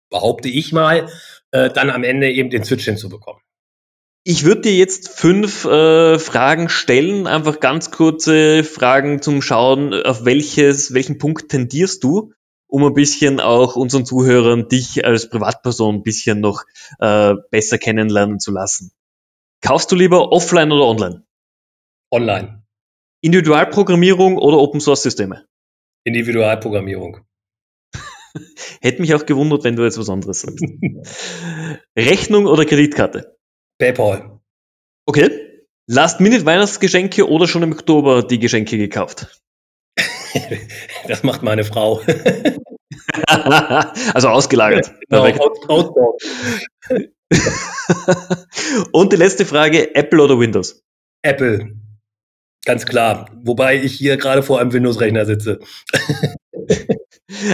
behaupte 0.09 0.49
ich 0.49 0.71
mal, 0.71 1.09
äh, 1.51 1.69
dann 1.69 1.89
am 1.89 2.03
Ende 2.03 2.31
eben 2.31 2.49
den 2.49 2.63
Switch 2.63 2.85
hinzubekommen. 2.85 3.41
Ich 4.23 4.43
würde 4.45 4.61
dir 4.61 4.75
jetzt 4.75 5.09
fünf 5.09 5.65
äh, 5.65 6.19
Fragen 6.19 6.69
stellen, 6.69 7.25
einfach 7.25 7.59
ganz 7.59 7.89
kurze 7.89 8.63
Fragen 8.63 9.21
zum 9.21 9.41
Schauen, 9.41 9.93
auf 9.93 10.25
welches, 10.25 10.93
welchen 10.93 11.17
Punkt 11.17 11.49
tendierst 11.49 12.03
du, 12.03 12.31
um 12.67 12.85
ein 12.85 12.93
bisschen 12.93 13.39
auch 13.39 13.75
unseren 13.75 14.05
Zuhörern 14.05 14.69
dich 14.69 15.05
als 15.05 15.29
Privatperson 15.29 15.95
ein 15.95 16.03
bisschen 16.03 16.39
noch 16.39 16.63
äh, 16.99 17.33
besser 17.49 17.79
kennenlernen 17.79 18.39
zu 18.39 18.51
lassen. 18.51 18.91
Kaufst 19.61 19.91
du 19.91 19.95
lieber 19.95 20.31
offline 20.31 20.71
oder 20.71 20.85
online? 20.85 21.23
Online. 22.11 22.63
Individualprogrammierung 23.21 24.37
oder 24.37 24.57
Open 24.57 24.81
Source 24.81 25.03
Systeme? 25.03 25.45
Individualprogrammierung. 26.03 27.21
Hätte 28.81 29.01
mich 29.01 29.13
auch 29.13 29.25
gewundert, 29.25 29.63
wenn 29.63 29.75
du 29.75 29.83
jetzt 29.83 29.97
was 29.97 30.09
anderes 30.09 30.41
sagst. 30.41 30.63
Rechnung 31.97 32.45
oder 32.45 32.65
Kreditkarte? 32.65 33.37
PayPal. 33.79 34.39
Okay. 35.05 35.29
Last-Minute-Weihnachtsgeschenke 35.87 37.27
oder 37.27 37.47
schon 37.47 37.63
im 37.63 37.71
Oktober 37.73 38.23
die 38.23 38.39
Geschenke 38.39 38.77
gekauft? 38.77 39.41
das 41.07 41.23
macht 41.23 41.43
meine 41.43 41.63
Frau. 41.63 42.01
also 43.27 44.29
ausgelagert. 44.29 44.93
Genau, 45.09 45.23
Und 48.91 49.11
die 49.11 49.17
letzte 49.17 49.45
Frage, 49.45 49.95
Apple 49.95 50.21
oder 50.21 50.39
Windows? 50.39 50.81
Apple. 51.23 51.75
Ganz 52.65 52.85
klar. 52.85 53.29
Wobei 53.43 53.81
ich 53.81 53.93
hier 53.93 54.17
gerade 54.17 54.43
vor 54.43 54.59
einem 54.59 54.71
Windows-Rechner 54.71 55.25
sitze. 55.25 55.59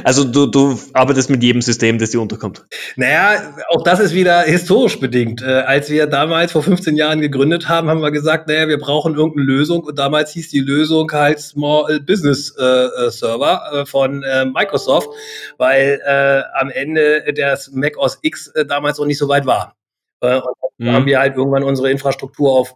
Also 0.07 0.23
du, 0.23 0.45
du 0.45 0.79
arbeitest 0.93 1.29
mit 1.29 1.43
jedem 1.43 1.61
System, 1.61 1.99
das 1.99 2.11
dir 2.11 2.21
unterkommt. 2.21 2.65
Naja, 2.95 3.53
auch 3.67 3.83
das 3.83 3.99
ist 3.99 4.13
wieder 4.13 4.43
historisch 4.43 5.01
bedingt. 5.01 5.41
Äh, 5.41 5.47
als 5.47 5.89
wir 5.89 6.07
damals 6.07 6.53
vor 6.53 6.63
15 6.63 6.95
Jahren 6.95 7.19
gegründet 7.19 7.67
haben, 7.67 7.89
haben 7.89 7.99
wir 7.99 8.11
gesagt, 8.11 8.47
naja, 8.47 8.69
wir 8.69 8.79
brauchen 8.79 9.15
irgendeine 9.15 9.45
Lösung. 9.45 9.83
Und 9.83 9.99
damals 9.99 10.31
hieß 10.31 10.47
die 10.47 10.61
Lösung 10.61 11.11
halt 11.11 11.41
Small 11.41 11.99
Business 11.99 12.55
äh, 12.57 12.63
äh 12.63 13.11
Server 13.11 13.61
äh, 13.73 13.85
von 13.85 14.23
äh, 14.23 14.45
Microsoft, 14.45 15.09
weil 15.57 15.99
äh, 16.05 16.41
am 16.57 16.69
Ende 16.69 17.33
der 17.33 17.59
Mac 17.73 17.97
OS 17.97 18.19
X 18.21 18.53
damals 18.65 18.99
noch 18.99 19.07
nicht 19.07 19.17
so 19.17 19.27
weit 19.27 19.45
war. 19.45 19.75
und 20.21 20.31
dann 20.31 20.41
mhm. 20.77 20.91
haben 20.93 21.05
wir 21.05 21.19
halt 21.19 21.35
irgendwann 21.35 21.63
unsere 21.63 21.91
Infrastruktur 21.91 22.49
auf 22.53 22.75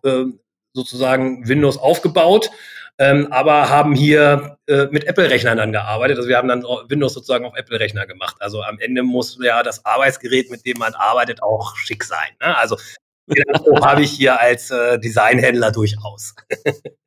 sozusagen 0.74 1.48
Windows 1.48 1.78
aufgebaut 1.78 2.52
ähm, 2.98 3.28
aber 3.32 3.70
haben 3.70 3.94
hier 3.94 4.58
äh, 4.68 4.88
mit 4.92 5.06
Apple-Rechnern 5.06 5.58
dann 5.58 5.72
gearbeitet. 5.72 6.18
Also 6.18 6.30
wir 6.30 6.38
haben 6.38 6.48
dann 6.48 6.64
Windows 6.64 7.14
sozusagen 7.14 7.46
auf 7.46 7.56
Apple-Rechner 7.56 8.06
gemacht. 8.06 8.36
Also 8.40 8.62
am 8.62 8.80
Ende 8.80 9.04
muss 9.04 9.38
ja 9.42 9.64
das 9.64 9.86
Arbeitsgerät, 9.86 10.52
mit 10.52 10.66
dem 10.66 10.78
man 10.78 10.94
arbeitet, 10.94 11.42
auch 11.42 11.76
schick 11.76 12.04
sein. 12.04 12.30
Ne? 12.42 12.58
Also 12.58 12.78
habe 13.84 14.04
ich 14.04 14.12
hier 14.12 14.40
als 14.40 14.72
äh, 14.72 15.00
Designhändler 15.00 15.72
durchaus. 15.72 16.36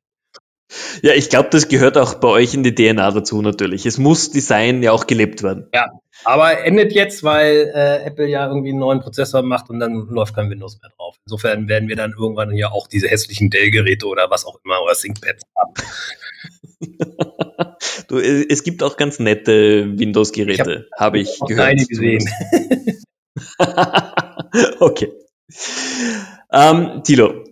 Ja, 1.01 1.13
ich 1.13 1.29
glaube, 1.29 1.49
das 1.51 1.67
gehört 1.67 1.97
auch 1.97 2.15
bei 2.15 2.27
euch 2.27 2.53
in 2.53 2.63
die 2.63 2.73
DNA 2.73 3.11
dazu 3.11 3.41
natürlich. 3.41 3.85
Es 3.85 3.97
muss 3.97 4.31
Design 4.31 4.83
ja 4.83 4.91
auch 4.91 5.07
gelebt 5.07 5.43
werden. 5.43 5.67
Ja, 5.73 5.87
aber 6.23 6.63
endet 6.63 6.93
jetzt, 6.93 7.23
weil 7.23 7.71
äh, 7.73 8.05
Apple 8.05 8.27
ja 8.27 8.47
irgendwie 8.47 8.69
einen 8.69 8.79
neuen 8.79 8.99
Prozessor 8.99 9.41
macht 9.43 9.69
und 9.69 9.79
dann 9.79 10.07
läuft 10.09 10.35
kein 10.35 10.49
Windows 10.49 10.79
mehr 10.81 10.91
drauf. 10.97 11.15
Insofern 11.25 11.67
werden 11.67 11.89
wir 11.89 11.95
dann 11.95 12.13
irgendwann 12.17 12.55
ja 12.55 12.71
auch 12.71 12.87
diese 12.87 13.07
hässlichen 13.07 13.49
Dell-Geräte 13.49 14.07
oder 14.07 14.29
was 14.29 14.45
auch 14.45 14.59
immer 14.63 14.81
oder 14.81 14.93
ThinkPads 14.93 15.43
haben. 15.57 15.73
du, 18.07 18.19
es 18.19 18.63
gibt 18.63 18.83
auch 18.83 18.97
ganz 18.97 19.19
nette 19.19 19.97
Windows-Geräte, 19.97 20.87
habe 20.97 21.05
hab 21.05 21.15
ich 21.15 21.39
gehört. 21.47 21.67
Keine 21.67 21.85
gesehen. 21.85 22.29
okay. 24.79 25.11
Ähm, 26.51 27.01
Tilo, 27.03 27.44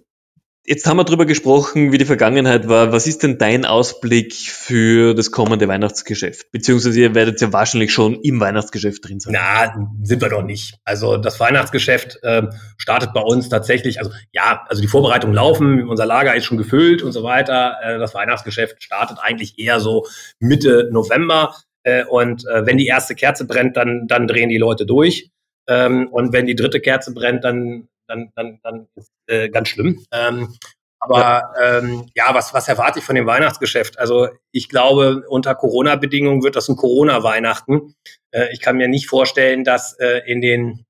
Jetzt 0.66 0.86
haben 0.86 0.96
wir 0.96 1.04
darüber 1.04 1.26
gesprochen, 1.26 1.92
wie 1.92 1.98
die 1.98 2.06
Vergangenheit 2.06 2.70
war. 2.70 2.94
Was 2.94 3.06
ist 3.06 3.22
denn 3.22 3.38
dein 3.38 3.66
Ausblick 3.66 4.34
für 4.34 5.14
das 5.14 5.30
kommende 5.30 5.68
Weihnachtsgeschäft? 5.68 6.52
Beziehungsweise 6.54 7.02
ihr 7.02 7.14
werdet 7.14 7.42
ja 7.42 7.52
wahrscheinlich 7.52 7.92
schon 7.92 8.22
im 8.22 8.40
Weihnachtsgeschäft 8.40 9.06
drin 9.06 9.20
sein. 9.20 9.34
Na, 9.34 9.76
sind 10.04 10.22
wir 10.22 10.30
doch 10.30 10.42
nicht. 10.42 10.78
Also 10.86 11.18
das 11.18 11.38
Weihnachtsgeschäft 11.42 12.20
äh, 12.24 12.44
startet 12.78 13.12
bei 13.14 13.20
uns 13.20 13.50
tatsächlich, 13.50 14.00
also 14.00 14.12
ja, 14.32 14.66
also 14.70 14.82
die 14.82 14.88
Vorbereitungen 14.88 15.36
laufen, 15.36 15.86
unser 15.86 16.06
Lager 16.06 16.34
ist 16.34 16.46
schon 16.46 16.58
gefüllt 16.58 17.02
und 17.02 17.12
so 17.12 17.24
weiter. 17.24 17.76
Äh, 17.84 18.00
das 18.00 18.14
Weihnachtsgeschäft 18.14 18.82
startet 18.82 19.18
eigentlich 19.22 19.60
eher 19.60 19.82
so 19.82 20.08
Mitte 20.40 20.88
November. 20.94 21.56
Äh, 21.84 22.06
und 22.06 22.46
äh, 22.48 22.66
wenn 22.66 22.78
die 22.78 22.88
erste 22.88 23.16
Kerze 23.16 23.46
brennt, 23.46 23.76
dann, 23.76 24.08
dann 24.08 24.28
drehen 24.28 24.48
die 24.48 24.60
Leute 24.60 24.86
durch. 24.86 25.30
Ähm, 25.68 26.08
und 26.08 26.32
wenn 26.32 26.46
die 26.46 26.56
dritte 26.56 26.80
Kerze 26.80 27.14
brennt, 27.14 27.44
dann 27.44 27.90
dann, 28.08 28.32
dann, 28.36 28.60
dann 28.64 28.88
ist 28.96 29.12
äh, 29.28 29.50
ganz 29.50 29.70
schlimm. 29.70 30.06
Ähm, 30.12 30.54
aber 31.00 31.20
ja, 31.20 31.54
ähm, 31.62 32.06
ja 32.16 32.34
was, 32.34 32.54
was 32.54 32.68
erwarte 32.68 33.00
ich 33.00 33.06
von 33.06 33.16
dem 33.16 33.26
Weihnachtsgeschäft? 33.26 34.00
Also 34.00 34.30
ich 34.52 34.70
glaube, 34.70 35.24
unter 35.28 35.54
Corona-Bedingungen 35.54 36.44
wird 36.44 36.56
das 36.56 36.70
ein 36.70 36.78
Corona-Weihnachten. 36.78 37.96
Äh, 38.32 38.54
ich 38.54 38.62
kann 38.62 38.78
mir 38.78 38.88
nicht 38.88 39.08
vorstellen, 39.08 39.64
dass 39.64 39.98
äh, 40.00 40.22
in, 40.26 40.40
den, 40.40 40.86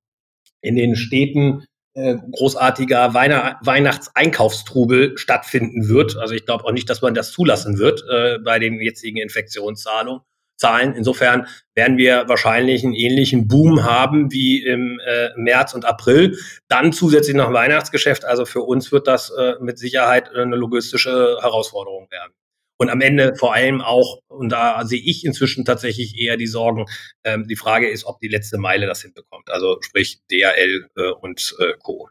in 0.61 0.75
den 0.75 0.95
Städten 0.95 1.65
äh, 1.95 2.15
großartiger 2.31 3.13
Weihn 3.13 3.31
Weihnachtseinkaufstrubel 3.61 5.17
stattfinden 5.17 5.87
wird. 5.87 6.17
Also 6.17 6.33
ich 6.35 6.45
glaube 6.45 6.65
auch 6.65 6.71
nicht, 6.71 6.89
dass 6.89 7.01
man 7.01 7.13
das 7.13 7.31
zulassen 7.31 7.77
wird 7.77 8.03
äh, 8.09 8.39
bei 8.39 8.59
den 8.59 8.81
jetzigen 8.81 9.17
Infektionszahlungen. 9.17 10.21
Zahlen. 10.57 10.93
Insofern 10.95 11.47
werden 11.75 11.97
wir 11.97 12.25
wahrscheinlich 12.27 12.83
einen 12.83 12.93
ähnlichen 12.93 13.47
Boom 13.47 13.83
haben 13.83 14.31
wie 14.31 14.63
im 14.63 14.99
äh, 15.05 15.29
März 15.35 15.73
und 15.73 15.85
April. 15.85 16.37
Dann 16.67 16.93
zusätzlich 16.93 17.35
noch 17.35 17.51
Weihnachtsgeschäft. 17.53 18.25
Also 18.25 18.45
für 18.45 18.61
uns 18.61 18.91
wird 18.91 19.07
das 19.07 19.29
äh, 19.31 19.53
mit 19.59 19.77
Sicherheit 19.77 20.33
eine 20.33 20.55
logistische 20.55 21.37
Herausforderung 21.41 22.07
werden. 22.11 22.33
Und 22.77 22.89
am 22.89 23.01
Ende 23.01 23.35
vor 23.35 23.53
allem 23.53 23.81
auch, 23.81 24.19
und 24.27 24.49
da 24.49 24.83
sehe 24.85 25.01
ich 25.01 25.25
inzwischen 25.25 25.63
tatsächlich 25.63 26.17
eher 26.19 26.37
die 26.37 26.47
Sorgen, 26.47 26.85
ähm, 27.23 27.47
die 27.47 27.55
Frage 27.55 27.89
ist, 27.89 28.05
ob 28.05 28.19
die 28.19 28.27
letzte 28.27 28.57
Meile 28.57 28.87
das 28.87 29.01
hinbekommt. 29.01 29.49
Also 29.49 29.77
sprich 29.81 30.19
DHL 30.31 30.89
äh, 30.97 31.11
und 31.11 31.55
äh, 31.59 31.73
Co. 31.81 32.09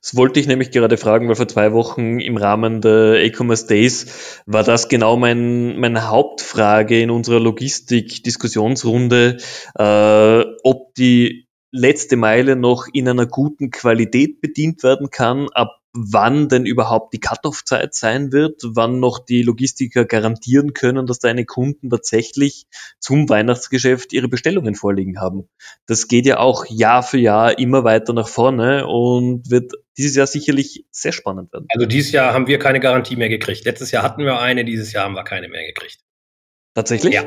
Das 0.00 0.16
wollte 0.16 0.38
ich 0.40 0.46
nämlich 0.46 0.70
gerade 0.70 0.96
fragen, 0.96 1.28
weil 1.28 1.36
vor 1.36 1.48
zwei 1.48 1.72
Wochen 1.72 2.20
im 2.20 2.36
Rahmen 2.36 2.80
der 2.80 3.22
E-Commerce 3.24 3.66
Days 3.66 4.42
war 4.46 4.62
das 4.62 4.88
genau 4.88 5.16
mein, 5.16 5.78
meine 5.78 6.08
Hauptfrage 6.08 7.00
in 7.00 7.10
unserer 7.10 7.40
Logistik-Diskussionsrunde, 7.40 9.38
äh, 9.78 10.44
ob 10.62 10.94
die 10.94 11.48
letzte 11.70 12.16
Meile 12.16 12.54
noch 12.56 12.86
in 12.92 13.08
einer 13.08 13.26
guten 13.26 13.70
Qualität 13.70 14.40
bedient 14.40 14.82
werden 14.82 15.10
kann, 15.10 15.48
ab 15.52 15.80
wann 15.94 16.48
denn 16.48 16.66
überhaupt 16.66 17.14
die 17.14 17.20
Cut-off-Zeit 17.20 17.94
sein 17.94 18.32
wird, 18.32 18.60
wann 18.64 18.98
noch 18.98 19.20
die 19.20 19.42
Logistiker 19.42 20.04
garantieren 20.04 20.74
können, 20.74 21.06
dass 21.06 21.20
deine 21.20 21.44
Kunden 21.44 21.88
tatsächlich 21.88 22.66
zum 22.98 23.28
Weihnachtsgeschäft 23.28 24.12
ihre 24.12 24.28
Bestellungen 24.28 24.74
vorliegen 24.74 25.20
haben. 25.20 25.48
Das 25.86 26.08
geht 26.08 26.26
ja 26.26 26.38
auch 26.38 26.66
Jahr 26.66 27.04
für 27.04 27.18
Jahr 27.18 27.58
immer 27.58 27.84
weiter 27.84 28.12
nach 28.12 28.28
vorne 28.28 28.86
und 28.88 29.48
wird 29.50 29.72
dieses 29.96 30.16
Jahr 30.16 30.26
sicherlich 30.26 30.84
sehr 30.90 31.12
spannend 31.12 31.52
werden. 31.52 31.66
Also 31.68 31.86
dieses 31.86 32.10
Jahr 32.10 32.34
haben 32.34 32.48
wir 32.48 32.58
keine 32.58 32.80
Garantie 32.80 33.14
mehr 33.14 33.28
gekriegt. 33.28 33.64
Letztes 33.64 33.92
Jahr 33.92 34.02
hatten 34.02 34.24
wir 34.24 34.40
eine, 34.40 34.64
dieses 34.64 34.92
Jahr 34.92 35.04
haben 35.04 35.14
wir 35.14 35.24
keine 35.24 35.48
mehr 35.48 35.64
gekriegt. 35.64 36.00
Tatsächlich? 36.74 37.14
Ja. 37.14 37.24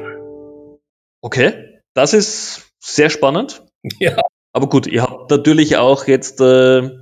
Okay, 1.22 1.80
das 1.93 2.13
ist 2.13 2.70
sehr 2.80 3.09
spannend. 3.09 3.63
Ja. 3.99 4.18
Aber 4.51 4.68
gut, 4.68 4.88
ihr 4.88 5.03
habt 5.03 5.30
natürlich 5.32 5.78
auch 5.78 6.07
jetzt 6.07 6.41
äh, 6.41 6.99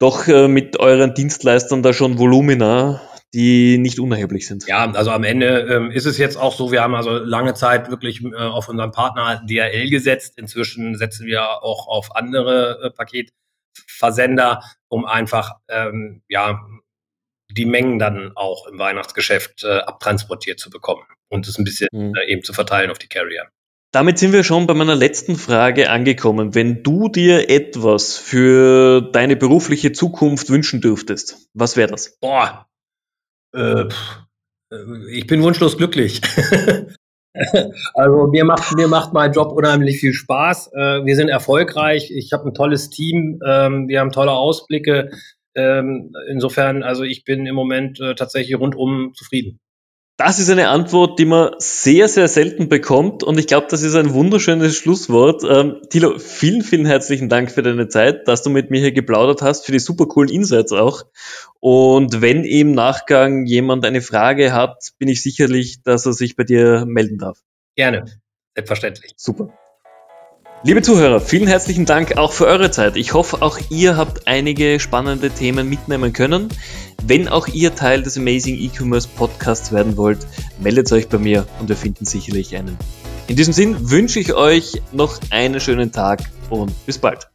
doch 0.00 0.26
äh, 0.26 0.48
mit 0.48 0.80
euren 0.80 1.14
Dienstleistern 1.14 1.82
da 1.82 1.92
schon 1.92 2.18
Volumina, 2.18 3.00
die 3.32 3.78
nicht 3.78 4.00
unerheblich 4.00 4.48
sind. 4.48 4.66
Ja, 4.66 4.90
also 4.90 5.10
am 5.10 5.22
Ende 5.22 5.60
ähm, 5.70 5.90
ist 5.92 6.06
es 6.06 6.18
jetzt 6.18 6.36
auch 6.36 6.56
so, 6.56 6.72
wir 6.72 6.82
haben 6.82 6.94
also 6.94 7.18
lange 7.18 7.54
Zeit 7.54 7.90
wirklich 7.90 8.24
äh, 8.24 8.34
auf 8.34 8.68
unseren 8.68 8.90
Partner 8.90 9.42
DHL 9.46 9.88
gesetzt. 9.90 10.38
Inzwischen 10.38 10.96
setzen 10.96 11.26
wir 11.26 11.62
auch 11.62 11.86
auf 11.86 12.16
andere 12.16 12.80
äh, 12.82 12.90
Paketversender, 12.90 14.64
um 14.88 15.04
einfach 15.04 15.52
ähm, 15.68 16.22
ja 16.28 16.60
die 17.52 17.66
Mengen 17.66 17.98
dann 17.98 18.32
auch 18.36 18.66
im 18.66 18.78
Weihnachtsgeschäft 18.78 19.64
äh, 19.64 19.80
abtransportiert 19.80 20.58
zu 20.58 20.70
bekommen 20.70 21.04
und 21.28 21.46
es 21.46 21.58
ein 21.58 21.64
bisschen 21.64 21.88
mhm. 21.92 22.14
äh, 22.14 22.32
eben 22.32 22.42
zu 22.42 22.52
verteilen 22.52 22.90
auf 22.90 22.98
die 22.98 23.08
Carrier. 23.08 23.48
Damit 23.92 24.18
sind 24.18 24.32
wir 24.32 24.44
schon 24.44 24.66
bei 24.66 24.74
meiner 24.74 24.94
letzten 24.94 25.36
Frage 25.36 25.90
angekommen. 25.90 26.54
Wenn 26.54 26.84
du 26.84 27.08
dir 27.08 27.50
etwas 27.50 28.16
für 28.16 29.00
deine 29.00 29.34
berufliche 29.34 29.90
Zukunft 29.92 30.48
wünschen 30.48 30.80
dürftest, 30.80 31.48
was 31.54 31.76
wäre 31.76 31.90
das? 31.90 32.16
Boah, 32.20 32.66
äh, 33.54 33.86
ich 35.10 35.26
bin 35.26 35.42
wunschlos 35.42 35.76
glücklich. 35.76 36.20
also 37.94 38.26
mir 38.28 38.44
macht, 38.44 38.76
mir 38.76 38.88
macht 38.88 39.12
mein 39.12 39.32
Job 39.32 39.52
unheimlich 39.52 39.98
viel 39.98 40.12
Spaß. 40.12 40.72
Äh, 40.72 41.04
wir 41.04 41.16
sind 41.16 41.28
erfolgreich. 41.28 42.10
Ich 42.10 42.32
habe 42.32 42.48
ein 42.48 42.54
tolles 42.54 42.90
Team. 42.90 43.40
Ähm, 43.44 43.88
wir 43.88 44.00
haben 44.00 44.12
tolle 44.12 44.32
Ausblicke. 44.32 45.10
Ähm, 45.56 46.12
insofern, 46.28 46.84
also 46.84 47.02
ich 47.02 47.24
bin 47.24 47.46
im 47.46 47.56
Moment 47.56 48.00
äh, 48.00 48.14
tatsächlich 48.14 48.56
rundum 48.58 49.12
zufrieden. 49.14 49.58
Das 50.20 50.38
ist 50.38 50.50
eine 50.50 50.68
Antwort, 50.68 51.18
die 51.18 51.24
man 51.24 51.54
sehr, 51.56 52.06
sehr 52.06 52.28
selten 52.28 52.68
bekommt 52.68 53.22
und 53.22 53.38
ich 53.38 53.46
glaube, 53.46 53.68
das 53.70 53.80
ist 53.80 53.94
ein 53.94 54.12
wunderschönes 54.12 54.76
Schlusswort. 54.76 55.44
Ähm, 55.48 55.80
Thilo, 55.88 56.18
vielen, 56.18 56.60
vielen 56.60 56.84
herzlichen 56.84 57.30
Dank 57.30 57.50
für 57.50 57.62
deine 57.62 57.88
Zeit, 57.88 58.28
dass 58.28 58.42
du 58.42 58.50
mit 58.50 58.70
mir 58.70 58.80
hier 58.80 58.92
geplaudert 58.92 59.40
hast, 59.40 59.64
für 59.64 59.72
die 59.72 59.78
super 59.78 60.04
coolen 60.04 60.28
Insights 60.28 60.72
auch. 60.72 61.04
Und 61.58 62.20
wenn 62.20 62.44
im 62.44 62.72
Nachgang 62.72 63.46
jemand 63.46 63.86
eine 63.86 64.02
Frage 64.02 64.52
hat, 64.52 64.90
bin 64.98 65.08
ich 65.08 65.22
sicherlich, 65.22 65.82
dass 65.84 66.04
er 66.04 66.12
sich 66.12 66.36
bei 66.36 66.44
dir 66.44 66.84
melden 66.86 67.16
darf. 67.16 67.38
Gerne, 67.74 68.04
selbstverständlich. 68.54 69.14
Super. 69.16 69.54
Liebe 70.62 70.82
Zuhörer, 70.82 71.20
vielen 71.20 71.46
herzlichen 71.48 71.86
Dank 71.86 72.18
auch 72.18 72.34
für 72.34 72.46
eure 72.46 72.70
Zeit. 72.70 72.96
Ich 72.96 73.14
hoffe, 73.14 73.40
auch 73.40 73.58
ihr 73.70 73.96
habt 73.96 74.28
einige 74.28 74.78
spannende 74.78 75.30
Themen 75.30 75.70
mitnehmen 75.70 76.12
können. 76.12 76.48
Wenn 77.02 77.28
auch 77.28 77.48
ihr 77.48 77.74
Teil 77.74 78.02
des 78.02 78.18
Amazing 78.18 78.58
E-Commerce 78.58 79.08
Podcasts 79.08 79.72
werden 79.72 79.96
wollt, 79.96 80.18
meldet 80.58 80.92
euch 80.92 81.08
bei 81.08 81.16
mir 81.16 81.46
und 81.60 81.70
wir 81.70 81.76
finden 81.76 82.04
sicherlich 82.04 82.54
einen. 82.56 82.76
In 83.26 83.36
diesem 83.36 83.54
Sinn 83.54 83.90
wünsche 83.90 84.20
ich 84.20 84.34
euch 84.34 84.82
noch 84.92 85.18
einen 85.30 85.60
schönen 85.60 85.92
Tag 85.92 86.24
und 86.50 86.74
bis 86.84 86.98
bald. 86.98 87.29